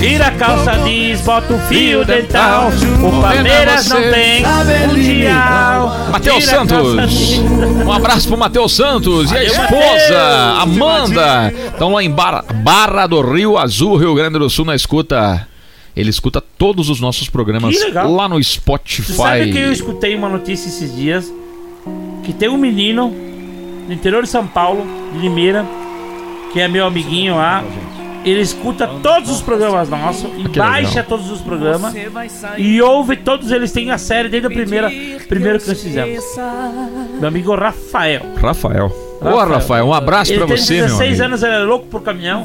[0.00, 2.70] Tira a calça jeans, bota o fio dental.
[2.70, 4.42] O Palmeiras não tem
[4.88, 5.94] Mundial.
[6.10, 7.38] Matheus Santos.
[7.86, 10.56] Um abraço pro Matheus Santos e a esposa.
[10.62, 11.52] Amanda.
[11.66, 15.46] Estão lá em Barra, Barra do Rio Azul, Rio Grande do Sul, na escuta.
[15.94, 19.72] Ele escuta todos os nossos programas lá no Tu sabe que eu Spotify.
[19.72, 21.30] escutei uma notícia esses dias
[22.24, 23.12] que tem um menino
[23.86, 25.66] no interior de São Paulo, de Limeira,
[26.52, 27.62] que é meu amiguinho lá.
[28.24, 31.94] Ele escuta todos os programas nossos e Que baixa todos os programas
[32.58, 33.72] e ouve todos eles.
[33.72, 34.90] Tem a série desde a primeira,
[35.28, 36.24] primeiro que nós fizemos.
[37.18, 38.22] Meu amigo Rafael.
[38.36, 39.10] Rafael.
[39.22, 41.24] Ô, Rafael, um abraço Ele pra tem você, meu 16 amigo.
[41.24, 42.42] anos, ele é louco por caminhão,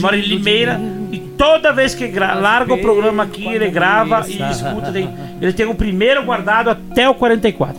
[0.00, 0.78] mora em Limeira
[1.12, 4.92] e toda vez que gra- larga o programa aqui, ele grava e escuta.
[4.92, 5.08] Tem,
[5.40, 7.76] ele tem o primeiro guardado até o 44.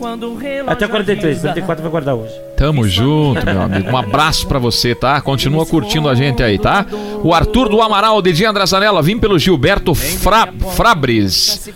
[0.66, 2.32] Até o 43, 44 vai guardar hoje.
[2.56, 3.90] Tamo junto, meu amigo.
[3.90, 5.18] Um abraço pra você, tá?
[5.22, 6.84] Continua curtindo a gente aí, tá?
[7.24, 10.46] O Arthur do Amaral, Didi Andrazanella, vim pelo Gilberto Fra
[10.76, 11.70] Frabres.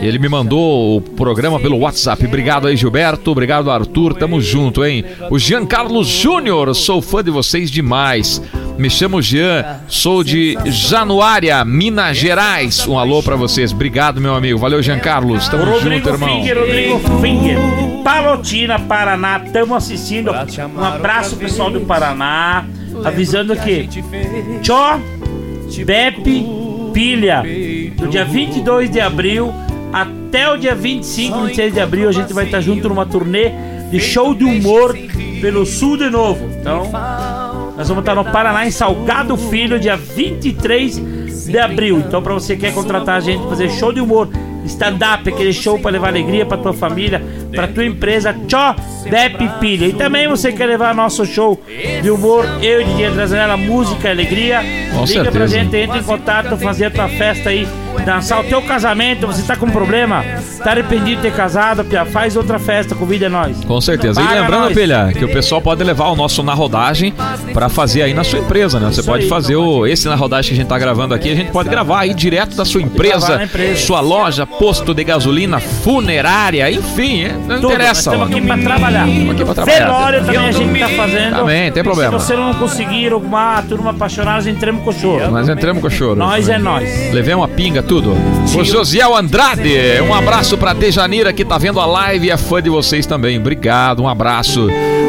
[0.00, 2.24] Ele me mandou o programa pelo WhatsApp.
[2.24, 3.32] Obrigado aí, Gilberto.
[3.32, 4.14] Obrigado, Arthur.
[4.14, 5.04] Tamo junto, hein?
[5.28, 8.40] O Giancarlo Júnior, sou fã de vocês demais.
[8.78, 12.86] Me chamo Jean, sou de Januária, Minas Gerais.
[12.86, 13.72] Um alô pra vocês.
[13.72, 14.58] Obrigado, meu amigo.
[14.58, 15.38] Valeu, Giancarlo.
[15.50, 16.28] Tamo junto, Rodrigo irmão.
[16.28, 17.58] Finger, Rodrigo Finger.
[18.02, 20.32] Palotina, Paraná, estamos assistindo.
[20.32, 22.64] Um abraço pessoal do Paraná.
[23.04, 23.88] Avisando que
[24.60, 25.00] Tchó,
[25.84, 26.46] Bepe,
[26.92, 27.42] Pilha,
[27.96, 29.52] do dia 22 de abril
[29.92, 33.52] até o dia 25, 26 de abril, a gente vai estar junto numa turnê
[33.90, 34.96] de show de humor
[35.40, 36.48] pelo sul de novo.
[36.58, 36.90] Então,
[37.76, 41.98] nós vamos estar no Paraná, em Salgado Filho, dia 23 de abril.
[41.98, 44.28] Então, para você que quer contratar a gente fazer show de humor,
[44.66, 47.22] stand-up, aquele show para levar alegria para tua família,
[47.54, 48.76] para tua empresa, Tchó,
[49.08, 49.86] Depe Pilha.
[49.86, 51.60] E também você quer levar nosso show
[52.02, 54.60] de humor, eu e Didi Andrazanella, música e alegria.
[54.92, 55.48] Com Liga pra certeza.
[55.48, 57.66] gente, entra em contato, fazer a tua festa aí,
[58.04, 59.26] dançar o teu casamento.
[59.26, 60.22] Você tá com problema?
[60.62, 61.84] Tá arrependido de ter casado?
[61.84, 62.04] Pia?
[62.04, 63.64] Faz outra festa, convida nós.
[63.64, 64.20] Com certeza.
[64.20, 64.74] E Paga lembrando, nós.
[64.74, 67.12] Pilha, que o pessoal pode levar o nosso na rodagem
[67.54, 68.86] pra fazer aí na sua empresa, né?
[68.92, 69.28] Você Isso pode aí.
[69.28, 72.00] fazer o esse na rodagem que a gente tá gravando aqui, a gente pode gravar
[72.00, 73.80] aí direto da sua empresa, empresa.
[73.80, 78.10] sua loja, posto de gasolina, funerária, enfim, não Tudo, interessa.
[78.12, 78.91] Nós estamos aqui pra trabalhar.
[78.92, 79.84] Estamos aqui pra trabalhar.
[79.84, 81.36] Velório também a gente tá fazendo.
[81.36, 82.18] Também, tem problema.
[82.18, 85.30] Se você não conseguir alguma turma apaixonada, nós entramos com o choro.
[85.30, 86.16] Nós entramos com o choro.
[86.16, 87.12] Nós é nós.
[87.12, 88.14] Levei uma pinga, tudo.
[88.56, 92.62] O Josiel Andrade, um abraço pra Dejanira que tá vendo a live e é fã
[92.62, 93.38] de vocês também.
[93.38, 94.68] Obrigado, um abraço.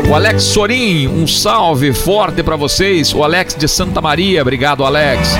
[0.09, 3.13] O Alex Sorim, um salve forte pra vocês.
[3.13, 5.35] O Alex de Santa Maria, obrigado, Alex.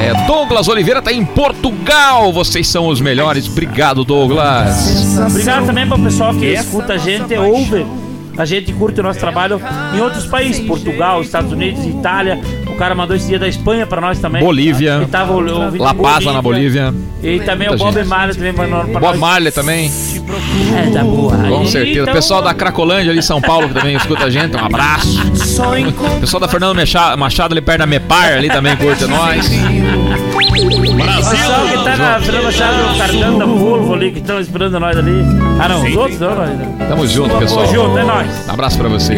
[0.00, 2.32] É, Douglas Oliveira tá em Portugal.
[2.32, 3.46] Vocês são os melhores.
[3.46, 5.16] Obrigado, Douglas.
[5.18, 7.86] Obrigado também pro pessoal que escuta a gente, ouve.
[8.38, 9.60] A gente curte o nosso trabalho
[9.94, 12.40] em outros países, Portugal, Estados Unidos, Itália.
[12.80, 14.42] O cara mandou esse dia da Espanha pra nós também.
[14.42, 14.94] Bolívia.
[15.02, 16.94] Ele tava ouvindo La Paz, lá na Bolívia.
[17.22, 18.08] E também Muita o Bob gente.
[18.08, 19.18] Marley também mandou pra Bob nós.
[19.20, 19.92] Marley também.
[20.74, 21.36] É, tá boa.
[21.36, 22.00] Com certeza.
[22.00, 24.56] então- O pessoal da Cracolândia ali em São Paulo que também escuta a gente.
[24.56, 25.20] Um abraço.
[26.20, 26.78] Pessoal da Fernando
[27.18, 29.46] Machado ali perto da Mepar ali também curte nós.
[29.46, 34.80] O pessoal que tá na Fernanda Machado, o cartão da Volvo ali, que estão esperando
[34.80, 35.22] nós ali.
[35.60, 36.50] Ah, não, os outros não, nós.
[36.88, 37.66] Tamo junto, pessoal.
[37.66, 38.48] Tamo junto, é nóis.
[38.48, 39.12] Um abraço pra você.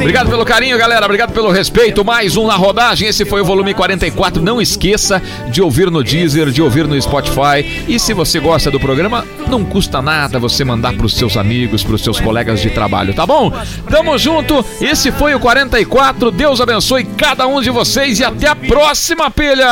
[0.00, 1.04] Obrigado pelo carinho, galera.
[1.06, 2.04] Obrigado pelo respeito.
[2.04, 3.08] Mais um na rodagem.
[3.08, 4.42] Esse foi o volume 44.
[4.42, 7.84] Não esqueça de ouvir no Deezer, de ouvir no Spotify.
[7.88, 12.02] E se você gosta do programa, não custa nada você mandar pros seus amigos, pros
[12.02, 13.52] seus colegas de trabalho, tá bom?
[13.90, 14.64] Tamo junto.
[14.80, 16.30] Esse foi o 44.
[16.30, 19.66] Deus abençoe cada um de vocês e até a próxima, pilha!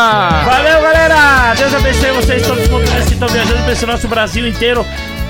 [0.45, 1.55] Valeu, galera!
[1.55, 4.85] Deus abençoe vocês, todos os que estão viajando pra esse nosso Brasil inteiro.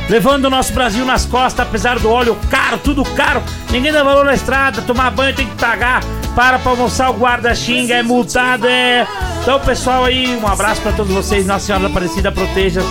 [0.09, 3.43] Levando o nosso Brasil nas costas, apesar do óleo caro, tudo caro.
[3.71, 6.01] Ninguém dá valor na estrada, tomar banho tem que pagar.
[6.37, 9.07] Para pra almoçar, o guarda xinga, é multado, é.
[9.41, 11.47] Então, pessoal aí, um abraço pra todos vocês.
[11.47, 12.83] Nossa Senhora da Aparecida proteja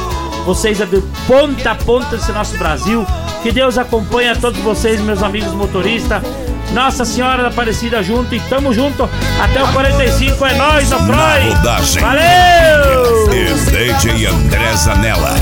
[0.46, 3.06] vocês de ponta a ponta desse nosso Brasil.
[3.44, 6.24] Que Deus acompanhe a todos vocês, meus amigos motoristas.
[6.74, 9.08] Nossa Senhora da Aparecida junto e tamo junto.
[9.40, 11.54] Até o 45 é nóis, Croy.
[11.56, 12.02] Rodagem.
[12.02, 13.32] Valeu!
[13.32, 15.36] E DJ André Zanella.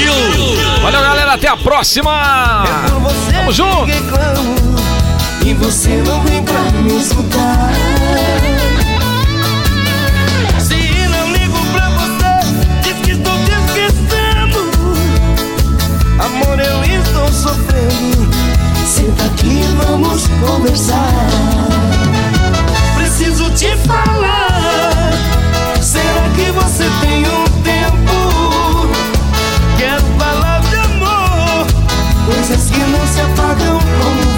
[0.00, 0.82] Brasil!
[0.82, 1.34] Valeu, galera.
[1.34, 2.64] Até a próxima!
[3.32, 3.90] Tamo junto!
[5.44, 7.70] E você não vem pra me escutar.
[10.58, 10.74] Se
[11.08, 12.40] não ligo pra você,
[12.82, 14.72] diz que estou te esquecendo.
[16.18, 18.30] Amor, eu estou sofrendo.
[18.86, 21.12] Senta aqui, vamos conversar.
[22.96, 24.09] Preciso te falar.
[32.68, 34.29] Que não se apagam como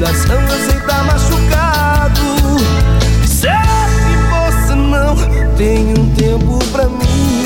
[0.00, 2.22] coração sei tá machucado.
[3.26, 5.14] Será que você não
[5.56, 7.44] tem um tempo pra mim?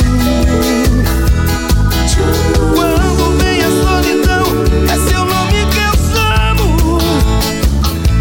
[2.74, 4.44] Quando vem a solidão
[4.88, 6.98] É seu nome que eu chamo.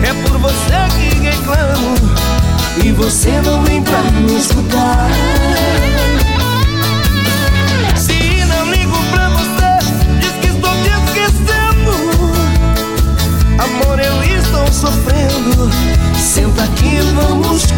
[0.03, 1.95] É por você que reclamo.
[2.83, 5.09] E você não vem pra me escutar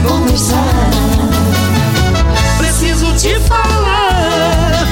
[0.08, 0.90] conversar.
[2.58, 4.88] Preciso te falar.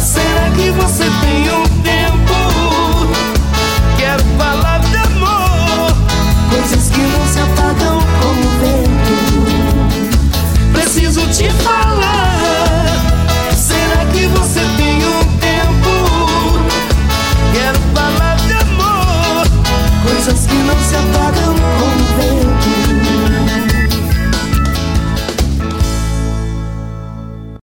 [0.00, 2.34] Será que você tem um tempo?
[3.96, 5.94] Quero falar de amor.
[6.50, 9.14] Coisas que não se apagam como o vento.
[10.72, 12.23] Preciso te falar